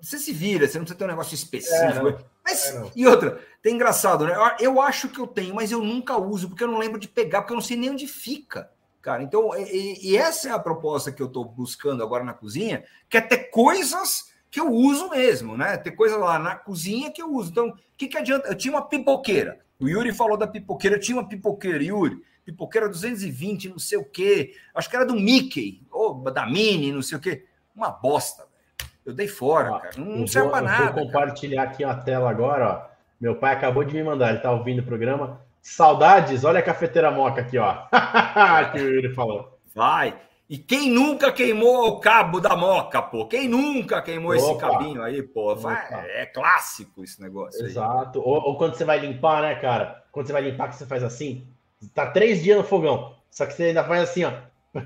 [0.00, 2.08] você se vira, você não precisa ter um negócio específico.
[2.08, 4.34] É, mas, é, e outra, tem engraçado, né?
[4.60, 7.42] Eu acho que eu tenho, mas eu nunca uso, porque eu não lembro de pegar,
[7.42, 8.70] porque eu não sei nem onde fica.
[9.00, 12.84] Cara, então, e, e essa é a proposta que eu estou buscando agora na cozinha,
[13.08, 15.76] que é ter coisas que eu uso mesmo, né?
[15.76, 17.50] Ter coisa lá na cozinha que eu uso.
[17.50, 18.48] Então, o que, que adianta?
[18.48, 19.58] Eu tinha uma pipoqueira.
[19.80, 22.22] O Yuri falou da pipoqueira, eu tinha uma pipoqueira, Yuri.
[22.44, 24.54] Pipoqueira 220, não sei o quê.
[24.74, 27.46] Acho que era do Mickey, ou da Mini, não sei o quê.
[27.74, 28.92] Uma bosta, velho.
[29.04, 29.94] Eu dei fora, ó, cara.
[29.96, 30.92] Não, não serve para nada.
[30.92, 31.74] Vou compartilhar cara.
[31.74, 32.92] aqui a tela agora, ó.
[33.20, 35.40] Meu pai acabou de me mandar, ele tá ouvindo o programa.
[35.60, 37.86] Saudades, olha a cafeteira moca aqui, ó.
[38.72, 39.58] que ele falou.
[39.74, 40.18] Vai.
[40.52, 43.26] E quem nunca queimou o cabo da moca, pô?
[43.26, 44.42] Quem nunca queimou Opa.
[44.42, 45.54] esse cabinho aí, pô?
[45.56, 45.82] Vai,
[46.20, 47.64] é clássico esse negócio.
[47.64, 48.20] Exato.
[48.20, 50.04] Ou, ou, quando você vai limpar, né, cara?
[50.12, 51.46] Quando você vai limpar, que você faz assim,
[51.88, 54.32] tá três dias no fogão, só que você ainda faz assim, ó.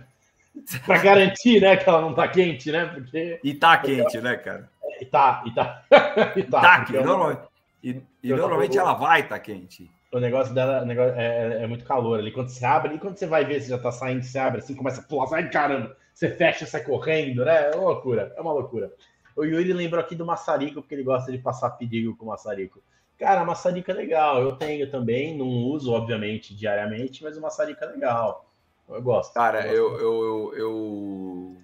[0.86, 2.86] para garantir, né, que ela não tá quente, né?
[2.86, 3.40] Porque...
[3.42, 4.68] E tá quente, né, cara?
[5.00, 5.84] E tá, e tá.
[6.36, 7.04] e tá, tá quente.
[7.04, 7.42] Normalmente,
[7.82, 9.90] e, e normalmente ela vai estar tá quente.
[10.12, 12.32] O negócio dela o negócio é, é, é, muito calor ali.
[12.32, 14.74] Quando você abre, e quando você vai ver se já tá saindo, você abre assim,
[14.74, 15.96] começa a pular, sai caramba.
[16.12, 17.70] Você fecha, sai correndo, né?
[17.70, 18.90] É uma loucura, é uma loucura.
[19.36, 22.82] O Yuri lembrou aqui do maçarico, porque ele gosta de passar perigo com o maçarico.
[23.18, 27.82] Cara, a maçarica é legal, eu tenho também, não uso, obviamente, diariamente, mas o maçarico
[27.82, 28.46] é legal.
[28.88, 29.32] Eu gosto.
[29.32, 30.02] Cara, eu, gosto.
[30.02, 31.56] eu, eu, eu,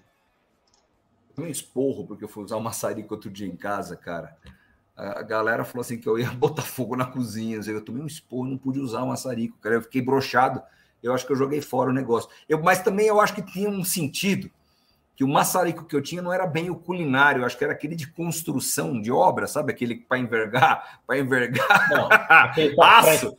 [1.37, 4.37] eu, um esporro porque eu fui usar o maçarico outro dia em casa, cara.
[4.97, 7.61] A galera falou assim que eu ia botar fogo na cozinha.
[7.67, 9.77] Eu tomei um esporro, não pude usar o maçarico, cara.
[9.77, 10.63] Eu fiquei brochado.
[11.03, 12.31] Eu acho que eu joguei fora o negócio.
[12.49, 14.51] Eu, mas também eu acho que tinha um sentido
[15.23, 17.95] que o maçarico que eu tinha não era bem o culinário, acho que era aquele
[17.95, 19.73] de construção de obra, sabe?
[19.73, 22.09] Aquele para envergar, para envergar não,
[22.83, 23.37] aço.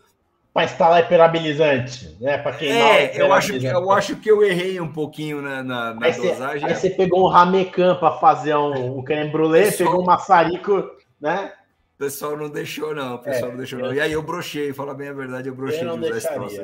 [0.53, 2.37] Para instalar hiperabilizante, né?
[2.37, 2.95] Para queimar.
[2.95, 6.13] É, eu acho, que, eu acho que eu errei um pouquinho na, na, na aí
[6.13, 6.69] dosagem.
[6.69, 10.91] Aí você pegou um ramecan para fazer um, um creme brulee, pessoal, pegou um maçarico,
[11.19, 11.51] né?
[11.95, 13.15] O pessoal não deixou, não.
[13.15, 13.93] O pessoal é, não deixou, não.
[13.93, 16.61] E aí eu brochei, fala bem a verdade, eu brochei de usar esse troço.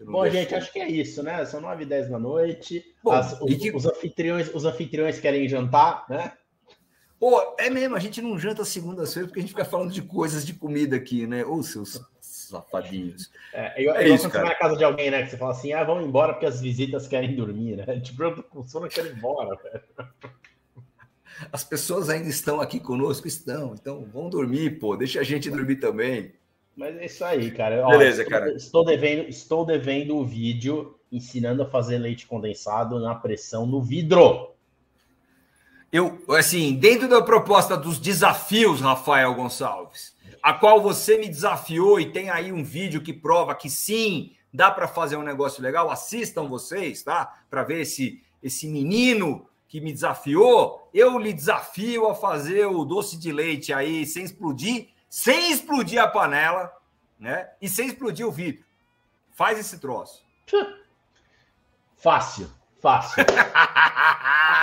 [0.00, 1.44] Bom, gente, acho que é isso, né?
[1.46, 2.84] São 9 e 10 da noite.
[3.02, 3.70] Bom, As, os, que...
[3.70, 6.32] os, anfitriões, os anfitriões querem jantar, né?
[7.18, 10.44] Pô, é mesmo, a gente não janta segundas-feiras porque a gente fica falando de coisas
[10.44, 11.46] de comida aqui, né?
[11.46, 13.30] Ô, seus safadinhos.
[13.54, 14.32] É, é, é isso, quando cara.
[14.32, 15.22] você vai na casa de alguém, né?
[15.22, 18.00] Que você fala assim, ah, vamos embora porque as visitas querem dormir, né?
[18.00, 19.82] Tipo, eu tô com sono, quero ir embora, velho.
[21.50, 23.26] As pessoas ainda estão aqui conosco?
[23.26, 23.74] Estão.
[23.74, 24.96] Então, vão dormir, pô.
[24.96, 26.32] Deixa a gente dormir também.
[26.76, 27.86] Mas é isso aí, cara.
[27.86, 28.52] Beleza, estou, cara.
[28.52, 34.50] Estou devendo, estou devendo o vídeo ensinando a fazer leite condensado na pressão no vidro.
[35.90, 42.12] Eu, assim, dentro da proposta dos desafios, Rafael Gonçalves, a qual você me desafiou e
[42.12, 46.46] tem aí um vídeo que prova que sim, dá para fazer um negócio legal, assistam
[46.48, 47.40] vocês, tá?
[47.48, 50.90] Para ver esse, esse menino que me desafiou.
[50.92, 56.06] Eu lhe desafio a fazer o doce de leite aí sem explodir sem explodir a
[56.06, 56.70] panela,
[57.18, 57.48] né?
[57.58, 58.62] E sem explodir o vidro.
[59.32, 60.22] Faz esse troço.
[61.96, 62.50] Fácil,
[62.82, 63.24] fácil.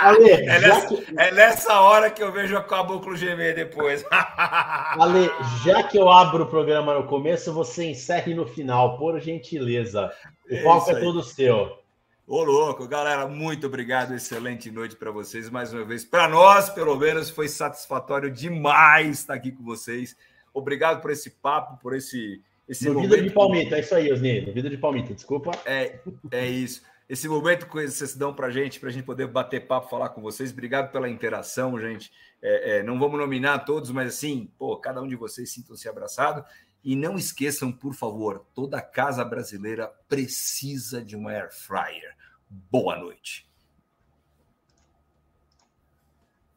[0.00, 1.04] Ale, é, nessa, que...
[1.18, 4.04] é, nessa, hora que eu vejo o caboclo gemer depois.
[4.14, 5.28] Ale,
[5.64, 10.12] já que eu abro o programa no começo, você encerre no final, por gentileza.
[10.48, 11.82] O palco é todo seu.
[12.28, 14.14] Ô, louco, galera, muito obrigado.
[14.14, 16.04] Excelente noite para vocês mais uma vez.
[16.04, 20.16] Para nós, pelo menos, foi satisfatório demais estar aqui com vocês.
[20.54, 22.40] Obrigado por esse papo, por esse.
[22.68, 24.40] esse no vidro de palmito, é isso aí, Osni.
[24.52, 25.50] Vidro de palmito, desculpa.
[25.66, 25.98] É,
[26.30, 26.82] é isso.
[27.08, 30.22] Esse momento que vocês dão para gente, para a gente poder bater papo, falar com
[30.22, 30.52] vocês.
[30.52, 32.10] Obrigado pela interação, gente.
[32.40, 36.44] É, é, não vamos nominar todos, mas assim, pô, cada um de vocês sintam-se abraçado.
[36.82, 42.14] E não esqueçam, por favor, toda casa brasileira precisa de uma air fryer.
[42.48, 43.46] Boa noite.